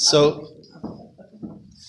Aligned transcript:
So, 0.00 0.48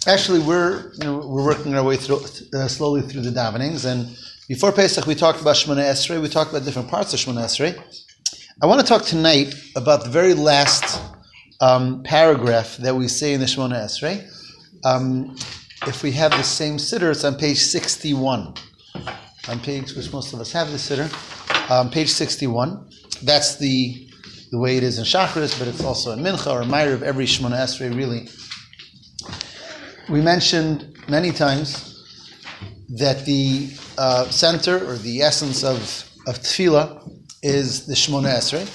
actually, 0.06 0.40
we're 0.40 0.92
you 0.96 1.06
know 1.06 1.26
we're 1.26 1.46
working 1.46 1.74
our 1.76 1.84
way 1.84 1.96
through 1.96 2.20
uh, 2.54 2.68
slowly 2.68 3.02
through 3.04 3.22
the 3.22 3.32
davenings, 3.32 3.86
and 3.86 4.18
before 4.50 4.74
Pesach 4.74 5.06
we 5.06 5.16
talked 5.16 5.40
about 5.40 5.56
Shemona 5.56 5.90
Esrei. 5.90 6.22
We 6.22 6.28
talked 6.28 6.52
about 6.52 6.66
different 6.66 6.90
parts 6.90 7.14
of 7.14 7.22
Shemona 7.22 7.46
Esrei. 7.46 7.82
I 8.62 8.66
want 8.66 8.82
to 8.82 8.86
talk 8.86 9.04
tonight 9.04 9.56
about 9.78 10.04
the 10.04 10.10
very 10.10 10.34
last 10.34 11.02
um, 11.62 12.04
paragraph 12.04 12.76
that 12.78 12.94
we 12.94 13.08
say 13.08 13.34
in 13.34 13.40
the 13.40 13.46
Shemona 13.46 13.86
Esrei. 13.86 14.30
Um, 14.84 15.38
if 15.88 16.04
we 16.04 16.12
have 16.12 16.32
the 16.32 16.44
same 16.44 16.76
siddur, 16.76 17.12
it's 17.12 17.24
on 17.24 17.36
page 17.36 17.60
sixty-one. 17.60 18.56
On 19.48 19.60
page 19.62 19.96
which 19.96 20.12
most 20.12 20.34
of 20.34 20.42
us 20.42 20.52
have 20.52 20.70
the 20.70 20.78
siddur, 20.78 21.08
um, 21.72 21.90
page 21.90 22.10
sixty-one. 22.10 22.90
That's 23.24 23.56
the 23.56 24.11
the 24.52 24.60
way 24.60 24.76
it 24.76 24.84
is 24.84 24.98
in 24.98 25.06
Shachris, 25.06 25.58
but 25.58 25.68
it's 25.68 25.84
also 25.84 26.12
in 26.12 26.20
Mincha 26.20 26.52
or 26.52 26.62
of 26.94 27.04
every 27.04 27.26
Shemona 27.26 27.56
Esrei, 27.56 27.96
really. 27.96 28.30
We 30.10 30.22
mentioned 30.22 30.98
many 31.08 31.32
times 31.32 31.88
that 32.98 33.26
the 33.26 33.72
uh, 33.98 34.26
center 34.26 34.86
or 34.86 34.98
the 34.98 35.22
essence 35.22 35.64
of, 35.64 35.80
of 36.28 36.40
Tefillah 36.40 37.10
is 37.42 37.86
the 37.86 37.94
Shemona 37.94 38.28
Esrei. 38.28 38.68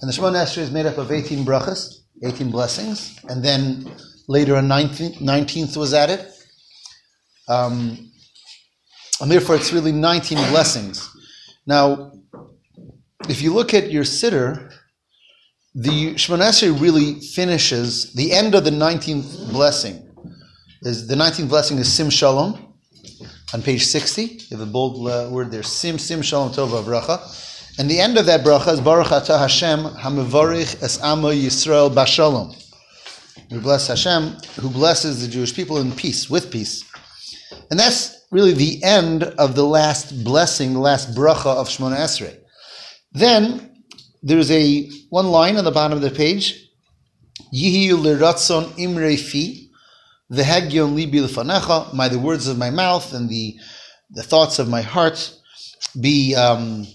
And 0.00 0.10
the 0.10 0.16
Shemona 0.16 0.44
Esrei 0.44 0.58
is 0.62 0.70
made 0.70 0.86
up 0.86 0.96
of 0.96 1.12
18 1.12 1.44
brachas, 1.44 1.96
18 2.24 2.50
blessings, 2.50 3.20
and 3.28 3.44
then 3.44 3.90
later 4.28 4.56
a 4.56 4.62
19th, 4.62 5.18
19th 5.18 5.76
was 5.76 5.92
added. 5.92 6.26
Um, 7.48 8.10
and 9.20 9.30
therefore, 9.30 9.56
it's 9.56 9.72
really 9.72 9.92
19 9.92 10.38
blessings. 10.50 11.10
Now, 11.66 12.12
if 13.28 13.42
you 13.42 13.52
look 13.52 13.74
at 13.74 13.90
your 13.90 14.04
siddur, 14.04 14.67
the 15.78 16.14
Shemona 16.14 16.48
Esrei 16.48 16.80
really 16.80 17.20
finishes 17.20 18.12
the 18.14 18.32
end 18.32 18.56
of 18.56 18.64
the 18.64 18.70
19th 18.70 19.52
blessing. 19.52 20.04
Is 20.82 21.06
the 21.06 21.14
19th 21.14 21.48
blessing 21.48 21.78
is 21.78 21.92
Sim 21.92 22.10
Shalom 22.10 22.74
on 23.54 23.62
page 23.62 23.86
60. 23.86 24.22
You 24.22 24.56
have 24.56 24.60
a 24.60 24.70
bold 24.70 25.08
uh, 25.08 25.28
word 25.30 25.52
there, 25.52 25.62
Sim 25.62 25.96
Sim 25.98 26.20
Shalom 26.20 26.50
Tova 26.50 26.82
Bracha. 26.82 27.78
And 27.78 27.88
the 27.88 28.00
end 28.00 28.18
of 28.18 28.26
that 28.26 28.44
bracha 28.44 28.72
is 28.72 28.80
Baruch 28.80 29.06
Atah 29.06 29.38
Hashem 29.38 29.78
Hamavarich 29.78 30.82
Es 30.82 31.00
Amo 31.00 31.30
Yisrael 31.30 31.94
Bashalom. 31.94 32.56
We 33.52 33.60
bless 33.60 33.86
Hashem, 33.86 34.36
who 34.60 34.70
blesses 34.70 35.22
the 35.22 35.28
Jewish 35.28 35.54
people 35.54 35.78
in 35.78 35.92
peace, 35.92 36.28
with 36.28 36.50
peace. 36.50 36.84
And 37.70 37.78
that's 37.78 38.26
really 38.32 38.52
the 38.52 38.82
end 38.82 39.22
of 39.22 39.54
the 39.54 39.64
last 39.64 40.24
blessing, 40.24 40.72
the 40.72 40.80
last 40.80 41.14
bracha 41.14 41.46
of 41.46 41.68
Shemona 41.68 41.98
Esrei. 41.98 42.36
Then 43.12 43.77
there's 44.22 44.50
a 44.50 44.90
one 45.10 45.28
line 45.28 45.56
on 45.56 45.64
the 45.64 45.70
bottom 45.70 45.96
of 45.96 46.02
the 46.02 46.10
page. 46.10 46.70
Yihi 47.54 47.90
liratzon 47.90 48.72
imrei 48.78 49.18
fi, 49.18 49.70
v'hegyon 50.32 50.94
libi. 50.96 51.94
May 51.94 52.08
the 52.08 52.18
words 52.18 52.46
of 52.48 52.58
my 52.58 52.70
mouth 52.70 53.14
and 53.14 53.28
the 53.28 53.56
the 54.10 54.22
thoughts 54.22 54.58
of 54.58 54.68
my 54.68 54.82
heart 54.82 55.34
be. 56.00 56.34
Um, 56.34 56.86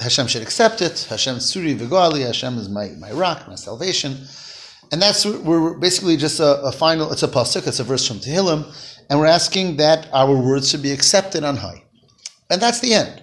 Hashem 0.00 0.26
should 0.26 0.42
accept 0.42 0.82
it. 0.82 1.06
Hashem 1.08 1.36
suri 1.36 1.76
v'goali. 1.76 2.26
Hashem 2.26 2.58
is 2.58 2.68
my, 2.68 2.88
my 2.98 3.12
rock, 3.12 3.46
my 3.46 3.54
salvation. 3.54 4.26
And 4.92 5.00
that's 5.00 5.24
we're 5.24 5.78
basically 5.78 6.16
just 6.16 6.40
a, 6.40 6.60
a 6.62 6.72
final. 6.72 7.10
It's 7.12 7.22
a 7.22 7.28
pasuk. 7.28 7.66
It's 7.66 7.80
a 7.80 7.84
verse 7.84 8.06
from 8.06 8.18
Tehillim, 8.18 8.64
and 9.08 9.18
we're 9.18 9.26
asking 9.26 9.76
that 9.78 10.08
our 10.12 10.36
words 10.36 10.70
should 10.70 10.82
be 10.82 10.92
accepted 10.92 11.42
on 11.42 11.56
high, 11.56 11.84
and 12.50 12.60
that's 12.60 12.80
the 12.80 12.94
end. 12.94 13.22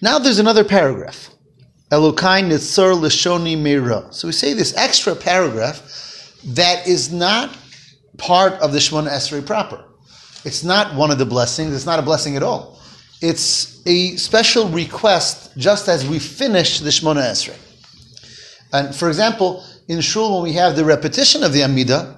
Now 0.00 0.18
there's 0.18 0.38
another 0.38 0.64
paragraph. 0.64 1.30
Elokai 1.90 2.42
Nitzor 2.42 2.98
Lishoni 2.98 3.56
Meira. 3.56 4.12
So 4.12 4.26
we 4.26 4.32
say 4.32 4.54
this 4.54 4.76
extra 4.76 5.14
paragraph 5.14 6.40
that 6.44 6.86
is 6.86 7.12
not 7.12 7.56
part 8.18 8.54
of 8.54 8.72
the 8.72 8.78
Shemona 8.78 9.08
Esrei 9.08 9.44
proper. 9.44 9.84
It's 10.44 10.64
not 10.64 10.96
one 10.96 11.12
of 11.12 11.18
the 11.18 11.26
blessings. 11.26 11.74
It's 11.74 11.86
not 11.86 12.00
a 12.00 12.02
blessing 12.02 12.36
at 12.36 12.42
all. 12.42 12.80
It's 13.22 13.86
a 13.86 14.16
special 14.16 14.68
request 14.68 15.56
just 15.56 15.88
as 15.88 16.06
we 16.06 16.18
finish 16.18 16.80
the 16.80 16.90
Shemona 16.90 17.22
Esrei. 17.22 17.56
And 18.72 18.92
for 18.92 19.06
example, 19.06 19.64
in 19.86 20.00
Shul, 20.00 20.34
when 20.34 20.42
we 20.42 20.54
have 20.54 20.74
the 20.74 20.84
repetition 20.84 21.44
of 21.44 21.52
the 21.52 21.60
Amidah, 21.60 22.14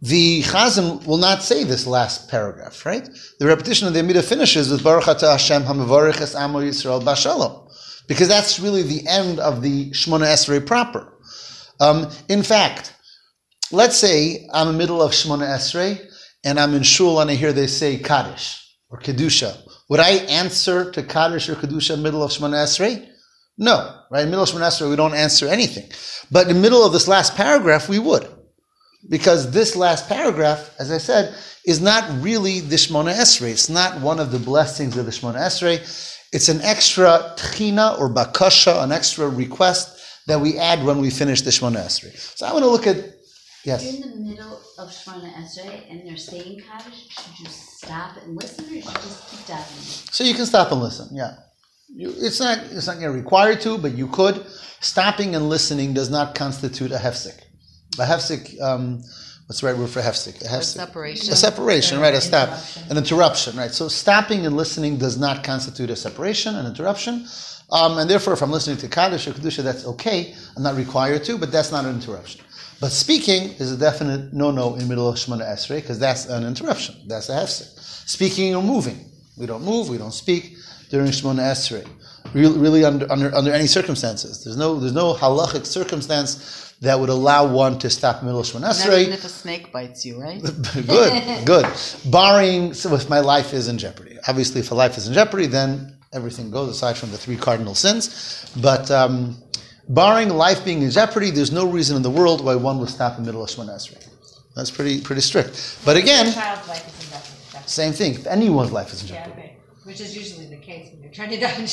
the 0.00 0.40
Chazan 0.44 1.06
will 1.06 1.18
not 1.18 1.42
say 1.42 1.62
this 1.62 1.86
last 1.86 2.30
paragraph, 2.30 2.86
right? 2.86 3.06
The 3.38 3.46
repetition 3.46 3.86
of 3.86 3.92
the 3.92 4.00
Amidah 4.00 4.24
finishes 4.24 4.70
with 4.70 4.82
Baruch 4.82 5.04
Atah 5.04 5.32
Hashem 5.32 5.64
Hamavarich 5.64 6.22
Es 6.22 6.34
Amo 6.34 6.60
Yisrael 6.60 7.02
Bashalom 7.02 7.69
because 8.10 8.26
that's 8.26 8.58
really 8.58 8.82
the 8.82 9.06
end 9.06 9.38
of 9.38 9.62
the 9.62 9.88
Shemona 9.92 10.26
Esrei 10.26 10.66
proper. 10.66 11.16
Um, 11.78 12.10
in 12.28 12.42
fact, 12.42 12.92
let's 13.70 13.96
say 13.96 14.48
I'm 14.52 14.66
in 14.66 14.72
the 14.72 14.78
middle 14.78 15.00
of 15.00 15.12
Shemona 15.12 15.46
Esrei 15.46 16.04
and 16.42 16.58
I'm 16.58 16.74
in 16.74 16.82
Shul 16.82 17.20
and 17.20 17.30
I 17.30 17.36
hear 17.36 17.52
they 17.52 17.68
say 17.68 17.98
Kaddish 17.98 18.68
or 18.88 18.98
Kedusha. 18.98 19.56
Would 19.90 20.00
I 20.00 20.10
answer 20.26 20.90
to 20.90 21.04
Kaddish 21.04 21.48
or 21.48 21.54
Kedusha 21.54 21.90
in 21.90 22.00
the 22.00 22.02
middle 22.02 22.24
of 22.24 22.32
Shemona 22.32 22.64
Esrei? 22.64 23.08
No, 23.56 24.00
right? 24.10 24.24
In 24.24 24.26
the 24.26 24.36
middle 24.36 24.42
of 24.42 24.48
Shemona 24.48 24.70
Esrei, 24.70 24.90
we 24.90 24.96
don't 24.96 25.14
answer 25.14 25.46
anything. 25.46 25.88
But 26.32 26.48
in 26.48 26.56
the 26.56 26.60
middle 26.60 26.84
of 26.84 26.92
this 26.92 27.06
last 27.06 27.36
paragraph, 27.36 27.88
we 27.88 28.00
would. 28.00 28.28
Because 29.08 29.52
this 29.52 29.76
last 29.76 30.08
paragraph, 30.08 30.74
as 30.80 30.90
I 30.90 30.98
said, 30.98 31.32
is 31.64 31.80
not 31.80 32.10
really 32.20 32.58
the 32.58 32.74
Shemona 32.74 33.14
Esrei. 33.14 33.52
It's 33.52 33.70
not 33.70 34.00
one 34.00 34.18
of 34.18 34.32
the 34.32 34.40
blessings 34.40 34.96
of 34.96 35.06
the 35.06 35.12
Shemona 35.12 35.38
Esrei. 35.42 36.18
It's 36.32 36.48
an 36.48 36.60
extra 36.62 37.34
tchina 37.36 37.98
or 37.98 38.08
bakasha, 38.08 38.82
an 38.82 38.92
extra 38.92 39.28
request 39.28 40.00
that 40.26 40.40
we 40.40 40.58
add 40.58 40.84
when 40.84 40.98
we 40.98 41.10
finish 41.10 41.42
the 41.42 41.50
Shemona 41.50 41.84
Esrei. 41.84 42.16
So 42.16 42.46
I 42.46 42.52
want 42.52 42.64
to 42.64 42.70
look 42.70 42.86
at 42.86 42.96
yes. 43.64 43.84
You're 43.84 44.04
in 44.04 44.10
the 44.10 44.30
middle 44.30 44.60
of 44.78 44.88
Shemona 44.90 45.32
Esrei 45.34 45.90
and 45.90 46.06
they're 46.06 46.16
saying 46.16 46.60
Kaddish, 46.60 47.08
should 47.08 47.40
you 47.40 47.46
stop 47.48 48.16
and 48.22 48.36
listen, 48.36 48.64
or 48.64 48.68
should 48.68 48.74
you 48.76 48.82
just 48.82 49.30
keep 49.30 49.40
davening? 49.40 50.14
So 50.14 50.22
you 50.22 50.34
can 50.34 50.46
stop 50.46 50.70
and 50.70 50.80
listen. 50.80 51.08
Yeah, 51.12 51.36
you, 51.88 52.14
it's 52.16 52.38
not 52.38 52.58
it's 52.70 52.86
not 52.86 52.98
required 53.00 53.60
to, 53.62 53.76
but 53.78 53.92
you 53.96 54.06
could. 54.06 54.46
Stopping 54.80 55.34
and 55.34 55.48
listening 55.48 55.94
does 55.94 56.10
not 56.10 56.34
constitute 56.34 56.92
a 56.92 56.96
hefsek. 56.96 57.38
A 57.98 58.04
hefsek. 58.04 58.60
Um, 58.62 59.02
what's 59.50 59.62
the 59.62 59.66
right 59.66 59.76
word 59.76 59.90
for 59.90 59.98
hefsek? 60.00 60.40
A, 60.42 60.44
hefsek. 60.44 60.58
a 60.58 60.62
separation. 60.62 61.32
A 61.32 61.36
separation, 61.36 61.98
right? 61.98 62.14
A 62.14 62.20
stop, 62.20 62.56
an 62.88 62.96
interruption, 62.96 63.56
right? 63.56 63.72
So 63.72 63.88
stopping 63.88 64.46
and 64.46 64.56
listening 64.56 64.96
does 64.96 65.18
not 65.18 65.42
constitute 65.42 65.90
a 65.90 65.96
separation, 65.96 66.54
an 66.54 66.66
interruption, 66.66 67.26
um, 67.72 67.98
and 67.98 68.08
therefore, 68.08 68.32
if 68.34 68.42
I'm 68.42 68.52
listening 68.52 68.76
to 68.76 68.86
kaddish 68.86 69.26
or 69.26 69.32
kedusha, 69.32 69.64
that's 69.64 69.84
okay. 69.86 70.36
I'm 70.56 70.62
not 70.62 70.76
required 70.76 71.24
to, 71.24 71.36
but 71.36 71.50
that's 71.50 71.72
not 71.72 71.84
an 71.84 71.96
interruption. 71.96 72.42
But 72.80 72.92
speaking 72.92 73.50
is 73.58 73.72
a 73.72 73.76
definite 73.76 74.32
no-no 74.32 74.76
in 74.76 74.86
middle 74.86 75.08
of 75.08 75.16
Shemona 75.16 75.42
Esrei 75.42 75.80
because 75.80 75.98
that's 75.98 76.26
an 76.26 76.46
interruption. 76.46 76.94
That's 77.08 77.28
a 77.28 77.32
hefsek. 77.32 77.76
Speaking 78.08 78.54
or 78.54 78.62
moving, 78.62 79.04
we 79.36 79.46
don't 79.46 79.64
move, 79.64 79.88
we 79.88 79.98
don't 79.98 80.14
speak 80.14 80.54
during 80.90 81.08
Shemona 81.08 81.50
Esrei. 81.50 81.84
Really, 82.32 82.58
really 82.58 82.84
under, 82.84 83.10
under, 83.10 83.34
under 83.34 83.52
any 83.52 83.66
circumstances. 83.66 84.44
There's 84.44 84.56
no 84.56 84.78
there's 84.78 84.92
no 84.92 85.14
halachic 85.14 85.66
circumstance 85.66 86.74
that 86.80 86.98
would 86.98 87.08
allow 87.08 87.46
one 87.46 87.78
to 87.78 87.90
stop 87.90 88.22
middle 88.22 88.42
Shemon 88.42 88.68
Esrei. 88.68 89.02
Even 89.02 89.12
if 89.12 89.24
a 89.24 89.28
snake 89.28 89.72
bites 89.72 90.06
you, 90.06 90.20
right? 90.20 90.40
good, 90.86 91.44
good. 91.44 91.66
Barring 92.06 92.72
so 92.72 92.94
if 92.94 93.08
my 93.08 93.20
life 93.20 93.52
is 93.52 93.68
in 93.68 93.78
jeopardy. 93.78 94.16
Obviously, 94.28 94.60
if 94.60 94.70
a 94.70 94.74
life 94.74 94.96
is 94.96 95.08
in 95.08 95.14
jeopardy, 95.14 95.46
then 95.46 95.96
everything 96.12 96.50
goes 96.50 96.68
aside 96.68 96.96
from 96.96 97.10
the 97.10 97.18
three 97.18 97.36
cardinal 97.36 97.74
sins. 97.74 98.50
But 98.60 98.90
um, 98.90 99.36
barring 99.88 100.30
life 100.30 100.64
being 100.64 100.82
in 100.82 100.90
jeopardy, 100.90 101.30
there's 101.30 101.52
no 101.52 101.68
reason 101.68 101.96
in 101.96 102.02
the 102.02 102.10
world 102.10 102.44
why 102.44 102.54
one 102.54 102.78
would 102.78 102.88
stop 102.88 103.18
in 103.18 103.24
the 103.24 103.26
middle 103.26 103.42
of 103.42 103.50
Shemon 103.50 103.68
Esrei. 103.68 104.06
That's 104.56 104.70
pretty 104.70 105.00
pretty 105.00 105.22
strict. 105.22 105.78
But 105.84 105.96
again, 105.96 106.32
same 107.66 107.92
thing. 107.92 108.14
If 108.14 108.26
anyone's 108.26 108.72
life 108.72 108.92
is 108.92 109.02
in 109.02 109.08
jeopardy. 109.08 109.49
Yeah, 109.90 109.96
okay. 109.96 109.98
Which 109.98 110.00
is 110.00 110.16
usually 110.16 110.46
the 110.46 110.56
case 110.56 110.92
when 110.92 111.02
you're 111.02 111.12
trying 111.12 111.30
to 111.30 111.40
die 111.40 111.54
in 111.56 111.66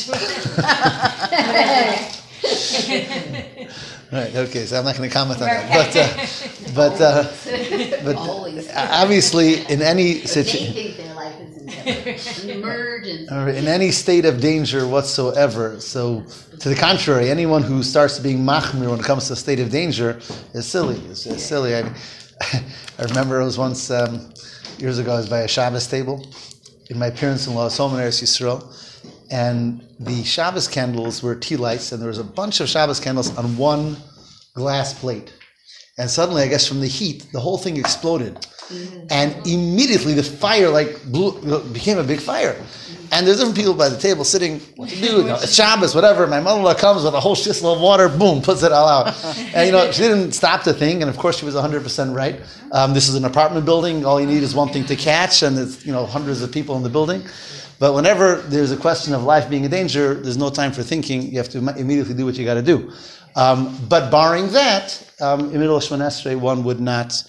Right. 4.12 4.36
Okay. 4.36 4.66
So 4.66 4.80
I'm 4.80 4.86
not 4.86 4.96
going 4.96 5.10
to 5.10 5.14
comment 5.14 5.42
on 5.42 5.48
that. 5.48 5.68
But 6.74 7.02
uh, 7.02 7.02
but 7.02 7.02
uh, 7.02 7.24
but 8.06 8.16
obviously, 8.76 9.66
in 9.66 9.82
any 9.82 10.22
situation, 10.22 10.74
in 13.50 13.68
any 13.68 13.92
state 13.92 14.24
of 14.26 14.40
danger 14.40 14.88
whatsoever. 14.88 15.80
So, 15.82 16.26
to 16.60 16.70
the 16.70 16.76
contrary, 16.76 17.30
anyone 17.30 17.64
who 17.64 17.84
starts 17.84 18.20
being 18.20 18.40
machmir 18.40 18.90
when 18.90 19.00
it 19.00 19.06
comes 19.06 19.28
to 19.28 19.34
a 19.34 19.36
state 19.36 19.60
of 19.60 19.70
danger 19.72 20.20
is 20.54 20.66
silly. 20.66 20.96
It's, 21.10 21.26
it's 21.26 21.44
silly. 21.44 21.76
I, 21.76 21.82
I 23.00 23.04
remember 23.04 23.42
it 23.42 23.46
was 23.46 23.58
once 23.58 23.92
um, 23.92 24.32
years 24.78 25.00
ago. 25.00 25.14
I 25.14 25.18
was 25.18 25.28
by 25.30 25.42
a 25.42 25.48
Shabbos 25.50 25.88
table 25.88 26.26
in 26.90 26.98
my 26.98 27.10
parents-in-law's 27.10 27.78
home 27.78 27.94
in 27.94 28.00
Eretz 28.00 28.22
Yisrael 28.22 28.64
and 29.30 29.82
the 30.00 30.24
Shabbos 30.24 30.68
candles 30.68 31.22
were 31.22 31.36
tea 31.36 31.58
lights, 31.58 31.92
and 31.92 32.02
there 32.02 32.08
was 32.10 32.20
a 32.20 32.24
bunch 32.24 32.60
of 32.60 32.70
Shabbos 32.70 33.00
candles 33.00 33.36
on 33.38 33.58
one 33.58 33.98
glass 34.54 34.98
plate. 34.98 35.34
And 35.98 36.10
suddenly, 36.10 36.44
I 36.44 36.48
guess 36.48 36.68
from 36.68 36.80
the 36.80 36.88
heat, 36.88 37.28
the 37.34 37.40
whole 37.40 37.58
thing 37.58 37.78
exploded. 37.78 38.46
And 39.10 39.36
immediately 39.48 40.14
the 40.14 40.24
fire 40.24 40.70
like 40.70 41.04
blew, 41.06 41.62
became 41.74 41.98
a 41.98 42.04
big 42.04 42.20
fire. 42.20 42.56
And 43.12 43.26
there's 43.26 43.38
different 43.38 43.56
people 43.56 43.74
by 43.74 43.88
the 43.88 43.98
table 43.98 44.26
sitting, 44.26 44.60
what 44.76 44.90
to 44.90 44.96
do? 44.96 45.18
You 45.18 45.24
know, 45.24 45.36
it's 45.36 45.54
Shabbos, 45.56 45.96
whatever. 45.96 46.28
My 46.28 46.42
mother-in-law 46.42 46.74
comes 46.76 47.04
with 47.04 47.14
a 47.14 47.20
whole 47.20 47.36
shitload 47.36 47.76
of 47.76 47.82
water, 47.82 48.10
boom, 48.10 48.42
puts 48.42 48.64
it 48.64 48.72
all 48.72 48.88
out. 48.88 49.16
And 49.54 49.66
you 49.66 49.72
know, 49.72 49.92
she 49.92 50.02
didn't 50.02 50.34
stop 50.34 50.64
to 50.64 50.74
think, 50.74 51.02
and 51.02 51.10
of 51.10 51.18
course 51.18 51.40
she 51.40 51.46
was 51.46 51.56
100% 51.56 52.14
right. 52.14 52.42
Um, 52.72 52.94
this 52.94 53.08
is 53.08 53.16
an 53.16 53.24
apartment 53.26 53.66
building. 53.66 54.06
All 54.06 54.20
you 54.20 54.28
need 54.28 54.44
is 54.44 54.54
one 54.54 54.70
thing 54.70 54.86
to 54.86 54.96
catch, 54.96 55.42
and 55.42 55.58
there's 55.58 55.86
you 55.86 55.94
know 55.94 56.06
hundreds 56.06 56.42
of 56.42 56.52
people 56.52 56.76
in 56.76 56.84
the 56.84 56.90
building. 56.90 57.24
But 57.80 57.94
whenever 57.94 58.42
there's 58.42 58.72
a 58.72 58.78
question 58.78 59.14
of 59.14 59.24
life 59.24 59.50
being 59.50 59.64
in 59.64 59.72
danger, 59.72 60.16
there's 60.16 60.38
no 60.38 60.50
time 60.50 60.72
for 60.72 60.84
thinking. 60.84 61.22
You 61.22 61.38
have 61.38 61.50
to 61.50 61.60
immediately 61.78 62.14
do 62.14 62.26
what 62.26 62.36
you 62.36 62.44
got 62.44 62.56
to 62.56 62.62
do. 62.62 62.92
Um, 63.36 63.78
but 63.88 64.10
barring 64.10 64.50
that, 64.50 65.02
um, 65.22 65.42
in 65.42 65.54
the 65.54 65.60
middle 65.60 65.78
of 65.78 65.84
Shemon 65.84 66.00
Esrei, 66.00 66.36
one 66.36 66.64
would 66.64 66.80
not 66.80 67.24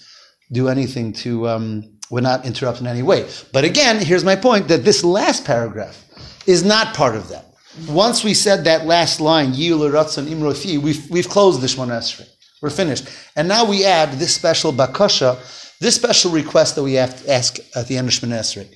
do 0.51 0.67
anything 0.67 1.13
to, 1.13 1.47
um, 1.47 1.99
would 2.09 2.23
not 2.23 2.45
interrupt 2.45 2.81
in 2.81 2.87
any 2.87 3.03
way. 3.03 3.29
But 3.53 3.63
again, 3.63 4.03
here's 4.03 4.23
my 4.23 4.35
point 4.35 4.67
that 4.67 4.83
this 4.83 5.03
last 5.03 5.45
paragraph 5.45 6.05
is 6.47 6.63
not 6.63 6.95
part 6.95 7.15
of 7.15 7.29
that. 7.29 7.45
Once 7.87 8.23
we 8.23 8.33
said 8.33 8.63
that 8.63 8.85
last 8.85 9.21
line, 9.21 9.53
Yil 9.53 9.79
Ratzon 9.91 10.25
Imrofi, 10.25 10.77
we've, 10.79 11.09
we've 11.09 11.29
closed 11.29 11.61
the 11.61 11.67
Shemon 11.67 11.89
Esrei. 11.89 12.27
We're 12.61 12.71
finished. 12.71 13.07
And 13.35 13.47
now 13.47 13.63
we 13.63 13.85
add 13.85 14.13
this 14.13 14.33
special 14.33 14.73
bakasha, 14.73 15.37
this 15.79 15.95
special 15.95 16.31
request 16.31 16.75
that 16.75 16.83
we 16.83 16.93
have 16.93 17.23
to 17.23 17.31
ask 17.31 17.57
at 17.75 17.87
the 17.87 17.97
end 17.97 18.07
of 18.07 18.13
Shemon 18.13 18.37
Esrei. 18.37 18.67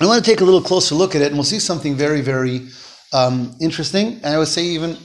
I 0.00 0.06
want 0.06 0.24
to 0.24 0.30
take 0.30 0.40
a 0.40 0.44
little 0.44 0.62
closer 0.62 0.94
look 0.94 1.14
at 1.14 1.20
it, 1.20 1.26
and 1.26 1.34
we'll 1.34 1.44
see 1.44 1.58
something 1.58 1.94
very, 1.94 2.22
very 2.22 2.68
um, 3.12 3.54
interesting, 3.60 4.14
and 4.22 4.26
I 4.26 4.38
would 4.38 4.48
say 4.48 4.64
even, 4.64 4.96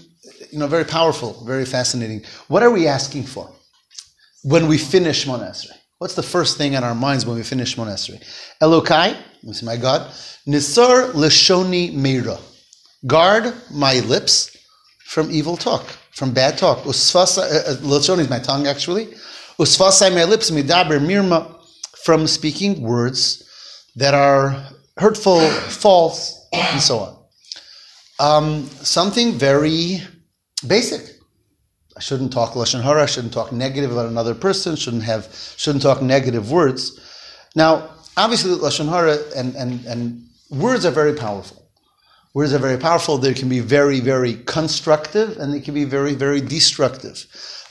you 0.51 0.59
know, 0.59 0.67
very 0.67 0.85
powerful, 0.85 1.43
very 1.45 1.65
fascinating. 1.65 2.23
What 2.47 2.63
are 2.63 2.71
we 2.71 2.87
asking 2.87 3.23
for 3.23 3.51
when 4.47 4.67
we 4.67 4.77
finish 4.77 5.25
Shemon 5.25 5.39
Esrei? 5.39 5.75
What's 5.97 6.15
the 6.15 6.23
first 6.23 6.57
thing 6.57 6.73
in 6.73 6.83
our 6.83 6.95
minds 6.95 7.25
when 7.25 7.35
we 7.35 7.43
finish 7.43 7.75
Shemon 7.75 7.87
Esrei? 7.87 8.23
Elokai, 8.61 9.17
this 9.43 9.57
is 9.57 9.63
my 9.63 9.75
God, 9.75 10.09
Nisar 10.47 11.11
Leshoni 11.11 11.93
Meira. 11.93 12.39
Guard 13.05 13.53
my 13.71 13.99
lips 13.99 14.55
from 15.05 15.29
evil 15.31 15.57
talk, 15.57 15.85
from 16.11 16.33
bad 16.33 16.57
talk. 16.57 16.79
Usfasa, 16.79 17.39
uh, 17.39 17.71
uh, 17.71 17.75
Leshoni 17.77 18.19
is 18.19 18.29
my 18.29 18.39
tongue, 18.39 18.67
actually. 18.67 19.07
Usfasai 19.59 20.13
my 20.13 20.23
lips, 20.23 20.49
midaber 20.49 20.99
mirma, 20.99 21.53
from 22.05 22.25
speaking 22.25 22.81
words 22.81 23.43
that 23.97 24.13
are 24.13 24.65
hurtful, 24.97 25.41
false, 25.49 26.47
and 26.53 26.81
so 26.81 26.99
on. 26.99 27.17
Um, 28.19 28.65
something 28.67 29.33
very 29.33 30.01
basic. 30.65 31.16
I 31.97 31.99
shouldn't 31.99 32.31
talk 32.31 32.53
lashon 32.53 32.83
hara. 32.83 33.03
I 33.03 33.05
shouldn't 33.07 33.33
talk 33.33 33.51
negative 33.51 33.91
about 33.91 34.05
another 34.05 34.35
person. 34.35 34.75
Shouldn't 34.75 35.03
have. 35.03 35.27
Shouldn't 35.57 35.81
talk 35.81 35.99
negative 35.99 36.51
words. 36.51 36.99
Now, 37.55 37.89
obviously, 38.15 38.51
lashon 38.55 38.87
hara 38.87 39.17
and, 39.35 39.55
and 39.55 39.83
and 39.85 40.23
words 40.51 40.85
are 40.85 40.91
very 40.91 41.15
powerful. 41.15 41.67
Words 42.35 42.53
are 42.53 42.59
very 42.59 42.77
powerful. 42.77 43.17
They 43.17 43.33
can 43.33 43.49
be 43.49 43.61
very, 43.61 43.99
very 43.99 44.35
constructive, 44.45 45.39
and 45.39 45.51
they 45.51 45.59
can 45.59 45.73
be 45.73 45.85
very, 45.85 46.13
very 46.13 46.39
destructive. 46.39 47.25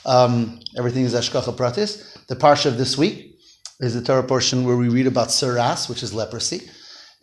Um, 0.05 0.59
everything 0.77 1.05
is 1.05 1.13
hashgacha 1.13 1.55
pratis. 1.55 2.25
The 2.27 2.35
parsha 2.35 2.65
of 2.65 2.77
this 2.77 2.97
week 2.97 3.39
is 3.79 3.93
the 3.93 4.01
Torah 4.01 4.23
portion 4.23 4.65
where 4.65 4.75
we 4.75 4.89
read 4.89 5.07
about 5.07 5.29
tzaraas, 5.29 5.87
which 5.87 6.03
is 6.03 6.13
leprosy. 6.13 6.69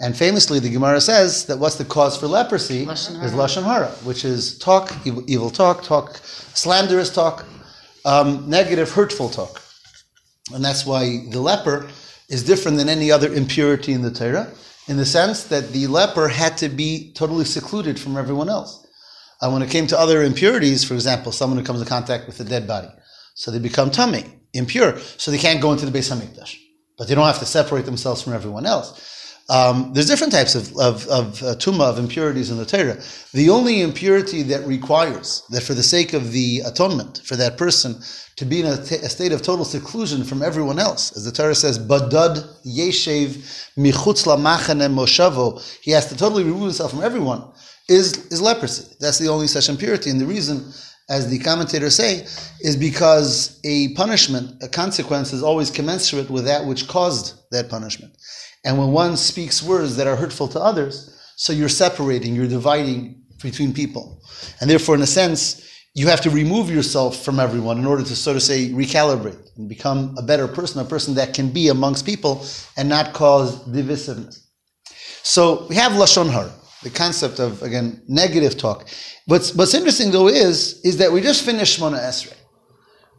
And 0.01 0.17
famously, 0.17 0.59
the 0.59 0.71
Gemara 0.71 1.01
says 1.01 1.47
that 1.47 1.59
what's 1.59 1.77
the 1.77 1.85
cause 1.85 2.17
for 2.17 2.27
leprosy 2.27 2.85
Lashon 2.85 3.23
is 3.23 3.33
lashon 3.33 3.63
hara, 3.63 3.91
which 4.03 4.25
is 4.25 4.59
talk, 4.59 4.93
evil, 5.05 5.23
evil 5.29 5.51
talk, 5.51 5.85
talk, 5.85 6.17
slanderous 6.17 7.13
talk, 7.15 7.47
um, 8.05 8.49
negative, 8.49 8.91
hurtful 8.91 9.29
talk. 9.29 9.63
And 10.53 10.65
that's 10.65 10.85
why 10.85 11.25
the 11.31 11.41
leper 11.41 11.89
is 12.29 12.43
different 12.43 12.77
than 12.77 12.89
any 12.89 13.11
other 13.11 13.33
impurity 13.33 13.93
in 13.93 14.03
the 14.03 14.11
Torah, 14.11 14.53
in 14.89 14.97
the 14.97 15.07
sense 15.07 15.45
that 15.45 15.71
the 15.71 15.87
leper 15.87 16.29
had 16.29 16.59
to 16.59 16.69
be 16.69 17.13
totally 17.15 17.45
secluded 17.45 17.99
from 17.99 18.17
everyone 18.17 18.49
else. 18.49 18.85
And 19.41 19.53
when 19.53 19.63
it 19.63 19.71
came 19.71 19.87
to 19.89 19.99
other 19.99 20.23
impurities, 20.23 20.85
for 20.85 20.95
example, 20.95 21.33
someone 21.33 21.59
who 21.59 21.65
comes 21.65 21.81
in 21.81 21.87
contact 21.87 22.27
with 22.27 22.41
a 22.41 22.45
dead 22.45 22.67
body, 22.67 22.89
so 23.35 23.51
they 23.51 23.59
become 23.59 23.91
tummy, 23.91 24.25
impure, 24.53 24.99
so 24.99 25.31
they 25.31 25.39
can't 25.39 25.61
go 25.61 25.73
into 25.73 25.87
the 25.87 25.97
Beis 25.97 26.13
Hamikdash, 26.13 26.57
but 26.99 27.09
they 27.09 27.15
don't 27.15 27.27
have 27.27 27.41
to 27.41 27.47
separate 27.47 27.85
themselves 27.85 28.23
from 28.23 28.33
everyone 28.33 28.67
else. 28.67 29.11
Um, 29.51 29.93
there's 29.93 30.07
different 30.07 30.33
types 30.33 30.55
of, 30.55 30.75
of, 30.79 31.07
of 31.09 31.43
uh, 31.43 31.55
tumah, 31.57 31.91
of 31.91 31.99
impurities 31.99 32.51
in 32.51 32.57
the 32.57 32.65
Torah. 32.65 32.99
The 33.33 33.51
only 33.51 33.83
impurity 33.83 34.43
that 34.45 34.67
requires 34.67 35.43
that 35.51 35.63
for 35.63 35.75
the 35.75 35.83
sake 35.83 36.15
of 36.15 36.33
the 36.33 36.63
atonement 36.65 37.21
for 37.25 37.37
that 37.37 37.59
person 37.59 38.01
to 38.37 38.45
be 38.47 38.61
in 38.61 38.67
a, 38.67 38.83
t- 38.83 38.97
a 38.97 39.09
state 39.09 39.33
of 39.33 39.43
total 39.43 39.65
seclusion 39.65 40.25
from 40.25 40.43
everyone 40.43 40.79
else, 40.79 41.15
as 41.17 41.25
the 41.25 41.31
Torah 41.31 41.55
says, 41.55 41.79
badad 41.79 42.43
yeshev 42.65 43.71
michutz 43.77 44.27
lamachane 44.27 44.93
moshavo, 44.93 45.61
he 45.83 45.91
has 45.91 46.07
to 46.09 46.17
totally 46.17 46.43
remove 46.43 46.63
himself 46.63 46.91
from 46.91 47.03
everyone, 47.03 47.45
is, 47.89 48.27
is 48.29 48.41
leprosy. 48.41 48.97
That's 48.99 49.19
the 49.19 49.29
only 49.29 49.47
such 49.47 49.69
impurity. 49.69 50.09
And 50.09 50.21
the 50.21 50.27
reason, 50.27 50.73
as 51.11 51.29
the 51.29 51.39
commentators 51.39 51.95
say, 51.95 52.27
is 52.61 52.77
because 52.79 53.61
a 53.63 53.95
punishment, 53.95 54.63
a 54.63 54.69
consequence 54.69 55.35
is 55.35 55.43
always 55.43 55.71
commensurate 55.71 56.31
with 56.31 56.47
that 56.47 56.65
which 56.65 56.89
caused 56.89 57.39
that 57.51 57.69
punishment. 57.69 58.17
And 58.65 58.79
when 58.79 58.93
one 58.93 59.17
speaks 59.17 59.63
words 59.63 59.97
that 59.97 60.07
are 60.07 60.17
hurtful 60.17 60.49
to 60.49 60.61
others, 60.61 61.11
so 61.37 61.53
you're 61.53 61.69
separating, 61.69 62.35
you're 62.35 62.47
dividing 62.47 63.23
between 63.43 63.73
people. 63.73 64.23
And 64.61 64.71
therefore, 64.71 64.95
in 64.95 65.03
a 65.03 65.07
sense, 65.07 65.61
you 65.95 66.09
have 66.09 66.21
to 66.23 66.31
remove 66.31 66.71
yourself 66.71 67.25
from 67.25 67.39
everyone 67.39 67.79
in 67.79 67.87
order 67.87 68.03
to 68.03 68.17
so 68.17 68.33
to 68.33 68.41
say 68.41 68.69
recalibrate 68.71 69.39
and 69.57 69.69
become 69.69 70.15
a 70.19 70.23
better 70.23 70.49
person, 70.49 70.81
a 70.81 70.85
person 70.85 71.15
that 71.15 71.35
can 71.35 71.51
be 71.51 71.69
amongst 71.69 72.05
people 72.05 72.45
and 72.77 72.89
not 72.89 73.13
cause 73.13 73.65
divisiveness. 73.67 74.45
So 75.23 75.67
we 75.69 75.77
have 75.77 75.93
lashon 75.93 76.31
hara, 76.31 76.53
the 76.83 76.91
concept 76.91 77.39
of 77.39 77.63
again 77.63 78.03
negative 78.09 78.59
talk. 78.59 78.89
What's 79.27 79.55
what's 79.55 79.75
interesting 79.75 80.11
though 80.11 80.29
is 80.29 80.81
is 80.85 80.97
that 80.99 81.13
we 81.13 81.21
just 81.21 81.45
finished 81.45 81.79
Shmona 81.79 82.01
Esrei. 82.01 82.37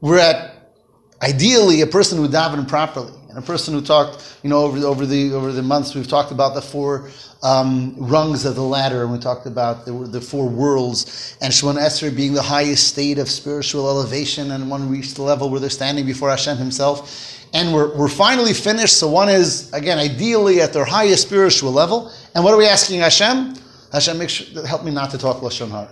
We're 0.01 0.19
at 0.19 0.73
ideally 1.21 1.81
a 1.81 1.87
person 1.87 2.17
who 2.17 2.27
daven 2.27 2.67
properly 2.67 3.13
and 3.35 3.43
a 3.43 3.45
person 3.45 3.73
who 3.73 3.81
talked, 3.81 4.39
you 4.43 4.49
know, 4.49 4.59
over 4.59 4.79
the, 4.79 4.87
over 4.87 5.05
the 5.05 5.33
over 5.33 5.51
the 5.51 5.61
months 5.61 5.93
we've 5.93 6.07
talked 6.07 6.31
about 6.31 6.53
the 6.53 6.61
four 6.61 7.09
um, 7.43 7.93
rungs 7.97 8.45
of 8.45 8.55
the 8.55 8.63
ladder, 8.63 9.03
and 9.03 9.11
we 9.11 9.19
talked 9.19 9.45
about 9.45 9.85
the, 9.85 9.91
the 9.91 10.21
four 10.21 10.47
worlds, 10.47 11.37
and 11.41 11.51
Shemon 11.51 11.77
Esrei 11.77 12.15
being 12.15 12.33
the 12.33 12.41
highest 12.41 12.87
state 12.87 13.17
of 13.17 13.29
spiritual 13.29 13.89
elevation, 13.89 14.51
and 14.51 14.69
one 14.69 14.89
reached 14.89 15.17
the 15.17 15.21
level 15.21 15.49
where 15.49 15.59
they're 15.59 15.69
standing 15.69 16.05
before 16.05 16.29
Hashem 16.29 16.55
Himself. 16.57 17.33
And 17.53 17.73
we're, 17.73 17.95
we're 17.95 18.07
finally 18.07 18.53
finished. 18.53 18.97
So 18.97 19.09
one 19.09 19.27
is 19.27 19.71
again 19.73 19.97
ideally 19.97 20.61
at 20.61 20.71
their 20.71 20.85
highest 20.85 21.23
spiritual 21.23 21.71
level. 21.73 22.11
And 22.35 22.43
what 22.43 22.53
are 22.53 22.57
we 22.57 22.67
asking 22.67 23.01
Hashem? 23.01 23.55
Hashem, 23.91 24.17
make 24.17 24.29
sure, 24.29 24.65
help 24.65 24.85
me 24.85 24.91
not 24.91 25.11
to 25.11 25.17
talk 25.17 25.41
lashon 25.41 25.69
hara. 25.69 25.91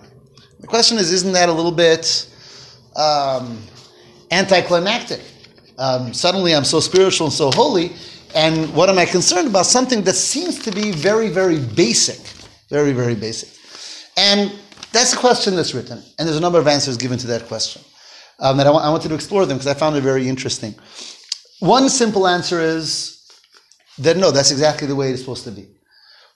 The 0.62 0.68
question 0.68 0.98
is, 0.98 1.12
isn't 1.12 1.34
that 1.34 1.50
a 1.50 1.54
little 1.54 1.72
bit 1.72 2.26
um, 2.96 3.62
anticlimactic? 4.32 5.20
Um, 5.78 6.14
suddenly, 6.14 6.56
I'm 6.56 6.64
so 6.64 6.80
spiritual 6.80 7.28
and 7.28 7.34
so 7.34 7.52
holy, 7.52 7.94
and 8.36 8.74
what 8.76 8.90
am 8.90 8.98
I 8.98 9.06
concerned 9.06 9.48
about? 9.48 9.66
Something 9.66 10.04
that 10.04 10.14
seems 10.14 10.60
to 10.60 10.72
be 10.72 10.92
very, 10.92 11.30
very 11.30 11.60
basic, 11.60 12.20
very, 12.70 12.92
very 12.92 13.16
basic. 13.16 13.50
And 14.18 14.52
that's 14.92 15.12
the 15.12 15.18
question 15.18 15.56
that's 15.56 15.74
written, 15.74 16.04
and 16.20 16.28
there's 16.28 16.38
a 16.38 16.42
number 16.42 16.60
of 16.60 16.68
answers 16.68 16.98
given 16.98 17.18
to 17.20 17.28
that 17.28 17.48
question. 17.48 17.82
Um, 18.40 18.58
that 18.58 18.68
I, 18.68 18.72
I 18.72 18.90
wanted 18.90 19.10
to 19.10 19.16
explore 19.16 19.46
them 19.46 19.58
because 19.58 19.68
I 19.68 19.74
found 19.74 19.96
it 19.96 20.02
very 20.02 20.28
interesting. 20.28 20.76
One 21.60 21.90
simple 21.90 22.28
answer 22.28 22.60
is 22.60 23.26
that 24.00 24.18
no, 24.18 24.32
that's 24.32 24.52
exactly 24.52 24.88
the 24.88 24.96
way 24.96 25.12
it's 25.12 25.22
supposed 25.22 25.46
to 25.46 25.52
be. 25.52 25.68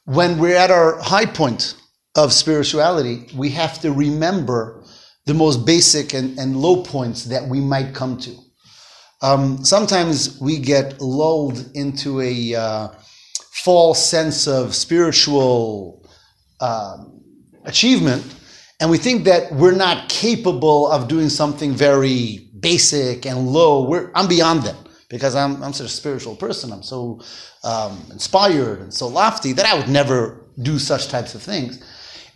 When 0.06 0.38
we're 0.38 0.56
at 0.56 0.72
our 0.72 1.00
high 1.00 1.26
point 1.26 1.76
of 2.16 2.32
spirituality, 2.32 3.28
we 3.36 3.50
have 3.50 3.82
to 3.82 3.92
remember 3.92 4.84
the 5.26 5.34
most 5.34 5.66
basic 5.66 6.14
and, 6.14 6.40
and 6.40 6.56
low 6.56 6.84
points 6.84 7.26
that 7.26 7.48
we 7.48 7.60
might 7.60 7.94
come 7.94 8.18
to. 8.20 8.36
Um, 9.22 9.64
sometimes 9.66 10.40
we 10.40 10.60
get 10.60 11.02
lulled 11.02 11.72
into 11.74 12.22
a 12.22 12.56
uh, 12.56 12.88
false 13.52 14.06
sense 14.06 14.48
of 14.48 14.76
spiritual 14.76 16.08
um, 16.62 17.22
achievement, 17.66 18.24
and 18.80 18.92
we 18.92 18.98
think 18.98 19.24
that 19.26 19.52
we're 19.52 19.76
not 19.76 20.08
capable 20.08 20.88
of 20.92 21.08
doing 21.08 21.30
something 21.30 21.74
very 21.74 22.48
basic 22.60 23.26
and 23.26 23.48
low. 23.48 23.88
We're, 23.88 24.12
I'm 24.14 24.28
beyond 24.28 24.64
that 24.64 24.76
because 25.10 25.36
I'm, 25.36 25.64
I'm 25.64 25.74
such 25.74 25.88
a 25.88 25.90
spiritual 25.90 26.36
person. 26.36 26.72
I'm 26.72 26.84
so 26.84 27.22
um, 27.64 28.00
inspired 28.12 28.80
and 28.82 28.94
so 28.94 29.08
lofty 29.08 29.54
that 29.54 29.66
I 29.66 29.78
would 29.78 29.90
never 29.90 30.46
do 30.62 30.78
such 30.78 31.08
types 31.08 31.34
of 31.34 31.42
things. 31.42 31.84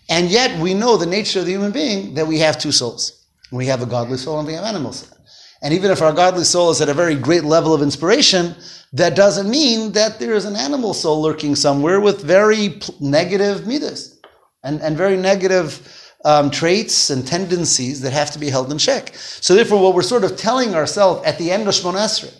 And 0.09 0.29
yet 0.29 0.59
we 0.59 0.73
know 0.73 0.97
the 0.97 1.05
nature 1.05 1.39
of 1.39 1.45
the 1.45 1.51
human 1.51 1.71
being 1.71 2.15
that 2.15 2.27
we 2.27 2.39
have 2.39 2.57
two 2.57 2.71
souls. 2.71 3.25
We 3.51 3.65
have 3.67 3.81
a 3.81 3.85
godly 3.85 4.17
soul 4.17 4.39
and 4.39 4.47
we 4.47 4.53
have 4.53 4.63
an 4.63 4.69
animal 4.69 4.93
soul. 4.93 5.17
And 5.61 5.73
even 5.73 5.91
if 5.91 6.01
our 6.01 6.11
godly 6.11 6.43
soul 6.43 6.71
is 6.71 6.81
at 6.81 6.89
a 6.89 6.93
very 6.93 7.15
great 7.15 7.43
level 7.43 7.73
of 7.73 7.81
inspiration, 7.81 8.55
that 8.93 9.15
doesn't 9.15 9.49
mean 9.49 9.91
that 9.93 10.19
there 10.19 10.33
is 10.33 10.45
an 10.45 10.55
animal 10.55 10.93
soul 10.93 11.21
lurking 11.21 11.55
somewhere 11.55 12.01
with 12.01 12.21
very 12.21 12.79
negative 12.99 13.67
midas 13.67 14.19
and, 14.63 14.81
and 14.81 14.97
very 14.97 15.17
negative 15.17 16.13
um, 16.25 16.51
traits 16.51 17.09
and 17.09 17.25
tendencies 17.25 18.01
that 18.01 18.11
have 18.11 18.31
to 18.31 18.39
be 18.39 18.49
held 18.49 18.71
in 18.71 18.77
check. 18.77 19.15
So 19.15 19.55
therefore, 19.55 19.81
what 19.81 19.95
we're 19.95 20.01
sort 20.01 20.23
of 20.23 20.35
telling 20.35 20.75
ourselves 20.75 21.25
at 21.25 21.37
the 21.37 21.51
end 21.51 21.67
of 21.67 21.73
Shmon 21.73 21.93
Esrei, 21.93 22.35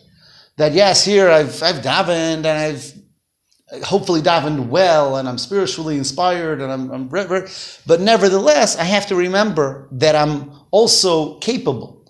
That 0.58 0.74
yes, 0.74 1.06
here 1.06 1.30
I've 1.30 1.62
I've 1.64 1.82
davened 1.82 2.46
and 2.46 2.48
I've 2.48 2.94
hopefully 3.84 4.22
davened 4.22 4.68
well 4.68 5.16
and 5.16 5.30
I'm 5.30 5.38
spiritually 5.38 5.98
inspired 5.98 6.62
and 6.62 6.72
I'm, 6.72 6.92
I'm 6.92 7.08
but 7.08 8.02
nevertheless 8.02 8.78
I 8.78 8.84
have 8.84 9.08
to 9.08 9.16
remember 9.16 9.88
that 9.94 10.16
I'm 10.16 10.52
also 10.72 11.40
capable 11.40 12.01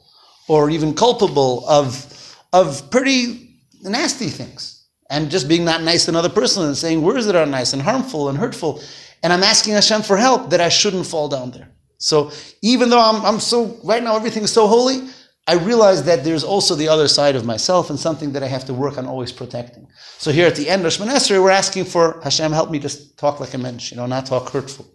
or 0.47 0.69
even 0.69 0.93
culpable 0.93 1.67
of 1.67 2.07
of 2.53 2.89
pretty 2.91 3.57
nasty 3.83 4.27
things 4.27 4.87
and 5.09 5.31
just 5.31 5.47
being 5.47 5.65
not 5.65 5.81
nice 5.81 6.05
to 6.05 6.11
another 6.11 6.29
person 6.29 6.63
and 6.65 6.77
saying 6.77 7.01
words 7.01 7.25
that 7.25 7.35
are 7.35 7.45
nice 7.45 7.73
and 7.73 7.81
harmful 7.81 8.29
and 8.29 8.37
hurtful 8.37 8.81
and 9.23 9.31
I'm 9.31 9.43
asking 9.43 9.73
Hashem 9.73 10.01
for 10.01 10.17
help 10.17 10.49
that 10.49 10.61
I 10.61 10.69
shouldn't 10.69 11.05
fall 11.05 11.27
down 11.29 11.51
there. 11.51 11.69
So 11.97 12.31
even 12.63 12.89
though 12.89 12.99
I'm, 12.99 13.23
I'm 13.23 13.39
so 13.39 13.79
right 13.83 14.01
now 14.01 14.15
everything 14.15 14.43
is 14.43 14.51
so 14.51 14.67
holy, 14.67 15.07
I 15.47 15.55
realize 15.55 16.03
that 16.03 16.23
there's 16.23 16.43
also 16.43 16.75
the 16.75 16.87
other 16.87 17.07
side 17.07 17.35
of 17.35 17.45
myself 17.45 17.89
and 17.89 17.99
something 17.99 18.31
that 18.33 18.43
I 18.43 18.47
have 18.47 18.65
to 18.65 18.73
work 18.73 18.97
on 18.97 19.05
always 19.05 19.31
protecting. 19.31 19.87
So 20.17 20.31
here 20.31 20.47
at 20.47 20.55
the 20.55 20.67
end 20.67 20.85
of 20.85 20.91
Shemon 20.91 21.09
Esrei, 21.09 21.41
we're 21.41 21.51
asking 21.51 21.85
for 21.85 22.19
Hashem, 22.23 22.51
help 22.51 22.71
me 22.71 22.79
just 22.79 23.17
talk 23.17 23.39
like 23.39 23.53
a 23.53 23.57
mensch, 23.57 23.91
you 23.91 23.97
know, 23.97 24.07
not 24.07 24.25
talk 24.25 24.49
hurtful. 24.49 24.87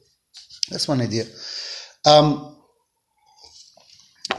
That's 0.70 0.88
one 0.88 1.00
idea. 1.00 1.24
Um, 2.04 2.56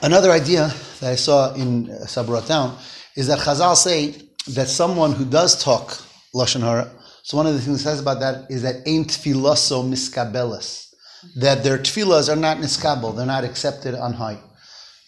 another 0.01 0.31
idea 0.31 0.73
that 0.99 1.11
I 1.11 1.15
saw 1.15 1.53
in 1.53 1.89
uh, 1.89 2.05
Sabra 2.05 2.41
Town 2.41 2.77
is 3.15 3.27
that 3.27 3.39
Chazal 3.39 3.75
say 3.75 4.15
that 4.53 4.67
someone 4.67 5.11
who 5.13 5.25
does 5.25 5.61
talk 5.63 5.89
Lashon 6.33 6.61
Hara, 6.61 6.91
so 7.23 7.37
one 7.37 7.47
of 7.47 7.53
the 7.53 7.61
things 7.61 7.81
it 7.81 7.83
says 7.83 7.99
about 7.99 8.19
that 8.19 8.49
is 8.49 8.61
that 8.61 8.75
ain't 8.85 9.07
tfiloso 9.09 9.83
miskabelis, 9.83 10.93
that 11.35 11.63
their 11.63 11.77
tefillahs 11.77 12.31
are 12.31 12.37
not 12.37 12.57
niskabel, 12.57 13.15
they're 13.15 13.25
not 13.25 13.43
accepted 13.43 13.95
on 13.95 14.13
high. 14.13 14.39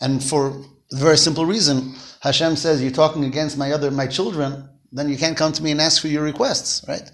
And 0.01 0.23
for 0.23 0.63
a 0.91 0.95
very 0.95 1.17
simple 1.17 1.45
reason. 1.45 1.93
Hashem 2.21 2.55
says, 2.55 2.81
You're 2.81 2.91
talking 2.91 3.23
against 3.25 3.57
my 3.57 3.71
other 3.71 3.91
my 3.91 4.07
children, 4.07 4.67
then 4.91 5.09
you 5.09 5.17
can't 5.17 5.37
come 5.37 5.51
to 5.53 5.63
me 5.63 5.71
and 5.71 5.81
ask 5.81 6.01
for 6.01 6.07
your 6.07 6.23
requests, 6.23 6.83
right? 6.87 7.09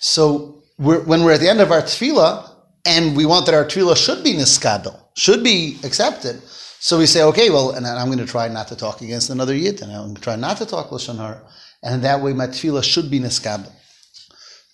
So 0.00 0.62
we're, 0.78 1.02
when 1.04 1.22
we're 1.22 1.32
at 1.32 1.40
the 1.40 1.48
end 1.48 1.60
of 1.60 1.70
our 1.70 1.82
tefillah, 1.82 2.50
and 2.84 3.16
we 3.16 3.26
want 3.26 3.46
that 3.46 3.54
our 3.54 3.64
tefillah 3.64 3.96
should 3.96 4.24
be 4.24 4.34
niskabel, 4.34 4.98
should 5.14 5.44
be 5.44 5.78
accepted. 5.84 6.42
So 6.84 6.98
we 6.98 7.06
say, 7.06 7.22
okay, 7.22 7.48
well, 7.48 7.70
and 7.70 7.86
I'm 7.86 8.08
going 8.08 8.18
to 8.18 8.26
try 8.26 8.48
not 8.48 8.66
to 8.66 8.74
talk 8.74 9.02
against 9.02 9.30
another 9.30 9.54
yid, 9.54 9.82
and 9.82 9.92
I'm 9.92 10.02
going 10.02 10.14
to 10.16 10.20
try 10.20 10.34
not 10.34 10.56
to 10.56 10.66
talk 10.66 10.90
lashon 10.90 11.16
hara, 11.16 11.40
and 11.80 12.02
that 12.02 12.20
way 12.20 12.32
my 12.32 12.48
tefillah 12.48 12.82
should 12.82 13.08
be 13.08 13.20
niskabel. 13.20 13.70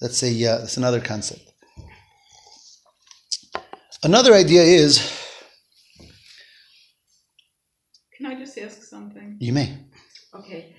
That's 0.01 0.23
a 0.23 0.31
uh, 0.47 0.59
that's 0.61 0.79
another 0.79 1.03
concept. 1.03 1.43
Another 4.03 4.33
idea 4.33 4.63
is 4.63 4.93
Can 8.17 8.25
I 8.25 8.37
just 8.37 8.57
ask 8.57 8.85
something? 8.85 9.37
You 9.39 9.53
may. 9.53 9.79
Okay. 10.35 10.75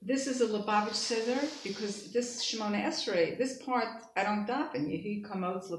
This 0.00 0.26
is 0.26 0.40
a 0.40 0.46
Lubavitch 0.46 0.94
Seder 0.94 1.38
because 1.62 2.14
this 2.14 2.42
Shimon 2.42 2.72
Esrei, 2.72 3.36
this 3.36 3.62
part 3.62 3.88
I 4.16 4.22
don't 4.22 4.46
daven. 4.46 4.88
Yehi 4.88 5.22
kamotz 5.22 5.70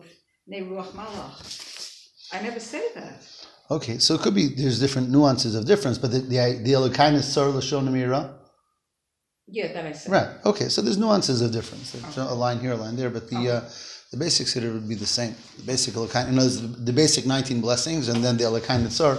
ruach 0.48 0.92
malach. 0.92 2.32
I 2.32 2.44
never 2.44 2.60
say 2.60 2.90
that. 2.94 3.41
Okay, 3.72 3.98
so 4.00 4.16
it 4.16 4.22
could 4.22 4.36
be 4.36 4.48
there's 4.48 4.80
different 4.80 5.10
nuances 5.10 5.56
of 5.56 5.66
difference, 5.66 5.98
but 5.98 6.12
the 6.12 6.20
the 6.20 6.60
the 6.64 6.74
Elokainus 6.74 7.24
Sar 7.24 7.48
Lashon 7.48 7.90
Mira. 7.92 8.38
Yeah, 9.48 9.74
that 9.74 9.86
I 9.86 9.92
said. 9.94 10.12
Right. 10.12 10.30
Okay, 10.46 10.70
so 10.70 10.82
there's 10.82 10.98
nuances 10.98 11.42
of 11.42 11.52
difference. 11.52 11.92
There's 11.92 12.18
okay. 12.18 12.22
a 12.22 12.36
line 12.36 12.60
here, 12.60 12.74
a 12.74 12.76
line 12.76 12.96
there, 12.96 13.10
but 13.10 13.30
the 13.30 13.38
okay. 13.38 13.50
uh, 13.50 13.62
the 14.12 14.18
basic 14.18 14.48
siddur 14.48 14.74
would 14.74 14.88
be 14.88 14.96
the 14.96 15.06
same. 15.06 15.36
The 15.58 15.64
basic 15.64 15.94
Elokainus, 15.94 16.28
you 16.28 16.36
know, 16.36 16.48
the, 16.48 16.68
the 16.92 16.94
basic 16.94 17.26
19 17.26 17.62
blessings, 17.62 18.10
and 18.10 18.24
then 18.24 18.38
the 18.38 18.44
Elokainus 18.44 18.92
Sar 18.92 19.18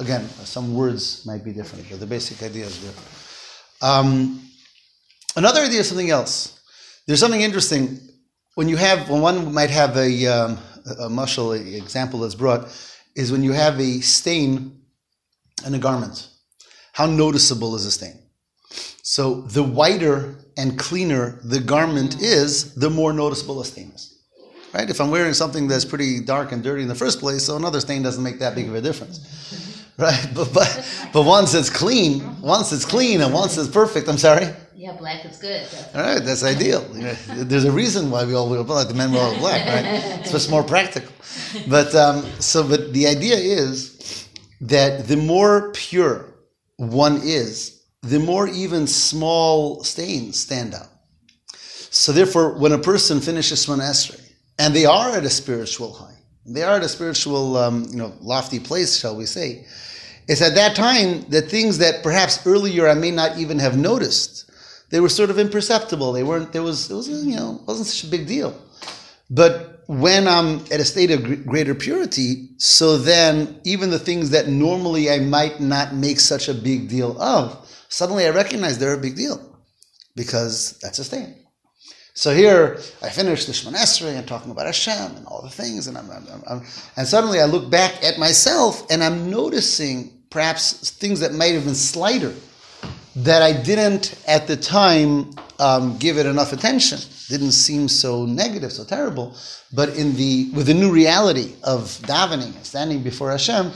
Again, 0.00 0.28
some 0.28 0.74
words 0.74 1.24
might 1.24 1.44
be 1.44 1.52
different, 1.52 1.88
but 1.88 2.00
the 2.00 2.06
basic 2.06 2.42
idea 2.42 2.64
is 2.64 2.78
different. 2.78 3.08
Um, 3.80 4.42
another 5.36 5.60
idea 5.60 5.80
is 5.80 5.88
something 5.88 6.10
else. 6.10 6.58
There's 7.06 7.20
something 7.20 7.40
interesting 7.40 8.00
when 8.56 8.68
you 8.68 8.76
have 8.76 9.08
when 9.08 9.20
one 9.20 9.54
might 9.54 9.70
have 9.70 9.96
a 9.96 10.26
um, 10.26 10.58
a 11.00 11.08
muscle 11.08 11.52
example 11.52 12.20
that's 12.20 12.34
brought 12.34 12.68
is 13.14 13.30
when 13.30 13.42
you 13.42 13.52
have 13.52 13.78
a 13.80 14.00
stain 14.00 14.80
in 15.66 15.74
a 15.74 15.78
garment. 15.78 16.28
How 16.92 17.06
noticeable 17.06 17.74
is 17.74 17.86
a 17.86 17.90
stain? 17.90 18.18
So 19.02 19.42
the 19.42 19.62
whiter 19.62 20.34
and 20.56 20.78
cleaner 20.78 21.38
the 21.44 21.60
garment 21.60 22.20
is, 22.20 22.74
the 22.74 22.90
more 22.90 23.12
noticeable 23.12 23.60
a 23.60 23.64
stain 23.64 23.92
is. 23.94 24.18
Right? 24.72 24.90
If 24.90 25.00
I'm 25.00 25.10
wearing 25.10 25.34
something 25.34 25.68
that's 25.68 25.84
pretty 25.84 26.20
dark 26.20 26.50
and 26.52 26.62
dirty 26.62 26.82
in 26.82 26.88
the 26.88 26.94
first 26.94 27.20
place, 27.20 27.44
so 27.44 27.56
another 27.56 27.80
stain 27.80 28.02
doesn't 28.02 28.22
make 28.22 28.40
that 28.40 28.54
big 28.54 28.68
of 28.68 28.74
a 28.74 28.80
difference 28.80 29.20
right? 29.98 30.28
But 30.34 30.52
but 30.52 31.10
but 31.12 31.22
once 31.22 31.54
it's 31.54 31.70
clean, 31.70 32.40
once 32.40 32.72
it's 32.72 32.84
clean, 32.84 33.20
and 33.20 33.32
once 33.32 33.56
it's 33.56 33.68
perfect. 33.68 34.08
I'm 34.08 34.18
sorry. 34.18 34.48
Yeah, 34.76 34.96
black 34.96 35.24
is 35.24 35.38
good. 35.38 35.66
All 35.94 36.02
right, 36.02 36.20
that's 36.20 36.42
ideal. 36.42 36.80
There's 37.28 37.64
a 37.64 37.72
reason 37.72 38.10
why 38.10 38.24
we 38.24 38.34
all 38.34 38.48
wear 38.50 38.62
black. 38.64 38.88
The 38.88 38.94
men 38.94 39.12
wear 39.12 39.22
all 39.22 39.38
black, 39.38 39.66
right? 39.66 39.84
It's 40.20 40.32
just 40.32 40.50
more 40.50 40.62
practical. 40.62 41.12
But 41.68 41.94
um, 41.94 42.24
so, 42.40 42.66
but 42.66 42.92
the 42.92 43.06
idea 43.06 43.36
is 43.36 44.28
that 44.60 45.06
the 45.06 45.16
more 45.16 45.72
pure 45.72 46.26
one 46.76 47.20
is, 47.22 47.82
the 48.02 48.18
more 48.18 48.48
even 48.48 48.86
small 48.86 49.82
stains 49.84 50.38
stand 50.38 50.74
out. 50.74 50.88
So 51.90 52.12
therefore, 52.12 52.58
when 52.58 52.72
a 52.72 52.78
person 52.78 53.20
finishes 53.20 53.66
Esrei, 53.66 54.20
and 54.58 54.74
they 54.74 54.84
are 54.84 55.10
at 55.10 55.24
a 55.24 55.30
spiritual 55.30 55.92
high, 55.92 56.16
they 56.46 56.62
are 56.62 56.76
at 56.76 56.82
a 56.82 56.88
spiritual, 56.88 57.56
um, 57.56 57.86
you 57.90 57.96
know, 57.96 58.12
lofty 58.20 58.58
place, 58.58 58.98
shall 58.98 59.16
we 59.16 59.26
say, 59.26 59.64
it's 60.26 60.42
at 60.42 60.54
that 60.54 60.74
time 60.74 61.22
that 61.28 61.50
things 61.50 61.78
that 61.78 62.02
perhaps 62.02 62.46
earlier 62.46 62.88
I 62.88 62.94
may 62.94 63.10
not 63.10 63.38
even 63.38 63.58
have 63.58 63.76
noticed, 63.76 64.43
they 64.94 65.00
were 65.00 65.08
sort 65.08 65.28
of 65.28 65.40
imperceptible. 65.40 66.12
They 66.12 66.22
weren't. 66.22 66.52
There 66.52 66.62
was. 66.62 66.88
It 66.88 66.94
was. 66.94 67.08
You 67.08 67.34
know. 67.34 67.60
wasn't 67.66 67.88
such 67.88 68.04
a 68.04 68.10
big 68.12 68.28
deal. 68.28 68.56
But 69.28 69.82
when 69.88 70.28
I'm 70.28 70.60
at 70.70 70.78
a 70.78 70.84
state 70.84 71.10
of 71.10 71.44
greater 71.44 71.74
purity, 71.74 72.50
so 72.58 72.96
then 72.96 73.60
even 73.64 73.90
the 73.90 73.98
things 73.98 74.30
that 74.30 74.46
normally 74.46 75.10
I 75.10 75.18
might 75.18 75.58
not 75.58 75.96
make 75.96 76.20
such 76.20 76.48
a 76.48 76.54
big 76.54 76.88
deal 76.88 77.20
of, 77.20 77.68
suddenly 77.88 78.24
I 78.24 78.30
recognize 78.30 78.78
they're 78.78 78.94
a 78.94 79.06
big 79.08 79.16
deal 79.16 79.40
because 80.14 80.78
that's 80.78 81.00
a 81.00 81.04
stain. 81.04 81.34
So 82.14 82.32
here 82.32 82.78
I 83.02 83.08
finished 83.08 83.48
the 83.48 83.52
Shemon 83.52 83.74
Esrei 83.74 84.16
and 84.16 84.28
talking 84.28 84.52
about 84.52 84.66
Hashem 84.66 85.16
and 85.16 85.26
all 85.26 85.42
the 85.42 85.50
things, 85.50 85.88
and 85.88 85.98
I'm, 85.98 86.08
I'm, 86.08 86.42
I'm, 86.48 86.62
and 86.96 87.08
suddenly 87.08 87.40
I 87.40 87.46
look 87.46 87.68
back 87.68 88.04
at 88.04 88.20
myself 88.20 88.86
and 88.92 89.02
I'm 89.02 89.28
noticing 89.28 90.22
perhaps 90.30 90.90
things 90.90 91.18
that 91.18 91.34
might 91.34 91.54
have 91.54 91.64
been 91.64 91.74
slighter 91.74 92.32
that 93.16 93.42
I 93.42 93.52
didn't 93.52 94.14
at 94.26 94.46
the 94.46 94.56
time 94.56 95.30
um, 95.58 95.98
give 95.98 96.18
it 96.18 96.26
enough 96.26 96.52
attention. 96.52 96.98
Didn't 97.28 97.52
seem 97.52 97.88
so 97.88 98.24
negative, 98.26 98.72
so 98.72 98.84
terrible. 98.84 99.36
But 99.72 99.90
in 99.96 100.16
the 100.16 100.50
with 100.52 100.66
the 100.66 100.74
new 100.74 100.92
reality 100.92 101.54
of 101.62 101.98
davening, 102.02 102.52
standing 102.64 103.02
before 103.02 103.30
Hashem, 103.30 103.72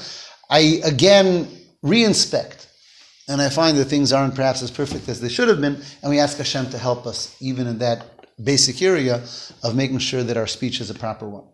I 0.51 0.81
again 0.85 1.49
re-inspect 1.83 2.69
and 3.29 3.43
I 3.43 3.51
find 3.51 3.77
that 3.77 3.85
things 3.85 4.13
aren't 4.13 4.35
perhaps 4.35 4.63
as 4.63 4.71
perfect 4.71 5.09
as 5.09 5.21
they 5.21 5.29
should 5.29 5.49
have 5.49 5.61
been, 5.61 5.83
and 6.03 6.11
we 6.11 6.19
ask 6.19 6.39
Hashem 6.39 6.71
to 6.71 6.79
help 6.79 7.07
us 7.07 7.37
even 7.41 7.67
in 7.67 7.79
that 7.79 8.07
basic 8.43 8.81
area 8.81 9.23
of 9.63 9.77
making 9.77 9.99
sure 9.99 10.23
that 10.23 10.37
our 10.37 10.47
speech 10.47 10.81
is 10.81 10.91
a 10.91 10.95
proper 10.95 11.29
one. 11.29 11.45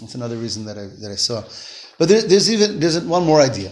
That's 0.00 0.14
another 0.14 0.36
reason 0.36 0.64
that 0.64 0.76
I, 0.76 0.86
that 1.00 1.10
I 1.12 1.16
saw. 1.16 1.42
But 1.98 2.08
there, 2.08 2.22
there's 2.22 2.52
even 2.52 2.80
there's 2.80 2.98
one 3.00 3.24
more 3.24 3.40
idea. 3.40 3.70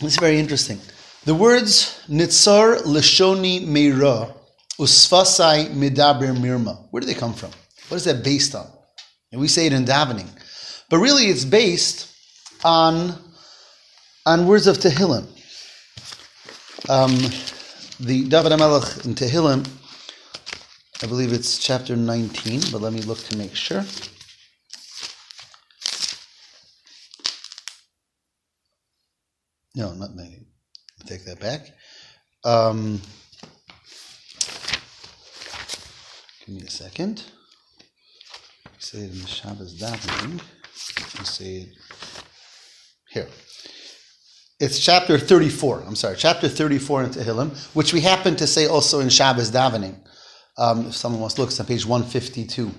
It's 0.00 0.18
very 0.18 0.38
interesting. 0.38 0.80
The 1.24 1.34
words 1.34 2.04
nitzar 2.08 2.82
lishoni 2.82 3.66
meira 3.66 4.34
usfasai 4.78 5.68
medaber 5.70 6.36
mirma. 6.36 6.86
Where 6.90 7.00
do 7.00 7.06
they 7.06 7.14
come 7.14 7.34
from? 7.34 7.50
What 7.88 7.96
is 7.96 8.04
that 8.04 8.24
based 8.24 8.54
on? 8.54 8.66
And 9.30 9.40
we 9.40 9.48
say 9.48 9.66
it 9.66 9.72
in 9.72 9.84
davening, 9.84 10.28
but 10.90 10.98
really 10.98 11.26
it's 11.26 11.44
based 11.44 12.08
on 12.64 13.18
on 14.26 14.46
words 14.46 14.66
of 14.66 14.78
Tehillim. 14.78 15.26
Um, 16.88 17.16
the 18.00 18.28
David 18.28 18.52
HaMelech 18.52 19.04
in 19.04 19.14
Tehillim 19.14 19.66
I 21.02 21.06
believe 21.06 21.32
it's 21.32 21.58
chapter 21.58 21.96
19, 21.96 22.60
but 22.70 22.80
let 22.80 22.92
me 22.92 23.00
look 23.02 23.18
to 23.24 23.36
make 23.36 23.56
sure. 23.56 23.84
No, 29.74 29.92
not 29.94 30.14
19. 30.14 30.46
Take 31.06 31.24
that 31.24 31.40
back. 31.40 31.68
Um, 32.44 33.00
give 36.46 36.54
me 36.54 36.62
a 36.62 36.70
second. 36.70 37.24
Say 38.78 38.98
it 38.98 39.12
in 39.12 39.20
the 39.20 39.26
Shabbos 39.26 39.80
davening. 39.80 40.40
say 41.26 41.44
it 41.44 41.68
here. 43.10 43.28
It's 44.60 44.78
chapter 44.78 45.18
34. 45.18 45.82
I'm 45.86 45.96
sorry, 45.96 46.14
chapter 46.16 46.48
34 46.48 47.04
in 47.04 47.10
Tehillim, 47.10 47.74
which 47.74 47.92
we 47.92 48.00
happen 48.00 48.36
to 48.36 48.46
say 48.46 48.66
also 48.66 49.00
in 49.00 49.08
Shabbos 49.08 49.50
davening. 49.50 49.96
Um, 50.56 50.86
if 50.86 50.94
someone 50.94 51.20
wants 51.20 51.34
to 51.34 51.40
look, 51.40 51.50
it's 51.50 51.58
on 51.58 51.66
page 51.66 51.84
152 51.84 52.70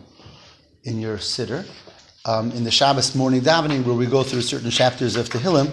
in 0.86 1.00
your 1.00 1.18
siddur. 1.18 1.65
Um, 2.25 2.51
in 2.51 2.63
the 2.63 2.72
Shabbos 2.72 3.15
morning 3.15 3.42
davening, 3.42 3.84
where 3.84 3.96
we 3.96 4.06
go 4.06 4.24
through 4.24 4.42
certain 4.42 4.70
chapters 4.72 5.18
of 5.18 5.27
Tehillim, 5.27 5.70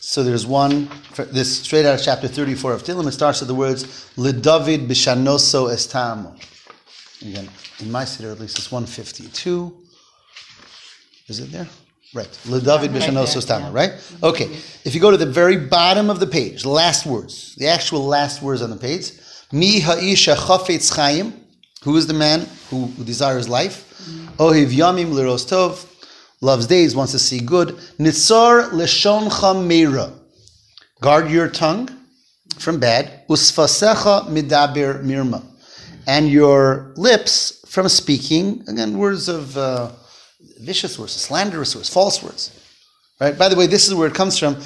So 0.00 0.22
there's 0.22 0.46
one, 0.46 0.86
for 0.86 1.24
this 1.24 1.60
straight 1.60 1.84
out 1.84 1.98
of 1.98 2.02
chapter 2.02 2.28
34 2.28 2.72
of 2.72 2.82
Tehillim, 2.82 3.08
it 3.08 3.12
starts 3.12 3.40
with 3.40 3.48
the 3.48 3.54
words, 3.54 3.84
Lidavid 4.16 4.86
bishanoso 4.86 5.68
estamo. 5.70 6.34
Again, 7.20 7.48
in 7.80 7.90
my 7.90 8.04
city, 8.04 8.28
at 8.28 8.38
least 8.38 8.58
it's 8.58 8.70
152. 8.70 9.76
Is 11.26 11.40
it 11.40 11.50
there? 11.50 11.66
Right. 12.14 12.28
Lidavid 12.46 12.88
bishanoso 12.88 13.38
estamo, 13.42 13.72
right? 13.72 13.92
Okay. 14.22 14.44
If 14.84 14.94
you 14.94 15.00
go 15.00 15.10
to 15.10 15.16
the 15.16 15.26
very 15.26 15.56
bottom 15.56 16.10
of 16.10 16.20
the 16.20 16.26
page, 16.26 16.62
the 16.62 16.70
last 16.70 17.04
words, 17.04 17.54
the 17.56 17.66
actual 17.66 18.06
last 18.06 18.40
words 18.40 18.62
on 18.62 18.70
the 18.70 18.76
page, 18.76 19.12
Mi 19.50 19.80
ha'isha 19.80 20.36
chafetz 20.36 20.94
chaim, 20.94 21.32
who 21.82 21.96
is 21.96 22.06
the 22.06 22.14
man 22.14 22.46
who, 22.70 22.88
desires 23.04 23.48
life? 23.48 23.98
Mm-hmm. 24.02 24.42
Ohiv 24.42 24.66
yamim 24.66 25.12
liros 25.12 25.46
tov, 25.48 25.86
loves 26.40 26.66
days, 26.66 26.94
wants 26.94 27.12
to 27.12 27.18
see 27.18 27.40
good. 27.40 27.68
Nitzar 27.98 28.70
leshoncha 28.70 29.54
meira, 29.54 30.12
guard 31.00 31.30
your 31.30 31.48
tongue 31.48 31.88
from 32.58 32.78
bad. 32.78 33.26
Usfasecha 33.28 34.28
midaber 34.28 35.02
mirma, 35.04 35.44
and 36.06 36.30
your 36.30 36.92
lips 36.96 37.64
from 37.66 37.88
speaking 37.88 38.64
again 38.68 38.96
words 38.96 39.28
of 39.28 39.56
uh, 39.56 39.90
vicious 40.60 40.98
words, 40.98 41.12
slanderous 41.12 41.74
words, 41.74 41.92
false 41.92 42.22
words. 42.22 42.54
Right. 43.20 43.36
By 43.36 43.48
the 43.48 43.56
way, 43.56 43.66
this 43.66 43.88
is 43.88 43.94
where 43.94 44.06
it 44.06 44.14
comes 44.14 44.38
from. 44.38 44.56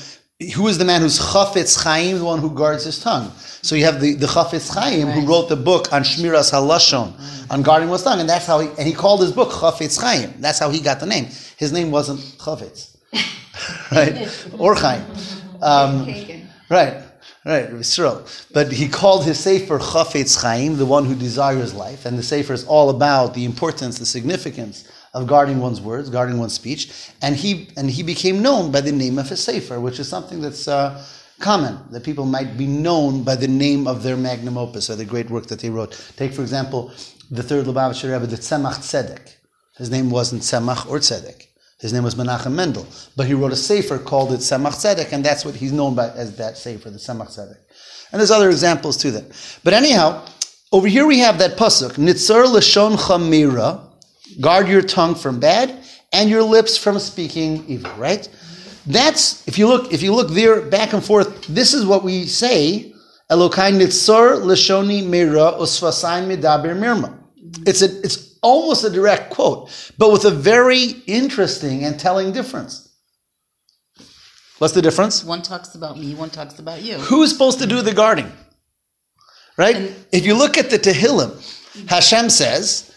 Who 0.54 0.66
is 0.68 0.76
the 0.76 0.84
man 0.84 1.00
who's 1.00 1.18
chafetz 1.18 1.82
chaim, 1.82 2.18
the 2.18 2.24
one 2.24 2.38
who 2.40 2.50
guards 2.50 2.84
his 2.84 2.98
tongue? 2.98 3.30
So 3.62 3.76
you 3.76 3.84
have 3.84 4.00
the, 4.00 4.14
the 4.14 4.26
chafetz 4.26 4.74
chaim 4.74 5.06
who 5.08 5.26
wrote 5.26 5.48
the 5.48 5.56
book 5.56 5.92
on 5.92 6.02
shmiras 6.02 6.52
halashon, 6.52 7.50
on 7.50 7.62
guarding 7.62 7.88
one's 7.88 8.02
tongue, 8.02 8.20
and 8.20 8.28
that's 8.28 8.44
how 8.44 8.60
he 8.60 8.68
and 8.76 8.86
he 8.86 8.92
called 8.92 9.20
his 9.20 9.32
book 9.32 9.50
chafetz 9.50 10.00
chaim. 10.00 10.34
That's 10.38 10.58
how 10.58 10.68
he 10.68 10.80
got 10.80 11.00
the 11.00 11.06
name. 11.06 11.28
His 11.62 11.70
name 11.70 11.92
wasn't 11.92 12.18
chafetz, 12.44 12.96
right? 13.92 14.14
Or 14.58 14.74
chaim. 14.74 15.04
Um, 15.62 16.06
Right, 16.72 16.94
right, 17.44 17.68
Yisrael. 17.70 18.18
But 18.52 18.72
he 18.72 18.88
called 18.88 19.26
his 19.26 19.38
sefer 19.38 19.78
Chafetz 19.78 20.40
Chaim, 20.42 20.78
the 20.78 20.86
one 20.86 21.04
who 21.04 21.14
desires 21.14 21.74
life, 21.74 22.06
and 22.06 22.18
the 22.18 22.22
sefer 22.22 22.54
is 22.54 22.64
all 22.64 22.88
about 22.88 23.34
the 23.34 23.44
importance, 23.44 23.98
the 23.98 24.06
significance 24.06 24.90
of 25.12 25.26
guarding 25.26 25.60
one's 25.60 25.80
words, 25.80 26.08
guarding 26.08 26.38
one's 26.38 26.54
speech, 26.54 26.90
and 27.20 27.36
he 27.36 27.68
and 27.76 27.90
he 27.90 28.02
became 28.02 28.40
known 28.40 28.72
by 28.72 28.80
the 28.80 28.90
name 28.90 29.18
of 29.18 29.28
his 29.28 29.44
sefer, 29.44 29.78
which 29.78 30.00
is 30.00 30.08
something 30.08 30.40
that's 30.40 30.66
uh, 30.66 31.04
common 31.40 31.78
that 31.90 32.02
people 32.02 32.24
might 32.24 32.56
be 32.56 32.66
known 32.66 33.22
by 33.22 33.36
the 33.36 33.48
name 33.48 33.86
of 33.86 34.02
their 34.02 34.16
magnum 34.16 34.56
opus 34.56 34.88
or 34.88 34.96
the 34.96 35.04
great 35.04 35.28
work 35.28 35.46
that 35.46 35.60
they 35.60 35.70
wrote. 35.70 35.92
Take 36.16 36.32
for 36.32 36.42
example 36.42 36.90
the 37.30 37.42
third 37.42 37.66
Lubavitcher 37.66 38.10
Rebbe, 38.12 38.26
the 38.26 38.36
Tzemach 38.36 38.78
Tzedek. 38.78 39.36
His 39.76 39.90
name 39.90 40.10
wasn't 40.10 40.42
Tzemach 40.42 40.88
or 40.88 40.98
Tzedek. 40.98 41.48
His 41.82 41.92
name 41.92 42.04
was 42.04 42.14
Menachem 42.14 42.52
Mendel, 42.52 42.86
but 43.16 43.26
he 43.26 43.34
wrote 43.34 43.50
a 43.50 43.56
sefer 43.56 43.98
called 43.98 44.32
it 44.32 44.38
Tzemach 44.38 44.74
Tzedek, 44.74 45.12
and 45.12 45.24
that's 45.24 45.44
what 45.44 45.56
he's 45.56 45.72
known 45.72 45.96
by 45.96 46.10
as 46.10 46.36
that 46.36 46.56
sefer, 46.56 46.90
the 46.90 46.98
Tzemach 46.98 47.36
Tzedek. 47.36 47.56
And 48.12 48.20
there's 48.20 48.30
other 48.30 48.50
examples 48.50 48.96
to 48.98 49.10
that. 49.10 49.60
But 49.64 49.74
anyhow, 49.74 50.24
over 50.70 50.86
here 50.86 51.04
we 51.06 51.18
have 51.18 51.38
that 51.38 51.58
pasuk, 51.58 51.94
Nitzar 51.94 52.44
Lashon 52.44 52.96
Chamira, 52.96 53.80
guard 54.40 54.68
your 54.68 54.82
tongue 54.82 55.16
from 55.16 55.40
bad 55.40 55.76
and 56.12 56.30
your 56.30 56.44
lips 56.44 56.76
from 56.76 57.00
speaking 57.00 57.64
evil, 57.66 57.90
right? 57.98 58.28
That's 58.86 59.46
if 59.48 59.58
you 59.58 59.66
look 59.66 59.92
if 59.92 60.02
you 60.02 60.14
look 60.14 60.30
there 60.30 60.60
back 60.60 60.92
and 60.92 61.04
forth, 61.04 61.46
this 61.48 61.74
is 61.74 61.84
what 61.84 62.04
we 62.04 62.26
say, 62.26 62.94
Elokai 63.28 63.72
Nitzar 63.72 64.40
Lashoni 64.40 65.04
Mira 65.04 65.52
Usvasain 65.58 66.28
Midaber 66.28 66.76
Mirma. 66.76 67.18
It's 67.66 67.82
a 67.82 67.86
it's 68.02 68.31
almost 68.42 68.84
a 68.84 68.90
direct 68.90 69.30
quote, 69.30 69.70
but 69.96 70.12
with 70.12 70.24
a 70.24 70.30
very 70.30 71.02
interesting 71.06 71.84
and 71.84 71.98
telling 71.98 72.32
difference. 72.32 72.90
What's 74.58 74.74
the 74.74 74.82
difference? 74.82 75.24
One 75.24 75.42
talks 75.42 75.74
about 75.74 75.98
me, 75.98 76.14
one 76.14 76.30
talks 76.30 76.58
about 76.58 76.82
you. 76.82 76.94
Who's 76.94 77.32
supposed 77.32 77.58
to 77.60 77.66
do 77.66 77.82
the 77.82 77.94
guarding? 77.94 78.30
Right? 79.56 79.92
if 80.12 80.24
you 80.24 80.34
look 80.34 80.56
at 80.56 80.70
the 80.70 80.78
Tehillim, 80.78 81.30
Hashem 81.88 82.30
says, 82.30 82.90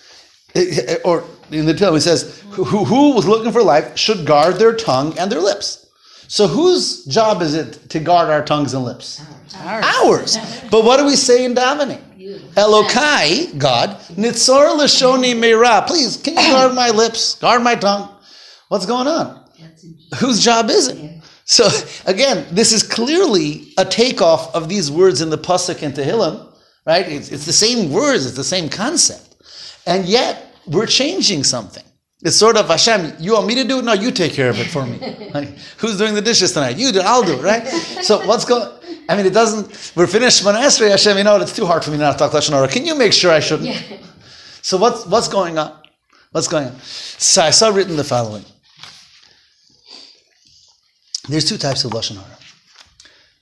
or 1.04 1.24
in 1.52 1.66
the 1.66 1.74
Tehillim, 1.74 1.98
it 1.98 2.02
says, 2.02 2.42
who, 2.52 2.64
who 2.64 3.14
was 3.14 3.28
looking 3.28 3.52
for 3.52 3.62
life 3.62 3.98
should 3.98 4.26
guard 4.26 4.56
their 4.56 4.74
tongue 4.74 5.18
and 5.18 5.32
their 5.32 5.42
lips. 5.42 5.86
So 6.28 6.48
whose 6.48 7.06
job 7.06 7.42
is 7.42 7.54
it 7.54 7.90
to 7.90 8.00
guard 8.00 8.30
our 8.30 8.44
tongues 8.44 8.74
and 8.74 8.84
lips? 8.84 9.22
Uh, 9.22 9.35
Ours. 9.60 9.86
Ours. 10.04 10.38
But 10.72 10.84
what 10.84 10.98
do 10.98 11.06
we 11.06 11.16
say 11.16 11.46
in 11.46 11.56
davening? 11.56 12.02
Elokai, 12.56 13.58
God, 13.58 14.00
Nitzor 14.16 14.78
Lashoni 14.78 15.36
Meira. 15.36 15.86
Please, 15.86 16.18
can 16.18 16.34
you 16.34 16.52
guard 16.52 16.74
my 16.74 16.90
lips? 16.90 17.36
Guard 17.36 17.62
my 17.62 17.76
tongue? 17.76 18.10
What's 18.70 18.86
going 18.86 19.08
on? 19.08 19.46
Whose 20.20 20.44
job 20.44 20.70
is 20.70 20.88
it? 20.88 21.22
So 21.46 21.68
again, 22.06 22.48
this 22.52 22.72
is 22.72 22.82
clearly 22.82 23.74
a 23.78 23.86
takeoff 23.86 24.54
of 24.56 24.68
these 24.68 24.92
words 24.92 25.22
in 25.22 25.30
the 25.30 25.38
pasuk 25.38 25.84
and 25.84 25.94
Tehillim, 25.94 26.52
right? 26.88 27.08
It's, 27.08 27.32
it's 27.32 27.46
the 27.46 27.54
same 27.54 27.92
words, 27.92 28.26
it's 28.26 28.36
the 28.36 28.44
same 28.44 28.68
concept, 28.68 29.36
and 29.86 30.06
yet 30.06 30.56
we're 30.66 30.88
changing 30.88 31.44
something. 31.44 31.84
It's 32.26 32.36
sort 32.36 32.58
of 32.58 32.68
Hashem. 32.68 33.14
You 33.20 33.34
want 33.34 33.46
me 33.46 33.54
to 33.54 33.64
do 33.64 33.78
it? 33.78 33.86
No, 33.86 33.94
you 33.94 34.10
take 34.10 34.34
care 34.34 34.50
of 34.50 34.60
it 34.60 34.66
for 34.66 34.86
me. 34.86 34.98
Like, 35.36 35.50
who's 35.78 35.98
doing 35.98 36.16
the 36.16 36.22
dishes 36.22 36.54
tonight? 36.54 36.78
You 36.78 36.94
do. 36.94 37.02
I'll 37.02 37.22
do 37.22 37.34
it. 37.34 37.44
Right. 37.44 37.68
So 38.04 38.26
what's 38.26 38.46
going? 38.46 38.68
I 39.10 39.18
mean, 39.18 39.26
it 39.26 39.34
doesn't. 39.34 39.92
We're 39.96 40.08
finished 40.08 40.42
Shemona 40.42 40.62
Esrei. 40.64 40.90
Hashem, 40.90 41.18
you 41.18 41.26
know? 41.26 41.36
It's 41.42 41.54
too 41.54 41.66
hard 41.66 41.84
for 41.84 41.92
me 41.92 41.98
now 41.98 42.14
to 42.14 42.18
talk 42.18 42.32
lashon 42.32 42.52
hara. 42.52 42.70
Can 42.70 42.86
you 42.86 42.96
make 42.96 43.12
sure 43.12 43.32
I 43.32 43.42
shouldn't? 43.42 43.70
Yeah. 43.70 43.98
So 44.62 44.78
what's 44.78 45.06
what's 45.06 45.28
going 45.28 45.58
on? 45.58 45.78
What's 46.32 46.48
going 46.48 46.68
on? 46.68 46.80
So 46.82 47.42
I 47.42 47.52
saw 47.52 47.68
written 47.70 47.98
the 47.98 48.04
following. 48.04 48.46
There's 51.28 51.46
two 51.48 51.58
types 51.58 51.84
of 51.84 51.92
lashon 51.92 52.16
hara. 52.16 52.38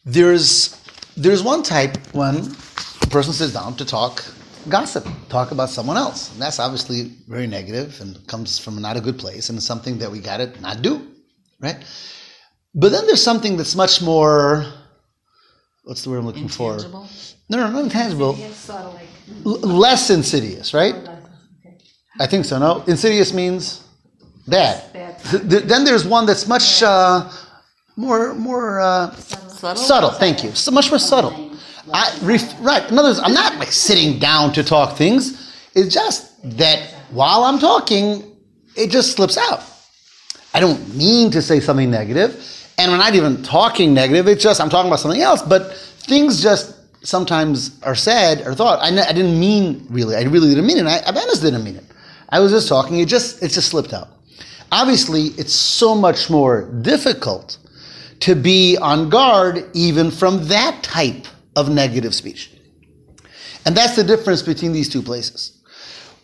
There's 0.03 0.75
there's 1.15 1.43
one 1.43 1.61
type 1.61 1.95
when 2.13 2.35
a 3.03 3.07
person 3.07 3.33
sits 3.33 3.53
down 3.53 3.75
to 3.75 3.85
talk 3.85 4.25
gossip, 4.69 5.05
talk 5.29 5.51
about 5.51 5.69
someone 5.69 5.97
else. 5.97 6.31
And 6.33 6.41
that's 6.41 6.59
obviously 6.59 7.11
very 7.27 7.47
negative 7.47 7.99
and 8.01 8.25
comes 8.27 8.57
from 8.59 8.81
not 8.81 8.97
a 8.97 9.01
good 9.01 9.17
place 9.19 9.49
and 9.49 9.57
it's 9.57 9.65
something 9.65 9.97
that 9.99 10.11
we 10.11 10.19
gotta 10.19 10.51
not 10.61 10.81
do. 10.81 11.07
Right? 11.59 11.77
But 12.75 12.89
then 12.91 13.05
there's 13.05 13.21
something 13.23 13.57
that's 13.57 13.75
much 13.75 14.01
more 14.01 14.65
what's 15.83 16.03
the 16.03 16.09
word 16.09 16.19
I'm 16.19 16.25
looking 16.25 16.43
Intangible. 16.43 17.05
for? 17.05 17.33
No, 17.49 17.57
no, 17.57 17.71
not 17.71 17.83
intangible. 17.83 18.35
It's 18.39 18.55
sort 18.57 18.81
of 18.81 18.93
like, 18.93 19.07
L- 19.45 19.59
less 19.59 20.09
insidious, 20.09 20.73
right? 20.73 20.95
I 22.19 22.27
think 22.27 22.45
so. 22.45 22.57
No, 22.59 22.83
insidious 22.87 23.33
means 23.33 23.83
bad. 24.47 24.91
Bad. 24.93 25.19
Th- 25.23 25.49
th- 25.49 25.63
then 25.63 25.83
there's 25.83 26.05
one 26.07 26.25
that's 26.25 26.47
much 26.47 26.81
uh, 26.83 27.29
more 27.95 28.33
more 28.35 28.79
uh, 28.81 29.11
Subtle. 29.15 29.75
subtle. 29.83 30.09
Thank 30.11 30.43
you. 30.43 30.51
So 30.53 30.71
much 30.71 30.89
more 30.91 30.99
subtle. 30.99 31.51
I, 31.91 32.17
ref, 32.21 32.55
right. 32.61 32.89
In 32.89 32.97
other 32.97 33.09
words, 33.09 33.19
I'm 33.19 33.33
not 33.33 33.57
like 33.57 33.71
sitting 33.71 34.19
down 34.19 34.53
to 34.53 34.63
talk 34.63 34.97
things. 34.97 35.53
It's 35.75 35.93
just 35.93 36.31
that 36.57 36.79
while 37.11 37.43
I'm 37.43 37.59
talking, 37.59 38.37
it 38.75 38.89
just 38.89 39.13
slips 39.15 39.37
out. 39.37 39.63
I 40.53 40.59
don't 40.59 40.95
mean 40.95 41.31
to 41.31 41.41
say 41.41 41.59
something 41.59 41.89
negative, 41.89 42.71
and 42.77 42.91
we're 42.91 42.97
not 42.97 43.15
even 43.15 43.41
talking 43.43 43.93
negative. 43.93 44.27
It's 44.27 44.43
just 44.43 44.61
I'm 44.61 44.69
talking 44.69 44.89
about 44.89 44.99
something 44.99 45.21
else. 45.21 45.41
But 45.41 45.73
things 45.75 46.41
just 46.41 46.75
sometimes 47.05 47.81
are 47.83 47.95
said 47.95 48.45
or 48.45 48.53
thought. 48.53 48.79
I, 48.79 48.87
n- 48.87 48.99
I 48.99 49.11
didn't 49.11 49.39
mean 49.39 49.85
really. 49.89 50.15
I 50.15 50.23
really 50.23 50.49
didn't 50.49 50.65
mean 50.67 50.77
it. 50.77 50.85
I, 50.85 50.99
I 50.99 51.09
honestly 51.09 51.51
didn't 51.51 51.63
mean 51.63 51.75
it. 51.75 51.85
I 52.29 52.39
was 52.39 52.51
just 52.51 52.67
talking. 52.67 52.99
It 52.99 53.07
just 53.07 53.43
it 53.43 53.49
just 53.49 53.69
slipped 53.69 53.93
out. 53.93 54.09
Obviously, 54.71 55.25
it's 55.37 55.53
so 55.53 55.93
much 55.93 56.29
more 56.29 56.71
difficult 56.81 57.57
to 58.21 58.35
be 58.35 58.77
on 58.77 59.09
guard 59.09 59.65
even 59.73 60.09
from 60.09 60.47
that 60.47 60.81
type 60.81 61.27
of 61.55 61.69
negative 61.69 62.13
speech. 62.13 62.51
And 63.65 63.75
that's 63.75 63.95
the 63.95 64.03
difference 64.03 64.41
between 64.41 64.73
these 64.73 64.89
two 64.89 65.01
places. 65.01 65.61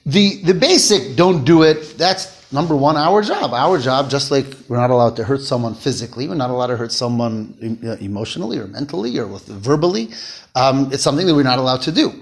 The, 0.06 0.42
the 0.44 0.54
basic 0.54 1.16
don't 1.16 1.44
do 1.44 1.64
it, 1.64 1.98
that's 1.98 2.52
number 2.52 2.76
one, 2.76 2.98
our 2.98 3.22
job. 3.22 3.54
Our 3.54 3.78
job, 3.78 4.10
just 4.10 4.32
like 4.32 4.46
we're 4.68 4.78
not 4.78 4.90
allowed 4.90 5.16
to 5.18 5.24
hurt 5.24 5.42
someone 5.42 5.76
physically, 5.76 6.28
we're 6.28 6.36
not 6.36 6.50
allowed 6.50 6.68
to 6.68 6.78
hurt 6.78 6.92
someone 6.92 7.80
uh, 7.84 7.98
emotionally 8.04 8.58
or 8.58 8.68
mentally 8.68 9.18
or 9.20 9.28
with, 9.28 9.46
verbally. 9.48 10.10
Um, 10.56 10.92
it's 10.92 11.04
something 11.04 11.28
that 11.28 11.36
we're 11.36 11.44
not 11.44 11.60
allowed 11.60 11.82
to 11.84 11.92
do. 11.92 12.14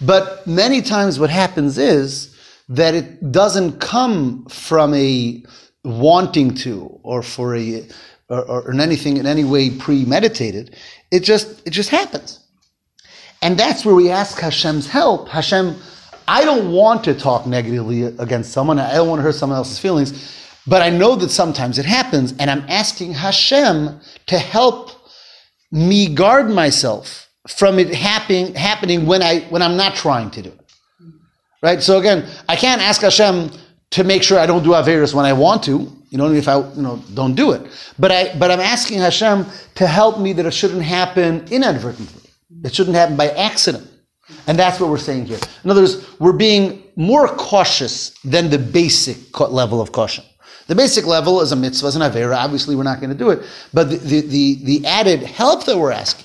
But 0.00 0.46
many 0.46 0.82
times 0.82 1.18
what 1.18 1.30
happens 1.30 1.78
is 1.78 2.36
that 2.68 2.94
it 2.94 3.32
doesn't 3.32 3.80
come 3.80 4.46
from 4.46 4.94
a 4.94 5.42
wanting 5.84 6.54
to 6.54 6.98
or 7.02 7.22
for 7.22 7.54
a 7.54 7.86
or, 8.28 8.44
or 8.44 8.70
in 8.70 8.80
anything 8.80 9.18
in 9.18 9.26
any 9.26 9.44
way 9.44 9.70
premeditated. 9.70 10.74
It 11.10 11.20
just 11.20 11.66
it 11.66 11.70
just 11.70 11.90
happens. 11.90 12.43
And 13.44 13.58
that's 13.58 13.84
where 13.84 13.94
we 13.94 14.10
ask 14.10 14.40
Hashem's 14.40 14.86
help. 14.86 15.28
Hashem, 15.28 15.76
I 16.26 16.46
don't 16.46 16.72
want 16.72 17.04
to 17.04 17.14
talk 17.14 17.46
negatively 17.46 18.04
against 18.04 18.52
someone. 18.52 18.78
I 18.78 18.94
don't 18.94 19.06
want 19.06 19.18
to 19.18 19.22
hurt 19.22 19.34
someone 19.34 19.58
else's 19.58 19.78
feelings. 19.78 20.34
But 20.66 20.80
I 20.80 20.88
know 20.88 21.14
that 21.16 21.30
sometimes 21.30 21.78
it 21.78 21.84
happens, 21.84 22.32
and 22.38 22.50
I'm 22.50 22.64
asking 22.68 23.12
Hashem 23.12 24.00
to 24.28 24.38
help 24.38 24.92
me 25.70 26.14
guard 26.14 26.48
myself 26.48 27.28
from 27.46 27.78
it 27.78 27.94
happening 27.94 29.04
when 29.04 29.20
I 29.22 29.40
when 29.50 29.60
I'm 29.60 29.76
not 29.76 29.94
trying 29.94 30.30
to 30.30 30.42
do 30.42 30.48
it. 30.48 30.60
Right? 31.62 31.82
So 31.82 31.98
again, 31.98 32.26
I 32.48 32.56
can't 32.56 32.80
ask 32.80 33.02
Hashem 33.02 33.50
to 33.90 34.04
make 34.04 34.22
sure 34.22 34.38
I 34.38 34.46
don't 34.46 34.62
do 34.62 34.70
Averis 34.70 35.12
when 35.12 35.26
I 35.26 35.34
want 35.34 35.62
to. 35.64 35.92
You 36.08 36.16
know, 36.16 36.32
if 36.32 36.48
I 36.48 36.60
you 36.60 36.80
know 36.80 36.96
don't 37.12 37.34
do 37.34 37.52
it. 37.52 37.60
But 37.98 38.10
I 38.10 38.38
but 38.38 38.50
I'm 38.50 38.60
asking 38.60 39.00
Hashem 39.00 39.44
to 39.74 39.86
help 39.86 40.18
me 40.18 40.32
that 40.32 40.46
it 40.46 40.54
shouldn't 40.54 40.82
happen 40.82 41.46
inadvertently. 41.50 42.23
It 42.62 42.74
shouldn't 42.74 42.96
happen 42.96 43.16
by 43.16 43.30
accident. 43.30 43.90
And 44.46 44.58
that's 44.58 44.80
what 44.80 44.90
we're 44.90 44.98
saying 44.98 45.26
here. 45.26 45.38
In 45.64 45.70
other 45.70 45.82
words, 45.82 46.18
we're 46.18 46.32
being 46.32 46.82
more 46.96 47.28
cautious 47.28 48.10
than 48.24 48.50
the 48.50 48.58
basic 48.58 49.38
level 49.38 49.80
of 49.80 49.92
caution. 49.92 50.24
The 50.66 50.74
basic 50.74 51.04
level 51.04 51.42
is 51.42 51.52
a 51.52 51.56
mitzvah, 51.56 51.88
is 51.88 51.96
an 51.96 52.02
avera. 52.02 52.36
Obviously, 52.36 52.74
we're 52.74 52.84
not 52.84 53.00
going 53.00 53.10
to 53.10 53.16
do 53.16 53.30
it. 53.30 53.42
But 53.74 53.90
the, 53.90 53.96
the, 53.96 54.20
the, 54.22 54.64
the 54.64 54.86
added 54.86 55.22
help 55.22 55.64
that 55.66 55.76
we're 55.76 55.92
asking 55.92 56.24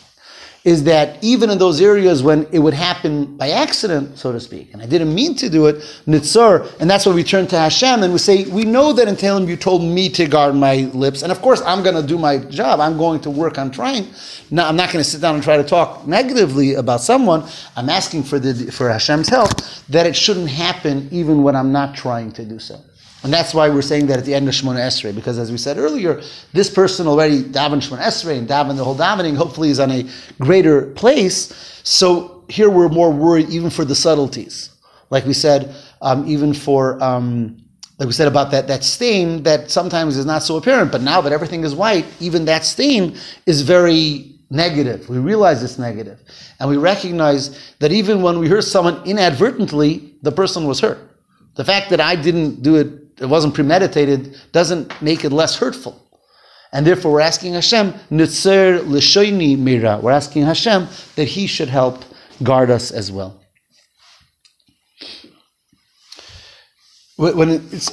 is 0.64 0.84
that 0.84 1.24
even 1.24 1.50
in 1.50 1.58
those 1.58 1.80
areas 1.82 2.22
when 2.22 2.46
it 2.52 2.60
would 2.60 2.74
happen 2.74 3.38
by 3.38 3.50
accident, 3.52 4.18
so 4.18 4.32
to 4.32 4.40
speak, 4.40 4.74
and 4.74 4.82
I 4.82 4.86
didn't 4.86 5.14
mean 5.14 5.36
to 5.36 5.50
do 5.50 5.68
it, 5.68 5.78
nitzar, 6.06 6.70
and 6.82 6.90
that's 6.90 7.06
why 7.06 7.14
we 7.14 7.24
turn 7.24 7.48
to 7.48 7.58
Hashem 7.58 8.04
and 8.04 8.12
we 8.12 8.20
say, 8.20 8.44
we 8.46 8.66
know 8.66 8.92
that 8.94 9.08
in 9.08 9.16
Tehillim 9.16 9.48
you 9.48 9.56
told 9.56 9.84
me 9.84 10.10
to 10.10 10.28
guard 10.28 10.56
my 10.56 10.90
lips, 10.94 11.22
and 11.22 11.32
of 11.32 11.42
course 11.42 11.62
I'm 11.62 11.82
going 11.82 11.96
to 11.96 12.06
do 12.06 12.18
my 12.18 12.38
job. 12.38 12.80
I'm 12.80 12.98
going 12.98 13.22
to 13.22 13.30
work 13.30 13.58
on 13.58 13.72
trying. 13.72 14.08
Now 14.52 14.68
I'm 14.68 14.76
not 14.76 14.92
going 14.92 15.04
to 15.04 15.10
sit 15.10 15.22
down 15.22 15.36
and 15.36 15.44
try 15.44 15.58
to 15.58 15.64
talk 15.64 16.06
negatively 16.08 16.74
about 16.74 17.02
someone. 17.02 17.48
I'm 17.76 17.90
asking 17.90 18.24
for 18.24 18.40
the 18.40 18.72
for 18.72 18.90
Hashem's 18.90 19.30
help 19.30 19.52
that 19.90 20.06
it 20.06 20.16
shouldn't 20.16 20.50
happen 20.50 21.08
even 21.12 21.44
when 21.44 21.56
I'm 21.56 21.72
not 21.72 21.96
trying 21.96 22.32
to 22.34 22.44
do 22.44 22.60
so. 22.60 22.82
And 23.24 23.34
that's 23.34 23.54
why 23.54 23.68
we're 23.68 23.82
saying 23.82 24.08
that 24.08 24.20
at 24.20 24.26
the 24.26 24.34
end 24.34 24.48
of 24.48 24.54
Shemona 24.54 24.80
Esrei, 24.80 25.14
because 25.14 25.38
as 25.38 25.52
we 25.52 25.58
said 25.58 25.78
earlier, 25.78 26.22
this 26.54 26.70
person 26.70 27.06
already 27.06 27.44
davened 27.44 27.88
Shemona 27.88 28.04
Esrei 28.04 28.38
and 28.38 28.48
davened 28.48 28.78
the 28.78 28.84
whole 28.84 28.96
davening, 28.96 29.36
hopefully 29.36 29.70
is 29.70 29.80
on 29.80 29.92
a 29.92 30.10
greater 30.40 30.88
place. 30.94 31.82
So 31.84 32.46
here 32.48 32.70
we're 32.70 32.88
more 32.88 33.12
worried 33.12 33.50
even 33.50 33.70
for 33.70 33.84
the 33.84 33.96
subtleties. 33.96 34.70
Like 35.10 35.26
we 35.26 35.34
said, 35.34 35.76
um, 36.02 36.26
even 36.28 36.54
for, 36.54 37.02
um, 37.04 37.58
like 37.98 38.08
we 38.08 38.14
said 38.14 38.30
about 38.30 38.52
that, 38.52 38.68
that 38.68 38.86
stain 38.86 39.44
that 39.44 39.70
sometimes 39.70 40.16
is 40.16 40.26
not 40.26 40.42
so 40.44 40.56
apparent, 40.56 40.92
but 40.92 41.02
now 41.02 41.20
that 41.20 41.34
everything 41.34 41.66
is 41.66 41.76
white, 41.76 42.06
even 42.22 42.46
that 42.46 42.64
stain 42.64 43.18
is 43.46 43.64
very 43.64 44.34
negative. 44.50 45.10
We 45.10 45.18
realize 45.18 45.62
it's 45.62 45.78
negative. 45.78 46.24
And 46.60 46.70
we 46.70 46.78
recognize 46.78 47.74
that 47.80 47.92
even 47.92 48.22
when 48.22 48.40
we 48.40 48.48
hurt 48.48 48.64
someone 48.64 49.04
inadvertently, 49.06 50.16
the 50.22 50.32
person 50.32 50.66
was 50.66 50.80
hurt. 50.80 51.00
The 51.56 51.66
fact 51.66 51.90
that 51.90 52.00
I 52.00 52.16
didn't 52.16 52.64
do 52.64 52.78
it 52.78 53.09
it 53.20 53.26
wasn't 53.26 53.54
premeditated, 53.54 54.40
doesn't 54.52 55.02
make 55.02 55.26
it 55.26 55.32
less 55.32 55.58
hurtful. 55.58 56.06
And 56.72 56.86
therefore, 56.86 57.14
we're 57.14 57.22
asking 57.22 57.54
Hashem, 57.54 57.94
Nitzer 58.12 59.58
Mira. 59.58 60.00
We're 60.02 60.12
asking 60.12 60.44
Hashem 60.44 60.88
that 61.16 61.26
He 61.26 61.48
should 61.48 61.68
help 61.68 62.04
guard 62.44 62.70
us 62.70 62.92
as 62.92 63.12
well. 63.12 63.40
When 67.18 67.50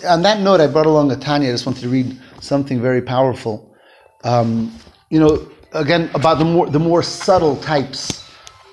on 0.06 0.22
that 0.22 0.40
note, 0.40 0.60
I 0.60 0.68
brought 0.68 0.86
along 0.86 1.10
a 1.10 1.16
Tanya. 1.16 1.48
I 1.48 1.52
just 1.52 1.66
wanted 1.66 1.80
to 1.80 1.88
read 1.88 2.20
something 2.40 2.80
very 2.80 3.02
powerful. 3.02 3.74
Um, 4.22 4.72
you 5.10 5.18
know, 5.18 5.50
again, 5.72 6.10
about 6.14 6.38
the 6.38 6.44
more, 6.44 6.68
the 6.68 6.78
more 6.78 7.02
subtle 7.02 7.56
types 7.56 8.24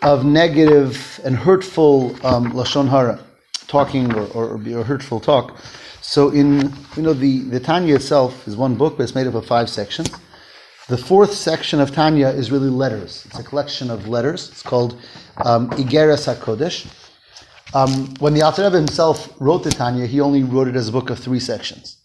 of 0.04 0.26
negative 0.26 1.20
and 1.24 1.36
hurtful 1.36 2.16
um, 2.26 2.52
Lashon 2.52 2.88
Hara, 2.88 3.20
talking 3.68 4.14
or, 4.14 4.28
or, 4.28 4.62
or 4.78 4.84
hurtful 4.84 5.20
talk. 5.20 5.58
So 6.14 6.30
in 6.30 6.72
you 6.96 7.02
know 7.02 7.14
the, 7.14 7.40
the 7.40 7.60
Tanya 7.60 7.96
itself 7.96 8.48
is 8.48 8.56
one 8.56 8.76
book, 8.76 8.98
but 8.98 9.04
it's 9.04 9.16
made 9.16 9.26
up 9.26 9.34
of 9.34 9.48
five 9.48 9.68
sections. 9.68 10.12
The 10.88 10.96
fourth 10.96 11.34
section 11.34 11.80
of 11.80 11.92
Tanya 11.92 12.28
is 12.28 12.52
really 12.52 12.70
letters. 12.70 13.26
It's 13.26 13.40
a 13.40 13.44
collection 13.44 13.90
of 13.90 14.08
letters. 14.08 14.52
It's 14.52 14.62
called 14.62 15.02
um, 15.44 15.72
Igeres 15.72 16.32
HaKodesh. 16.32 16.86
Um, 17.74 18.14
when 18.20 18.36
the 18.36 18.44
Alter 18.44 18.62
Rebbe 18.66 18.78
himself 18.78 19.34
wrote 19.40 19.64
the 19.64 19.72
Tanya, 19.72 20.06
he 20.06 20.22
only 20.22 20.44
wrote 20.44 20.68
it 20.68 20.76
as 20.76 20.90
a 20.90 20.92
book 20.92 21.10
of 21.10 21.18
three 21.18 21.40
sections. 21.40 21.98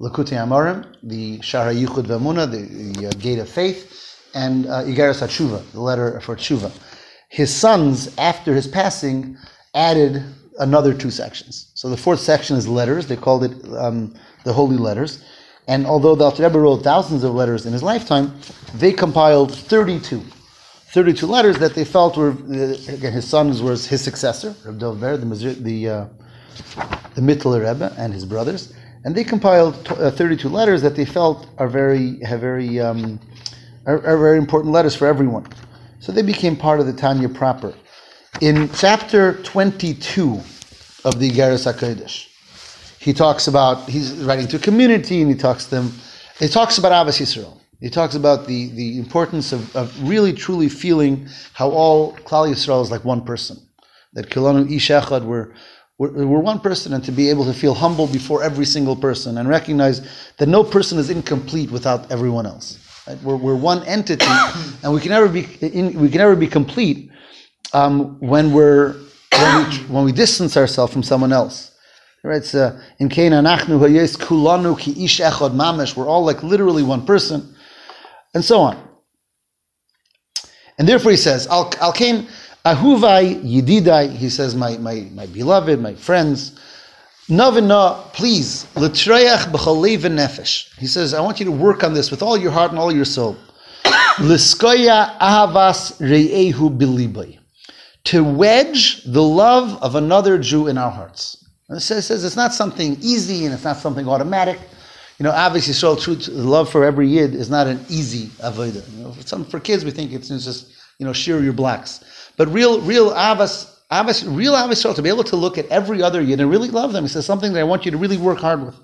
Lakutei 0.00 0.38
Amarim, 0.38 0.96
the 1.02 1.40
Shara 1.40 1.74
Yichud 1.78 2.06
Vemuna, 2.06 2.50
the, 2.50 2.62
the 2.98 3.08
uh, 3.08 3.10
Gate 3.18 3.40
of 3.40 3.48
Faith, 3.50 4.26
and 4.34 4.68
uh, 4.68 4.84
Igeres 4.84 5.20
HaTshuva, 5.20 5.72
the 5.72 5.80
letter 5.82 6.18
for 6.20 6.34
Tshuva. 6.34 6.72
His 7.28 7.54
sons, 7.54 8.16
after 8.16 8.54
his 8.54 8.66
passing, 8.66 9.36
added 9.74 10.24
another 10.60 10.94
two 10.94 11.10
sections. 11.10 11.70
So 11.74 11.90
the 11.90 11.96
fourth 11.96 12.20
section 12.20 12.56
is 12.56 12.68
letters. 12.68 13.06
They 13.06 13.16
called 13.16 13.44
it 13.44 13.52
um, 13.76 14.14
the 14.44 14.52
Holy 14.52 14.76
Letters. 14.76 15.24
And 15.66 15.86
although 15.86 16.14
the 16.14 16.24
Alter 16.24 16.44
Rebbe 16.44 16.58
wrote 16.58 16.82
thousands 16.82 17.24
of 17.24 17.34
letters 17.34 17.66
in 17.66 17.72
his 17.72 17.82
lifetime, 17.82 18.34
they 18.74 18.92
compiled 18.92 19.54
32. 19.54 20.22
32 20.92 21.26
letters 21.26 21.58
that 21.58 21.74
they 21.74 21.84
felt 21.84 22.16
were, 22.16 22.30
uh, 22.30 22.92
again, 22.92 23.12
his 23.12 23.26
sons 23.26 23.62
was 23.62 23.86
his 23.86 24.02
successor, 24.02 24.54
Reb 24.64 24.78
Dov 24.78 25.00
Ber, 25.00 25.16
the, 25.16 25.54
the, 25.60 25.88
uh, 25.88 26.06
the 27.14 27.20
Mittler 27.20 27.60
Rebbe, 27.60 27.94
and 27.96 28.12
his 28.12 28.24
brothers. 28.24 28.72
And 29.04 29.14
they 29.14 29.24
compiled 29.24 29.86
t- 29.86 29.94
uh, 29.94 30.10
32 30.10 30.48
letters 30.48 30.82
that 30.82 30.96
they 30.96 31.04
felt 31.04 31.46
are 31.58 31.68
very, 31.68 32.18
have 32.24 32.40
very, 32.40 32.80
um, 32.80 33.20
are, 33.86 34.04
are 34.04 34.18
very 34.18 34.38
important 34.38 34.72
letters 34.72 34.96
for 34.96 35.06
everyone. 35.06 35.46
So 36.00 36.10
they 36.10 36.22
became 36.22 36.56
part 36.56 36.80
of 36.80 36.86
the 36.86 36.92
Tanya 36.92 37.28
proper. 37.28 37.72
In 38.38 38.70
chapter 38.72 39.34
22 39.42 40.40
of 41.04 41.18
the 41.18 41.30
Igeres 41.30 41.70
HaKodesh, 41.70 42.28
he 42.98 43.12
talks 43.12 43.48
about, 43.48 43.86
he's 43.86 44.14
writing 44.14 44.48
to 44.48 44.56
a 44.56 44.60
community 44.60 45.20
and 45.20 45.30
he 45.30 45.36
talks 45.36 45.64
to 45.64 45.70
them, 45.72 45.92
he 46.38 46.48
talks 46.48 46.78
about 46.78 46.92
Ahavas 46.92 47.20
Yisrael. 47.20 47.60
He 47.80 47.90
talks 47.90 48.14
about 48.14 48.46
the, 48.46 48.68
the 48.70 48.98
importance 48.98 49.52
of, 49.52 49.74
of 49.76 50.08
really 50.08 50.32
truly 50.32 50.70
feeling 50.70 51.28
how 51.52 51.70
all 51.70 52.14
Klal 52.18 52.48
Yisrael 52.50 52.82
is 52.82 52.90
like 52.90 53.04
one 53.04 53.22
person. 53.22 53.58
That 54.14 54.30
Kilanu 54.30 54.70
Ish 54.74 54.88
Echad 54.88 55.26
were, 55.26 55.52
were, 55.98 56.08
were 56.26 56.40
one 56.40 56.60
person 56.60 56.94
and 56.94 57.04
to 57.04 57.12
be 57.12 57.28
able 57.28 57.44
to 57.44 57.52
feel 57.52 57.74
humble 57.74 58.06
before 58.06 58.42
every 58.42 58.64
single 58.64 58.96
person 58.96 59.36
and 59.36 59.50
recognize 59.50 60.00
that 60.38 60.48
no 60.48 60.64
person 60.64 60.98
is 60.98 61.10
incomplete 61.10 61.70
without 61.70 62.10
everyone 62.10 62.46
else. 62.46 62.78
Right? 63.06 63.20
We're, 63.22 63.36
we're 63.36 63.56
one 63.56 63.82
entity 63.84 64.24
and 64.82 64.94
we 64.94 65.00
can 65.00 65.10
never 65.10 65.28
be, 65.28 65.42
in, 65.60 66.00
we 66.00 66.08
can 66.08 66.18
never 66.18 66.36
be 66.36 66.46
complete 66.46 67.09
um, 67.72 68.18
when 68.20 68.52
we're 68.52 68.94
when 69.32 69.68
we, 69.68 69.76
when 69.88 70.04
we 70.04 70.12
distance 70.12 70.56
ourselves 70.56 70.92
from 70.92 71.02
someone 71.02 71.32
else. 71.32 71.70
Right? 72.22 72.44
So 72.44 72.78
in 72.98 73.08
Kena 73.08 73.42
Nachnu 73.42 73.80
Hayes 73.88 74.16
Kulanu 74.16 74.78
Ki 74.78 75.04
Ish 75.04 75.20
Echad 75.20 75.52
Mamish, 75.52 75.96
we're 75.96 76.06
all 76.06 76.24
like 76.24 76.42
literally 76.42 76.82
one 76.82 77.06
person, 77.06 77.54
and 78.34 78.44
so 78.44 78.60
on. 78.60 78.88
And 80.78 80.88
therefore 80.88 81.12
he 81.12 81.16
says, 81.16 81.46
Al 81.46 81.72
Al 81.80 81.92
Kain 81.92 82.26
Ahuvai 82.64 83.42
Yididai, 83.42 84.14
he 84.14 84.28
says, 84.28 84.54
my, 84.54 84.76
my, 84.78 85.08
my 85.14 85.26
beloved, 85.26 85.80
my 85.80 85.94
friends, 85.94 86.58
Navina, 87.30 88.12
please, 88.12 88.66
L'treach 88.76 89.50
b'chalev 89.50 90.00
nefesh. 90.00 90.76
He 90.78 90.86
says, 90.86 91.14
I 91.14 91.20
want 91.20 91.38
you 91.38 91.46
to 91.46 91.52
work 91.52 91.84
on 91.84 91.94
this 91.94 92.10
with 92.10 92.22
all 92.22 92.36
your 92.36 92.50
heart 92.50 92.70
and 92.70 92.78
all 92.78 92.92
your 92.92 93.04
soul. 93.06 93.36
L'skoya 94.20 95.18
ahavas 95.18 95.98
re'ehu 96.00 96.76
bilibai 96.76 97.39
to 98.10 98.24
wedge 98.24 99.04
the 99.04 99.22
love 99.22 99.80
of 99.84 99.94
another 99.94 100.36
Jew 100.36 100.66
in 100.66 100.76
our 100.76 100.90
hearts. 100.90 101.48
And 101.68 101.78
it 101.78 101.80
says, 101.80 102.06
says 102.08 102.24
it's 102.24 102.34
not 102.34 102.52
something 102.52 102.96
easy 103.00 103.44
and 103.44 103.54
it's 103.54 103.62
not 103.62 103.76
something 103.76 104.08
automatic. 104.08 104.58
You 105.20 105.24
know, 105.24 105.30
obviously, 105.30 105.74
so 105.74 105.94
truth, 105.94 106.26
love 106.26 106.68
for 106.68 106.84
every 106.84 107.06
yid 107.06 107.36
is 107.36 107.48
not 107.48 107.68
an 107.68 107.78
easy 107.88 108.26
avodah. 108.42 108.96
You 108.96 109.04
know, 109.04 109.12
for 109.12 109.22
some 109.24 109.44
for 109.44 109.60
kids, 109.60 109.84
we 109.84 109.92
think 109.92 110.12
it's 110.12 110.26
just 110.26 110.72
you 110.98 111.06
know 111.06 111.12
shear 111.12 111.40
your 111.40 111.52
blacks, 111.52 112.32
but 112.36 112.48
real, 112.48 112.80
real 112.80 113.12
avas, 113.12 113.72
avas, 113.92 114.24
real 114.36 114.54
avas 114.54 114.92
to 114.92 115.02
be 115.02 115.08
able 115.08 115.22
to 115.22 115.36
look 115.36 115.56
at 115.56 115.66
every 115.66 116.02
other 116.02 116.20
yid 116.20 116.40
and 116.40 116.50
really 116.50 116.70
love 116.70 116.92
them. 116.92 117.04
He 117.04 117.08
says 117.08 117.24
something 117.24 117.52
that 117.52 117.60
I 117.60 117.64
want 117.64 117.84
you 117.84 117.92
to 117.92 117.96
really 117.96 118.18
work 118.18 118.38
hard 118.38 118.66
with. 118.66 118.74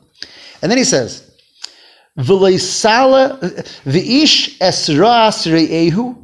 And 0.62 0.71
then 0.71 0.79
he 0.79 0.85
says, 0.85 1.29
"V'leisala 2.17 3.41
v'ish 3.83 4.59
esras 4.59 5.51
re'ehu 5.51 6.17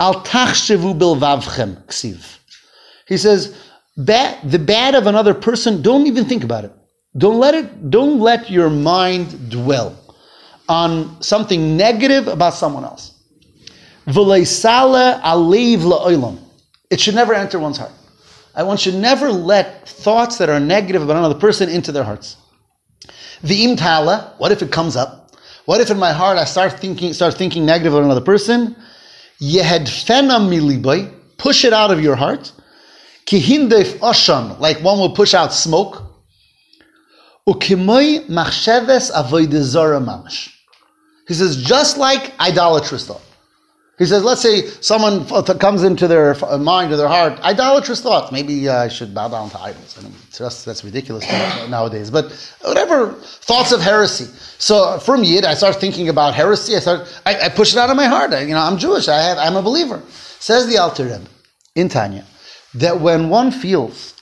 al 0.00 0.24
tachshevu 0.24 0.98
bilvavchem 0.98 1.84
ksiv." 1.88 2.37
He 3.08 3.16
says, 3.16 3.56
bad, 3.96 4.38
the 4.48 4.58
bad 4.58 4.94
of 4.94 5.06
another 5.06 5.34
person, 5.34 5.82
don't 5.82 6.06
even 6.06 6.26
think 6.26 6.44
about 6.44 6.64
it. 6.64 6.72
Don't 7.16 7.40
let 7.40 7.54
it, 7.54 7.90
don't 7.90 8.20
let 8.20 8.50
your 8.50 8.70
mind 8.70 9.50
dwell 9.50 9.98
on 10.68 11.20
something 11.22 11.76
negative 11.76 12.28
about 12.28 12.54
someone 12.54 12.84
else. 12.84 13.14
It 14.06 14.46
should 17.00 17.14
never 17.14 17.34
enter 17.34 17.58
one's 17.58 17.78
heart. 17.78 17.92
One 18.54 18.76
should 18.76 18.94
never 18.94 19.32
let 19.32 19.88
thoughts 19.88 20.38
that 20.38 20.48
are 20.48 20.60
negative 20.60 21.02
about 21.02 21.16
another 21.16 21.38
person 21.38 21.68
into 21.68 21.92
their 21.92 22.04
hearts. 22.04 22.36
The 23.42 23.76
tala, 23.76 24.34
what 24.38 24.52
if 24.52 24.62
it 24.62 24.70
comes 24.70 24.96
up? 24.96 25.32
What 25.64 25.80
if 25.80 25.90
in 25.90 25.98
my 25.98 26.12
heart 26.12 26.38
I 26.38 26.44
start 26.44 26.78
thinking, 26.80 27.12
start 27.12 27.34
thinking 27.34 27.64
negative 27.64 27.94
about 27.94 28.04
another 28.04 28.20
person? 28.20 28.76
Yehedfena 29.40 30.40
miliboy, 30.40 31.12
push 31.36 31.64
it 31.64 31.72
out 31.72 31.90
of 31.90 32.00
your 32.00 32.16
heart. 32.16 32.52
Kihindef 33.28 33.98
oshan, 33.98 34.58
like 34.58 34.78
one 34.78 34.98
will 34.98 35.14
push 35.14 35.34
out 35.34 35.52
smoke. 35.52 36.02
Ukimoi 37.46 38.26
machsheves 38.26 39.12
avoidezora 39.12 40.02
mamash. 40.02 40.50
He 41.26 41.34
says, 41.34 41.62
just 41.62 41.98
like 41.98 42.32
idolatrous 42.40 43.06
thought. 43.06 43.20
He 43.98 44.06
says, 44.06 44.24
let's 44.24 44.40
say 44.40 44.62
someone 44.80 45.26
comes 45.58 45.82
into 45.82 46.08
their 46.08 46.36
mind 46.58 46.90
or 46.90 46.96
their 46.96 47.08
heart, 47.08 47.38
idolatrous 47.40 48.00
thoughts. 48.00 48.32
Maybe 48.32 48.66
I 48.66 48.88
should 48.88 49.14
bow 49.14 49.28
down 49.28 49.50
to 49.50 49.60
idols. 49.60 49.98
I 49.98 50.04
mean, 50.04 50.14
that's, 50.38 50.64
that's 50.64 50.82
ridiculous 50.82 51.28
nowadays. 51.68 52.10
But 52.10 52.32
whatever, 52.62 53.12
thoughts 53.12 53.72
of 53.72 53.82
heresy. 53.82 54.24
So 54.58 54.98
from 55.00 55.22
Yid, 55.22 55.44
I 55.44 55.52
start 55.52 55.76
thinking 55.76 56.08
about 56.08 56.32
heresy. 56.32 56.76
I 56.76 56.78
start, 56.78 57.22
I, 57.26 57.38
I 57.40 57.48
push 57.50 57.74
it 57.74 57.78
out 57.78 57.90
of 57.90 57.96
my 57.96 58.06
heart. 58.06 58.32
I, 58.32 58.42
you 58.42 58.54
know, 58.54 58.60
I'm 58.60 58.78
Jewish. 58.78 59.06
I 59.08 59.20
have, 59.20 59.36
I'm 59.36 59.56
a 59.56 59.62
believer. 59.62 60.00
Says 60.38 60.66
the 60.66 60.78
Alter 60.78 61.04
Rebbe 61.04 61.28
in 61.74 61.90
Tanya 61.90 62.24
that 62.80 63.00
when 63.00 63.28
one 63.28 63.50
feels 63.50 64.14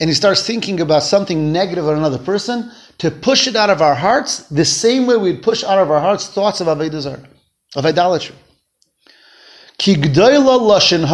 and 0.00 0.08
he 0.10 0.14
starts 0.14 0.46
thinking 0.46 0.80
about 0.80 1.02
something 1.02 1.52
negative 1.52 1.86
on 1.86 1.96
another 1.96 2.18
person, 2.18 2.70
to 2.98 3.10
push 3.10 3.46
it 3.46 3.56
out 3.56 3.70
of 3.70 3.80
our 3.80 3.94
hearts 3.94 4.48
the 4.48 4.64
same 4.64 5.06
way 5.06 5.16
we'd 5.16 5.42
push 5.42 5.64
out 5.64 5.78
of 5.78 5.90
our 5.90 6.00
hearts 6.00 6.28
thoughts 6.28 6.60
of 6.60 6.66
avodah 6.66 7.00
zarah, 7.00 7.28
of 7.76 7.86
idolatry. 7.86 8.34
Ki 9.78 9.94
gdoila 9.96 10.60
lashon 10.60 11.04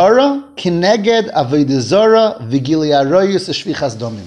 kineged 0.56 1.32
v'gili 1.32 2.90
aroyus 2.92 3.48
shvichas 3.48 3.96
domim. 3.96 4.26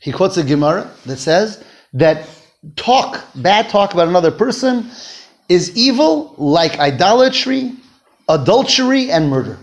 He 0.00 0.12
quotes 0.12 0.36
a 0.36 0.42
Gemara 0.42 0.90
that 1.06 1.18
says 1.18 1.62
that 1.92 2.28
talk, 2.76 3.22
bad 3.34 3.68
talk 3.68 3.92
about 3.92 4.08
another 4.08 4.30
person, 4.30 4.90
is 5.48 5.76
evil 5.76 6.34
like 6.38 6.78
idolatry, 6.78 7.72
adultery, 8.28 9.10
and 9.10 9.28
murder. 9.28 9.58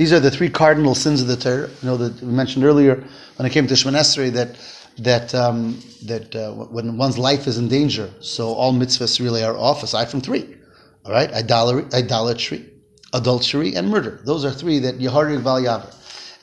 These 0.00 0.14
are 0.14 0.20
the 0.20 0.30
three 0.30 0.48
cardinal 0.48 0.94
sins 0.94 1.20
of 1.20 1.28
the 1.28 1.36
Torah. 1.36 1.68
You 1.68 1.88
know 1.90 1.98
that 1.98 2.22
we 2.22 2.32
mentioned 2.32 2.64
earlier 2.64 3.04
when 3.36 3.44
it 3.44 3.50
came 3.50 3.66
to 3.66 3.74
Shemon 3.74 3.98
Esrei 3.98 4.32
that 4.32 4.56
that 4.96 5.34
um, 5.34 5.78
that 6.06 6.34
uh, 6.34 6.52
when 6.52 6.96
one's 6.96 7.18
life 7.18 7.46
is 7.46 7.58
in 7.58 7.68
danger, 7.68 8.08
so 8.20 8.48
all 8.54 8.72
mitzvahs 8.72 9.20
really 9.20 9.44
are 9.44 9.54
off 9.54 9.82
aside 9.82 10.08
from 10.08 10.22
three. 10.22 10.56
All 11.04 11.12
right, 11.12 11.30
idolatry, 11.34 11.84
idolatry, 11.92 12.70
adultery, 13.12 13.74
and 13.74 13.90
murder. 13.90 14.22
Those 14.24 14.46
are 14.46 14.50
three 14.52 14.78
that 14.78 14.98
Yeharig 14.98 15.40
Val 15.40 15.60
Yaver. 15.60 15.94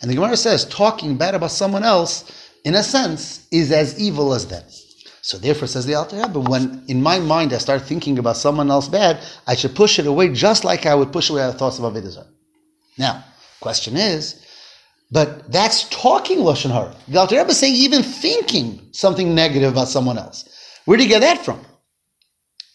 And 0.03 0.11
the 0.11 0.13
Gemara 0.13 0.37
says 0.37 0.63
talking 0.65 1.17
bad 1.17 1.33
about 1.33 1.49
someone 1.49 1.83
else, 1.83 2.31
in 2.63 2.75
a 2.75 2.83
sense, 2.83 3.47
is 3.49 3.71
as 3.71 3.99
evil 3.99 4.35
as 4.35 4.45
them. 4.45 4.65
So 5.23 5.39
therefore, 5.39 5.67
says 5.67 5.87
the 5.87 5.95
Alter 5.95 6.17
Rebbe, 6.17 6.41
when 6.41 6.83
in 6.87 7.01
my 7.01 7.17
mind 7.17 7.53
I 7.53 7.57
start 7.57 7.81
thinking 7.81 8.19
about 8.19 8.37
someone 8.37 8.69
else 8.69 8.87
bad, 8.87 9.17
I 9.47 9.55
should 9.55 9.73
push 9.73 9.97
it 9.97 10.05
away 10.05 10.31
just 10.31 10.63
like 10.63 10.85
I 10.85 10.93
would 10.93 11.11
push 11.11 11.31
away 11.31 11.51
thoughts 11.53 11.79
of 11.79 11.91
Avodah 11.91 12.11
Zarah. 12.11 12.27
Now, 12.99 13.23
question 13.61 13.97
is, 13.97 14.45
but 15.11 15.51
that's 15.51 15.87
talking 15.89 16.39
lashon 16.39 16.71
hara. 16.71 16.95
The 17.07 17.19
Alter 17.19 17.37
Rebbe 17.37 17.49
is 17.49 17.57
saying 17.57 17.75
even 17.75 18.03
thinking 18.03 18.89
something 18.91 19.33
negative 19.33 19.71
about 19.71 19.87
someone 19.87 20.17
else. 20.17 20.45
Where 20.85 20.97
do 20.97 21.03
you 21.03 21.09
get 21.09 21.21
that 21.21 21.43
from? 21.45 21.59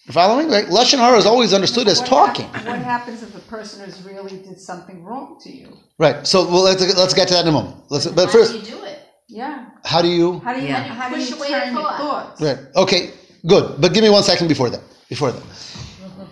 You 0.06 0.12
following? 0.12 0.48
Right? 0.48 0.66
Lashon 0.66 0.98
hara 0.98 1.16
is 1.18 1.26
always 1.26 1.52
understood 1.52 1.86
as 1.88 2.00
What 2.00 2.08
talking. 2.08 2.48
hap- 2.48 2.66
What 2.66 2.78
happens 2.78 3.22
if 3.22 3.32
the 3.32 3.38
person 3.40 3.84
has 3.84 4.02
really 4.02 4.38
did 4.38 4.58
something 4.58 5.04
wrong 5.04 5.38
to 5.44 5.50
you? 5.54 5.76
Right. 5.98 6.26
So 6.26 6.44
well, 6.48 6.62
let's 6.62 6.80
let's 6.96 7.14
get 7.14 7.28
to 7.28 7.34
that 7.34 7.42
in 7.42 7.48
a 7.48 7.52
moment. 7.52 7.76
Let's, 7.90 8.06
but 8.06 8.26
How 8.26 8.32
first, 8.32 8.52
do 8.52 8.58
you 8.58 8.64
do 8.64 8.82
it? 8.84 8.98
Yeah. 9.28 9.66
how 9.84 10.02
do 10.02 10.08
you? 10.08 10.40
How 10.40 10.52
do 10.54 10.60
you, 10.60 10.66
Yeah. 10.68 10.82
how 10.82 11.08
do 11.08 11.14
Push 11.16 11.30
you 11.30 11.36
away 11.36 11.48
turn 11.48 11.74
the 11.74 11.80
your 11.80 11.90
thoughts? 11.90 12.40
Right. 12.40 12.58
Okay. 12.76 13.10
Good. 13.46 13.80
But 13.80 13.94
give 13.94 14.02
me 14.02 14.10
one 14.10 14.22
second 14.22 14.48
before 14.48 14.70
that. 14.70 14.80
Before 15.08 15.30
that, 15.32 15.42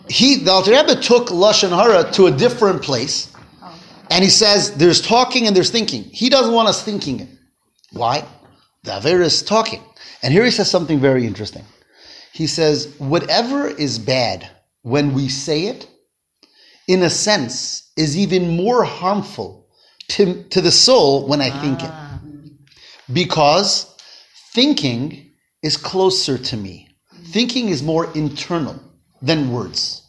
he 0.09 0.37
the 0.37 0.51
Alter 0.51 0.73
Rebbe 0.73 0.97
took 1.01 1.29
lashon 1.29 1.71
hara 1.71 2.11
to 2.13 2.27
a 2.27 2.31
different 2.31 2.83
place, 2.83 3.30
and 4.11 4.25
he 4.25 4.31
says 4.31 4.75
there's 4.77 5.01
talking 5.01 5.47
and 5.47 5.57
there's 5.57 5.71
thinking. 5.71 6.05
He 6.05 6.29
doesn't 6.29 6.53
want 6.53 6.69
us 6.69 6.83
thinking 6.83 7.21
it. 7.21 7.29
Why? 7.93 8.27
The 8.83 8.97
aver 8.97 9.23
is 9.23 9.43
talking, 9.43 9.83
and 10.23 10.33
here 10.33 10.45
he 10.45 10.51
says 10.51 10.71
something 10.71 11.01
very 11.01 11.27
interesting. 11.27 11.65
He 12.33 12.47
says 12.47 12.95
whatever 12.99 13.69
is 13.69 13.99
bad 13.99 14.49
when 14.83 15.13
we 15.15 15.29
say 15.29 15.67
it, 15.67 15.89
in 16.89 17.03
a 17.03 17.11
sense, 17.11 17.91
is 17.97 18.17
even 18.17 18.57
more 18.57 18.85
harmful 18.85 19.69
to, 20.09 20.43
to 20.45 20.61
the 20.61 20.73
soul 20.73 21.27
when 21.29 21.41
I 21.41 21.51
think 21.61 21.83
it 21.83 21.91
ah. 21.91 22.21
because 23.13 23.97
thinking 24.53 25.33
is 25.63 25.77
closer 25.77 26.39
to 26.39 26.57
me. 26.57 26.89
Thinking 27.27 27.69
is 27.69 27.83
more 27.83 28.11
internal 28.15 28.81
than 29.23 29.53
words. 29.53 30.00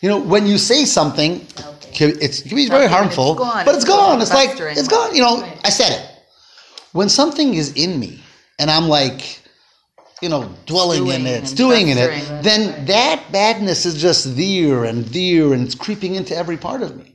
You 0.00 0.08
know, 0.08 0.18
when 0.18 0.46
you 0.46 0.58
say 0.58 0.84
something, 0.84 1.46
Okay. 1.90 2.06
it's, 2.20 2.40
it 2.40 2.48
can 2.48 2.56
be 2.56 2.68
very 2.68 2.86
harmful, 2.86 3.32
it's 3.32 3.64
but 3.64 3.74
it's 3.74 3.84
gone. 3.84 4.20
It's 4.22 4.32
like, 4.32 4.58
it's 4.58 4.88
gone. 4.88 5.14
You 5.14 5.22
know, 5.22 5.44
I 5.64 5.70
said 5.70 5.92
it. 5.92 6.06
When 6.92 7.08
something 7.08 7.54
is 7.54 7.72
in 7.74 7.98
me 7.98 8.22
and 8.58 8.70
I'm 8.70 8.88
like, 8.88 9.40
you 10.22 10.28
know, 10.28 10.48
dwelling 10.66 11.06
in 11.08 11.26
it, 11.26 11.38
and 11.40 11.48
stewing 11.48 11.88
in 11.88 11.98
it, 11.98 12.42
then 12.42 12.84
that 12.86 13.24
badness 13.32 13.86
is 13.86 14.00
just 14.00 14.36
there 14.36 14.84
and 14.84 15.04
there 15.06 15.52
and 15.52 15.64
it's 15.66 15.74
creeping 15.74 16.14
into 16.14 16.36
every 16.36 16.56
part 16.56 16.82
of 16.82 16.96
me. 16.96 17.14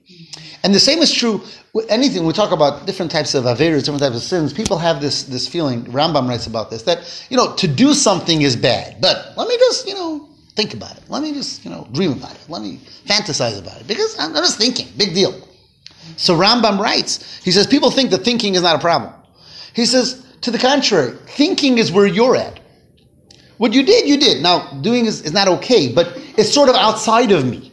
And 0.63 0.73
the 0.73 0.79
same 0.79 0.99
is 0.99 1.11
true 1.11 1.41
with 1.73 1.89
anything. 1.91 2.25
We 2.25 2.33
talk 2.33 2.51
about 2.51 2.85
different 2.87 3.11
types 3.11 3.35
of 3.35 3.43
averas, 3.45 3.79
different 3.85 3.99
types 3.99 4.15
of 4.15 4.23
sins. 4.23 4.51
People 4.51 4.77
have 4.79 5.01
this, 5.01 5.23
this 5.23 5.47
feeling, 5.47 5.85
Rambam 5.85 6.27
writes 6.27 6.47
about 6.47 6.71
this, 6.71 6.81
that, 6.83 7.25
you 7.29 7.37
know, 7.37 7.53
to 7.55 7.67
do 7.67 7.93
something 7.93 8.41
is 8.41 8.55
bad. 8.55 8.99
But 8.99 9.33
let 9.37 9.47
me 9.47 9.55
just, 9.57 9.87
you 9.87 9.93
know, 9.93 10.27
think 10.55 10.73
about 10.73 10.97
it. 10.97 11.03
Let 11.09 11.21
me 11.21 11.33
just, 11.33 11.63
you 11.65 11.71
know, 11.71 11.87
dream 11.91 12.13
about 12.13 12.31
it. 12.31 12.49
Let 12.49 12.61
me 12.61 12.79
fantasize 13.05 13.59
about 13.59 13.81
it. 13.81 13.87
Because 13.87 14.17
I'm, 14.19 14.33
just 14.33 14.57
thinking. 14.57 14.87
Big 14.97 15.13
deal. 15.13 15.33
So 16.17 16.35
Rambam 16.35 16.79
writes, 16.79 17.43
he 17.43 17.51
says, 17.51 17.67
people 17.67 17.91
think 17.91 18.11
that 18.11 18.19
thinking 18.19 18.55
is 18.55 18.61
not 18.61 18.75
a 18.75 18.79
problem. 18.79 19.13
He 19.73 19.85
says, 19.85 20.25
to 20.41 20.51
the 20.51 20.57
contrary, 20.57 21.17
thinking 21.27 21.77
is 21.77 21.91
where 21.91 22.07
you're 22.07 22.35
at. 22.35 22.59
What 23.57 23.73
you 23.73 23.83
did, 23.83 24.07
you 24.07 24.17
did. 24.17 24.41
Now, 24.43 24.71
doing 24.81 25.05
is, 25.05 25.21
is 25.21 25.33
not 25.33 25.47
okay, 25.47 25.91
but 25.91 26.13
it's 26.37 26.53
sort 26.53 26.69
of 26.69 26.75
outside 26.75 27.31
of 27.31 27.45
me. 27.45 27.71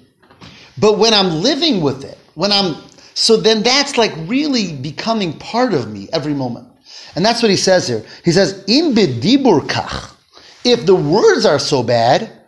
But 0.79 0.99
when 0.99 1.13
I'm 1.13 1.43
living 1.43 1.81
with 1.81 2.05
it, 2.05 2.19
when 2.35 2.53
I'm, 2.53 2.77
so 3.15 3.37
then 3.37 3.63
that's 3.63 3.99
like 3.99 4.13
really 4.27 4.75
becoming 4.77 5.39
part 5.39 5.75
of 5.75 5.93
me 5.93 6.09
every 6.13 6.35
moment. 6.35 6.69
And 7.15 7.25
that's 7.25 7.43
what 7.43 7.51
he 7.51 7.57
says 7.57 7.87
here. 7.89 8.05
He 8.25 8.33
says. 8.33 8.65
If 10.65 10.87
the 10.87 10.95
words 10.95 11.45
are 11.45 11.59
so 11.59 11.83
bad, 11.83 12.42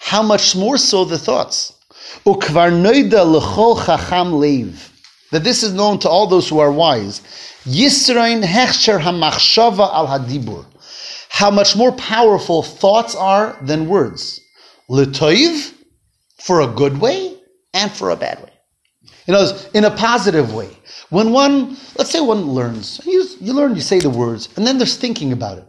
how 0.00 0.22
much 0.22 0.56
more 0.56 0.76
so 0.78 1.04
the 1.04 1.18
thoughts? 1.18 1.74
That 5.30 5.44
this 5.44 5.62
is 5.62 5.72
known 5.72 5.98
to 6.00 6.08
all 6.08 6.26
those 6.26 6.48
who 6.48 6.58
are 6.58 6.72
wise. 6.72 7.22
How 11.28 11.50
much 11.50 11.76
more 11.76 11.92
powerful 11.92 12.62
thoughts 12.62 13.14
are 13.14 13.56
than 13.62 13.88
words. 13.88 14.40
For 16.38 16.60
a 16.62 16.66
good 16.66 16.98
way 16.98 17.36
and 17.74 17.92
for 17.92 18.10
a 18.10 18.16
bad 18.16 18.42
way. 18.42 18.50
You 19.26 19.34
know, 19.34 19.56
in 19.74 19.84
a 19.84 19.90
positive 19.90 20.52
way. 20.52 20.70
When 21.10 21.30
one, 21.30 21.76
let's 21.96 22.10
say 22.10 22.20
one 22.20 22.48
learns, 22.48 23.00
you, 23.06 23.24
you 23.40 23.52
learn, 23.52 23.76
you 23.76 23.82
say 23.82 24.00
the 24.00 24.10
words, 24.10 24.48
and 24.56 24.66
then 24.66 24.78
there's 24.78 24.96
thinking 24.96 25.30
about 25.32 25.58
it. 25.58 25.64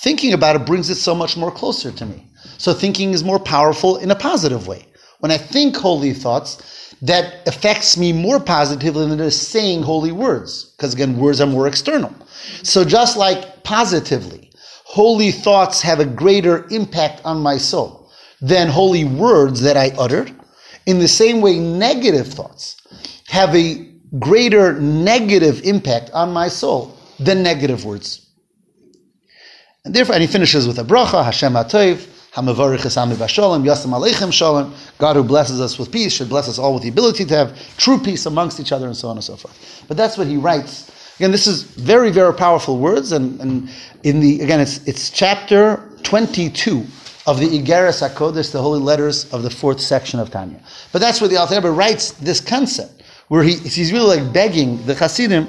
Thinking 0.00 0.32
about 0.32 0.54
it 0.54 0.64
brings 0.64 0.90
it 0.90 0.94
so 0.94 1.14
much 1.14 1.36
more 1.36 1.50
closer 1.50 1.90
to 1.90 2.06
me. 2.06 2.24
So 2.56 2.72
thinking 2.72 3.12
is 3.12 3.24
more 3.24 3.40
powerful 3.40 3.96
in 3.96 4.12
a 4.12 4.14
positive 4.14 4.68
way. 4.68 4.86
When 5.18 5.32
I 5.32 5.38
think 5.38 5.76
holy 5.76 6.12
thoughts, 6.12 6.94
that 7.02 7.46
affects 7.48 7.96
me 7.96 8.12
more 8.12 8.38
positively 8.38 9.08
than 9.08 9.18
just 9.18 9.48
saying 9.48 9.82
holy 9.82 10.12
words. 10.12 10.72
Because 10.76 10.94
again, 10.94 11.18
words 11.18 11.40
are 11.40 11.46
more 11.46 11.66
external. 11.66 12.14
So 12.62 12.84
just 12.84 13.16
like 13.16 13.64
positively, 13.64 14.52
holy 14.84 15.32
thoughts 15.32 15.82
have 15.82 15.98
a 15.98 16.04
greater 16.04 16.68
impact 16.70 17.20
on 17.24 17.40
my 17.40 17.56
soul 17.56 18.10
than 18.40 18.68
holy 18.68 19.04
words 19.04 19.60
that 19.62 19.76
I 19.76 19.88
uttered. 19.98 20.32
In 20.86 21.00
the 21.00 21.08
same 21.08 21.40
way, 21.40 21.58
negative 21.58 22.28
thoughts 22.28 22.76
have 23.26 23.52
a 23.54 23.84
greater 24.20 24.80
negative 24.80 25.60
impact 25.64 26.10
on 26.12 26.32
my 26.32 26.46
soul 26.46 26.96
than 27.18 27.42
negative 27.42 27.84
words. 27.84 28.27
And 29.88 29.94
therefore, 29.94 30.16
and 30.16 30.20
he 30.20 30.28
finishes 30.28 30.66
with 30.66 30.78
a 30.78 30.84
bracha, 30.84 31.24
Hashem 31.24 31.54
HaToiv, 31.54 32.06
HaMavarich 32.34 32.80
Esami 32.80 33.14
Bashalom, 33.14 33.64
Yasam 33.64 33.98
Aleichem 33.98 34.30
Shalom, 34.30 34.74
God 34.98 35.16
who 35.16 35.24
blesses 35.24 35.62
us 35.62 35.78
with 35.78 35.90
peace 35.90 36.12
should 36.12 36.28
bless 36.28 36.46
us 36.46 36.58
all 36.58 36.74
with 36.74 36.82
the 36.82 36.90
ability 36.90 37.24
to 37.24 37.34
have 37.34 37.76
true 37.78 37.98
peace 37.98 38.26
amongst 38.26 38.60
each 38.60 38.70
other 38.70 38.86
and 38.86 38.94
so 38.94 39.08
on 39.08 39.16
and 39.16 39.24
so 39.24 39.34
forth. 39.34 39.86
But 39.88 39.96
that's 39.96 40.18
what 40.18 40.26
he 40.26 40.36
writes. 40.36 40.90
Again, 41.16 41.30
this 41.30 41.46
is 41.46 41.62
very, 41.62 42.10
very 42.10 42.34
powerful 42.34 42.76
words, 42.76 43.12
and, 43.12 43.40
and 43.40 43.70
in 44.02 44.20
the, 44.20 44.42
again, 44.42 44.60
it's, 44.60 44.86
it's 44.86 45.08
chapter 45.08 45.82
22 46.02 46.84
of 47.26 47.40
the 47.40 47.46
Igeres 47.46 48.06
HaKodesh, 48.06 48.52
the 48.52 48.60
holy 48.60 48.80
letters 48.80 49.32
of 49.32 49.42
the 49.42 49.48
fourth 49.48 49.80
section 49.80 50.20
of 50.20 50.30
Tanya. 50.30 50.60
But 50.92 50.98
that's 50.98 51.22
where 51.22 51.28
the 51.28 51.38
Alter 51.38 51.54
Rebbe 51.54 51.70
writes 51.70 52.10
this 52.10 52.42
concept, 52.42 53.04
where 53.28 53.42
he, 53.42 53.56
he's 53.56 53.90
really 53.90 54.18
like 54.18 54.34
begging 54.34 54.84
the 54.84 54.94
Hasidim 54.94 55.48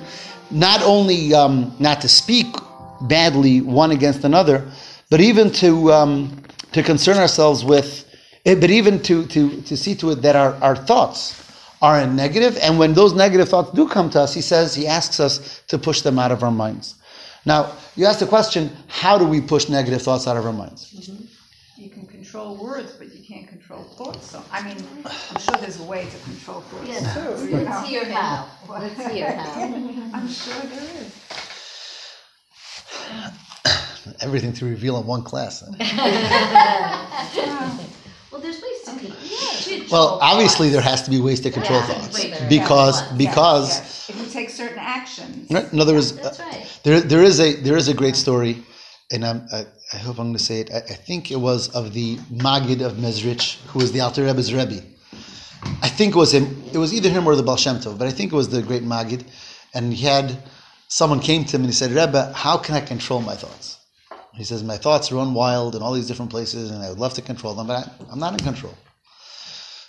not 0.49 0.81
only 0.83 1.33
um, 1.33 1.75
not 1.77 1.99
to 1.99 2.07
speak 2.07 2.47
badly 3.01 3.61
one 3.61 3.91
against 3.91 4.23
another, 4.23 4.69
but 5.09 5.21
even 5.21 5.51
to 5.53 5.91
um, 5.91 6.43
to 6.71 6.83
concern 6.83 7.17
ourselves 7.17 7.65
with, 7.65 8.05
eh, 8.45 8.55
but 8.55 8.69
even 8.69 9.01
to 9.03 9.25
to 9.27 9.61
to 9.61 9.77
see 9.77 9.95
to 9.95 10.11
it 10.11 10.21
that 10.21 10.35
our, 10.35 10.53
our 10.55 10.75
thoughts 10.75 11.45
are 11.81 12.01
in 12.01 12.15
negative, 12.15 12.57
and 12.61 12.77
when 12.77 12.93
those 12.93 13.13
negative 13.13 13.49
thoughts 13.49 13.71
do 13.71 13.87
come 13.87 14.09
to 14.09 14.19
us, 14.21 14.33
he 14.33 14.41
says 14.41 14.75
he 14.75 14.85
asks 14.85 15.19
us 15.19 15.61
to 15.67 15.77
push 15.77 16.01
them 16.01 16.19
out 16.19 16.31
of 16.31 16.43
our 16.43 16.51
minds. 16.51 16.95
Now, 17.45 17.71
you 17.95 18.05
ask 18.05 18.19
the 18.19 18.27
question, 18.27 18.69
how 18.87 19.17
do 19.17 19.25
we 19.25 19.39
push 19.39 19.69
negative 19.69 20.01
thoughts 20.01 20.27
out 20.27 20.35
of 20.35 20.45
our 20.45 20.51
minds? 20.51 20.93
You 21.77 21.89
can 21.89 22.05
control 22.05 22.19
control 22.29 22.57
words, 22.57 22.91
but 22.91 23.11
you 23.15 23.23
can't 23.23 23.47
control 23.47 23.83
thoughts. 23.83 24.29
So, 24.29 24.43
I 24.51 24.61
mean, 24.61 24.77
I'm 25.05 25.41
sure 25.41 25.55
there's 25.59 25.79
a 25.79 25.83
way 25.83 26.05
to 26.05 26.17
control 26.19 26.61
thoughts. 26.61 26.87
Yes, 26.87 27.13
too, 27.15 27.47
you 27.47 27.55
let's 27.57 27.69
know. 27.69 27.81
hear 27.87 28.05
how. 28.05 28.47
Let's 28.69 29.11
hear 29.11 29.31
how. 29.31 29.61
I'm 30.13 30.27
sure 30.27 30.61
there 30.61 31.01
is. 31.01 31.58
Everything 34.21 34.53
to 34.53 34.65
reveal 34.65 34.97
in 34.99 35.05
one 35.05 35.23
class. 35.23 35.63
Well, 38.31 38.41
there's 38.41 38.61
ways 38.61 38.81
to, 38.85 38.91
con- 38.91 38.99
to 39.01 39.79
control 39.79 39.89
Well, 39.91 40.19
obviously 40.21 40.69
there 40.69 40.81
has 40.81 41.01
to 41.03 41.09
be 41.09 41.19
ways 41.19 41.39
to 41.41 41.49
control 41.51 41.79
Yeah, 41.79 41.87
thoughts 41.87 42.23
way 42.23 42.47
because 42.47 43.01
Yeah, 43.01 43.17
because 43.17 44.09
If 44.09 44.15
you 44.19 44.25
take 44.27 44.49
certain 44.51 44.77
actions. 44.79 45.49
right, 45.51 45.71
in 45.73 45.79
other 45.79 45.93
words, 45.95 46.11
That's 46.15 46.39
right. 46.39 46.61
Uh, 46.61 46.65
there, 46.83 47.01
there 47.01 47.23
is 47.23 47.39
a 47.39 47.53
there 47.55 47.75
is 47.75 47.87
a 47.87 47.93
great 47.93 48.15
story, 48.15 48.63
and 49.11 49.25
I'm, 49.25 49.47
I, 49.51 49.65
I 49.93 49.97
hope 49.97 50.19
I'm 50.19 50.27
going 50.27 50.37
to 50.37 50.43
say 50.43 50.61
it. 50.61 50.69
I, 50.71 50.77
I 50.77 50.95
think 51.07 51.31
it 51.31 51.39
was 51.39 51.69
of 51.69 51.93
the 51.93 52.17
Magid 52.31 52.81
of 52.85 52.93
Mezrich, 52.97 53.57
who 53.69 53.79
was 53.79 53.91
the 53.91 54.01
Alter 54.01 54.23
Rebbe's 54.25 54.53
Rebbe. 54.53 54.83
I 55.81 55.89
think 55.89 56.15
it 56.15 56.19
was 56.19 56.33
him. 56.33 56.45
It 56.71 56.77
was 56.77 56.93
either 56.93 57.09
him 57.09 57.27
or 57.27 57.35
the 57.35 57.43
Baal 57.43 57.57
Shem 57.57 57.77
Tov, 57.77 57.97
but 57.97 58.07
I 58.07 58.11
think 58.11 58.31
it 58.31 58.35
was 58.35 58.49
the 58.49 58.61
great 58.61 58.83
Magid. 58.83 59.23
And 59.73 59.93
he 59.93 60.05
had 60.05 60.37
someone 60.89 61.19
came 61.21 61.45
to 61.45 61.55
him 61.55 61.61
and 61.61 61.69
he 61.69 61.73
said, 61.73 61.91
Rebbe, 61.91 62.33
how 62.35 62.57
can 62.57 62.75
I 62.75 62.81
control 62.81 63.21
my 63.21 63.35
thoughts? 63.35 63.77
He 64.35 64.43
says, 64.43 64.63
my 64.63 64.77
thoughts 64.77 65.11
run 65.11 65.33
wild 65.33 65.75
in 65.75 65.81
all 65.81 65.93
these 65.93 66.07
different 66.07 66.31
places, 66.31 66.71
and 66.71 66.83
I 66.83 66.89
would 66.89 66.99
love 66.99 67.13
to 67.15 67.21
control 67.21 67.53
them, 67.53 67.67
but 67.67 67.87
I, 67.87 67.91
I'm 68.11 68.19
not 68.19 68.33
in 68.33 68.39
control. 68.39 68.73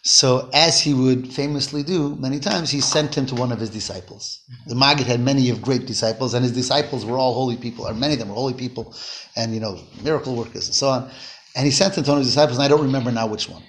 So, 0.03 0.49
as 0.55 0.81
he 0.81 0.95
would 0.95 1.31
famously 1.31 1.83
do 1.83 2.17
many 2.17 2.41
times, 2.41 2.71
he 2.71 2.81
sent 2.81 3.15
him 3.15 3.27
to 3.27 3.35
one 3.35 3.53
of 3.53 3.61
his 3.61 3.69
disciples. 3.69 4.41
The 4.67 4.75
Maggid 4.75 5.07
had 5.07 5.21
many 5.21 5.51
of 5.51 5.61
great 5.61 5.85
disciples, 5.85 6.33
and 6.33 6.43
his 6.43 6.55
disciples 6.55 7.05
were 7.05 7.19
all 7.19 7.35
holy 7.35 7.57
people, 7.57 7.87
or 7.87 7.93
many 7.93 8.15
of 8.15 8.19
them 8.19 8.31
were 8.31 8.35
holy 8.35 8.55
people, 8.55 8.95
and 9.37 9.53
you 9.53 9.61
know, 9.61 9.79
miracle 10.03 10.35
workers 10.35 10.67
and 10.67 10.75
so 10.75 10.89
on. 10.89 11.11
And 11.55 11.67
he 11.67 11.71
sent 11.71 11.99
him 11.99 12.05
to 12.05 12.11
one 12.11 12.19
of 12.19 12.25
his 12.25 12.33
disciples, 12.33 12.57
and 12.57 12.65
I 12.65 12.69
don't 12.69 12.83
remember 12.83 13.13
now 13.13 13.27
which 13.27 13.49
one. 13.49 13.63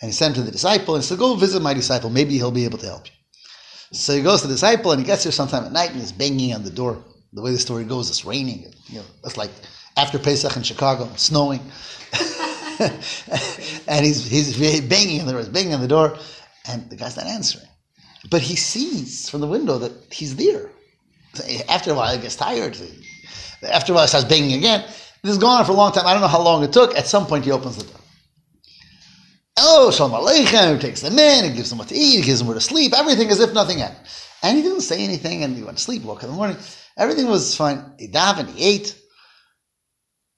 And 0.00 0.08
he 0.08 0.12
sent 0.12 0.36
him 0.36 0.42
to 0.42 0.46
the 0.46 0.52
disciple 0.52 0.94
and 0.94 1.04
said, 1.04 1.18
Go 1.18 1.34
visit 1.34 1.60
my 1.60 1.74
disciple, 1.74 2.08
maybe 2.08 2.34
he'll 2.36 2.50
be 2.50 2.64
able 2.64 2.78
to 2.78 2.86
help 2.86 3.06
you. 3.06 3.12
So 3.92 4.14
he 4.14 4.22
goes 4.22 4.42
to 4.42 4.48
the 4.48 4.54
disciple, 4.54 4.92
and 4.92 5.00
he 5.00 5.06
gets 5.06 5.22
there 5.22 5.32
sometime 5.32 5.64
at 5.64 5.72
night, 5.72 5.90
and 5.90 6.00
he's 6.00 6.12
banging 6.12 6.54
on 6.54 6.64
the 6.64 6.70
door. 6.70 7.02
The 7.32 7.42
way 7.42 7.52
the 7.52 7.58
story 7.58 7.84
goes, 7.84 8.10
it's 8.10 8.24
raining. 8.24 8.72
You 8.88 9.00
know, 9.00 9.04
it's 9.24 9.36
like 9.36 9.50
after 9.96 10.18
Pesach 10.18 10.56
in 10.56 10.62
Chicago, 10.62 11.08
snowing. 11.16 11.60
and 12.78 14.04
he's 14.04 14.26
he's 14.26 14.80
banging 14.82 15.20
on 15.20 15.26
the 15.26 15.32
door, 15.32 15.40
he's 15.40 15.48
banging 15.48 15.74
on 15.74 15.80
the 15.80 15.88
door, 15.88 16.16
and 16.68 16.88
the 16.90 16.96
guy's 16.96 17.16
not 17.16 17.26
answering. 17.26 17.66
But 18.30 18.42
he 18.42 18.56
sees 18.56 19.28
from 19.28 19.40
the 19.40 19.46
window 19.46 19.78
that 19.78 19.92
he's 20.12 20.36
there. 20.36 20.70
After 21.68 21.92
a 21.92 21.94
while, 21.94 22.14
he 22.14 22.20
gets 22.20 22.36
tired. 22.36 22.76
After 23.62 23.92
a 23.92 23.94
while, 23.94 24.04
he 24.04 24.08
starts 24.08 24.26
banging 24.26 24.54
again. 24.54 24.82
This 25.22 25.32
is 25.32 25.38
going 25.38 25.58
on 25.58 25.64
for 25.64 25.72
a 25.72 25.74
long 25.74 25.92
time. 25.92 26.06
I 26.06 26.12
don't 26.12 26.22
know 26.22 26.28
how 26.28 26.42
long 26.42 26.64
it 26.64 26.72
took. 26.72 26.96
At 26.96 27.06
some 27.06 27.26
point, 27.26 27.44
he 27.44 27.50
opens 27.50 27.76
the 27.76 27.84
door. 27.84 28.00
Oh, 29.58 29.90
Shalom 29.90 30.12
Aleichem. 30.12 30.74
He 30.74 30.80
takes 30.80 31.00
them 31.00 31.18
in, 31.18 31.44
he 31.44 31.56
gives 31.56 31.70
them 31.70 31.78
what 31.78 31.88
to 31.88 31.94
eat, 31.94 32.16
he 32.16 32.22
gives 32.22 32.40
them 32.40 32.48
where 32.48 32.54
to 32.54 32.60
sleep, 32.60 32.92
everything 32.94 33.30
as 33.30 33.40
if 33.40 33.54
nothing 33.54 33.78
happened. 33.78 34.06
And 34.42 34.56
he 34.56 34.62
didn't 34.62 34.82
say 34.82 35.02
anything, 35.02 35.42
and 35.44 35.56
he 35.56 35.62
went 35.62 35.78
to 35.78 35.82
sleep, 35.82 36.02
woke 36.02 36.18
up 36.18 36.24
in 36.24 36.30
the 36.30 36.36
morning. 36.36 36.56
Everything 36.98 37.26
was 37.26 37.56
fine. 37.56 37.94
He 37.98 38.08
davened, 38.08 38.50
he 38.50 38.64
ate. 38.64 38.96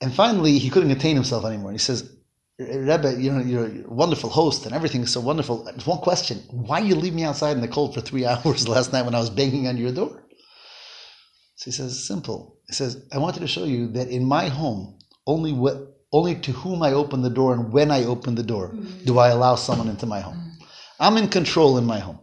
And 0.00 0.12
finally, 0.14 0.58
he 0.58 0.70
couldn't 0.70 0.90
contain 0.90 1.16
himself 1.16 1.44
anymore. 1.44 1.70
And 1.70 1.78
he 1.78 1.82
says, 1.82 2.16
Rebbe, 2.58 3.14
you 3.20 3.32
know, 3.32 3.40
you're 3.40 3.66
a 3.66 3.88
wonderful 3.88 4.30
host 4.30 4.66
and 4.66 4.74
everything 4.74 5.02
is 5.02 5.12
so 5.12 5.20
wonderful. 5.20 5.64
There's 5.64 5.86
one 5.86 5.98
question. 5.98 6.38
Why 6.50 6.80
you 6.80 6.96
leave 6.96 7.14
me 7.14 7.22
outside 7.22 7.52
in 7.52 7.60
the 7.60 7.68
cold 7.68 7.94
for 7.94 8.00
three 8.00 8.26
hours 8.26 8.68
last 8.68 8.92
night 8.92 9.04
when 9.04 9.14
I 9.14 9.20
was 9.20 9.30
banging 9.30 9.68
on 9.68 9.76
your 9.76 9.92
door? 9.92 10.24
So 11.56 11.66
he 11.66 11.70
says, 11.70 12.06
simple. 12.06 12.58
He 12.66 12.72
says, 12.74 13.04
I 13.12 13.18
wanted 13.18 13.40
to 13.40 13.48
show 13.48 13.64
you 13.64 13.88
that 13.92 14.08
in 14.08 14.24
my 14.24 14.48
home, 14.48 14.98
only 15.26 15.52
what 15.52 15.97
only 16.12 16.34
to 16.36 16.52
whom 16.52 16.82
I 16.82 16.92
open 16.92 17.22
the 17.22 17.30
door 17.30 17.52
and 17.52 17.72
when 17.72 17.90
I 17.90 18.04
open 18.04 18.34
the 18.34 18.42
door 18.42 18.74
do 19.04 19.18
I 19.18 19.28
allow 19.28 19.54
someone 19.56 19.88
into 19.88 20.06
my 20.06 20.20
home. 20.20 20.56
I'm 20.98 21.16
in 21.16 21.28
control 21.28 21.78
in 21.78 21.84
my 21.84 21.98
home. 21.98 22.18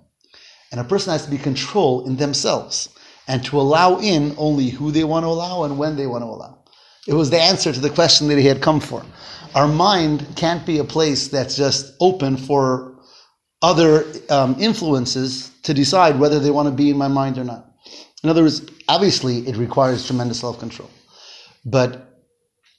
And 0.71 0.81
a 0.81 0.83
person 0.83 1.11
has 1.11 1.25
to 1.25 1.31
be 1.31 1.37
control 1.37 2.05
in 2.05 2.17
themselves 2.17 2.89
and 3.27 3.43
to 3.45 3.59
allow 3.59 3.99
in 3.99 4.35
only 4.37 4.69
who 4.69 4.91
they 4.91 5.03
want 5.03 5.23
to 5.23 5.29
allow 5.29 5.63
and 5.63 5.77
when 5.77 5.95
they 5.95 6.07
want 6.07 6.23
to 6.23 6.27
allow. 6.27 6.63
It 7.07 7.13
was 7.13 7.29
the 7.29 7.41
answer 7.41 7.71
to 7.71 7.79
the 7.79 7.89
question 7.89 8.27
that 8.27 8.37
he 8.39 8.45
had 8.45 8.61
come 8.61 8.79
for. 8.79 9.05
Our 9.53 9.67
mind 9.67 10.27
can't 10.35 10.65
be 10.65 10.79
a 10.79 10.83
place 10.83 11.27
that's 11.27 11.55
just 11.55 11.93
open 12.01 12.35
for 12.35 12.95
other 13.61 14.05
um, 14.29 14.55
influences 14.59 15.51
to 15.63 15.73
decide 15.73 16.19
whether 16.19 16.39
they 16.39 16.51
want 16.51 16.67
to 16.67 16.75
be 16.75 16.89
in 16.89 16.97
my 16.97 17.07
mind 17.07 17.37
or 17.37 17.43
not. 17.43 17.71
In 18.23 18.29
other 18.29 18.41
words, 18.41 18.63
obviously, 18.87 19.47
it 19.47 19.55
requires 19.55 20.05
tremendous 20.05 20.39
self 20.39 20.59
control. 20.59 20.89
But 21.63 22.14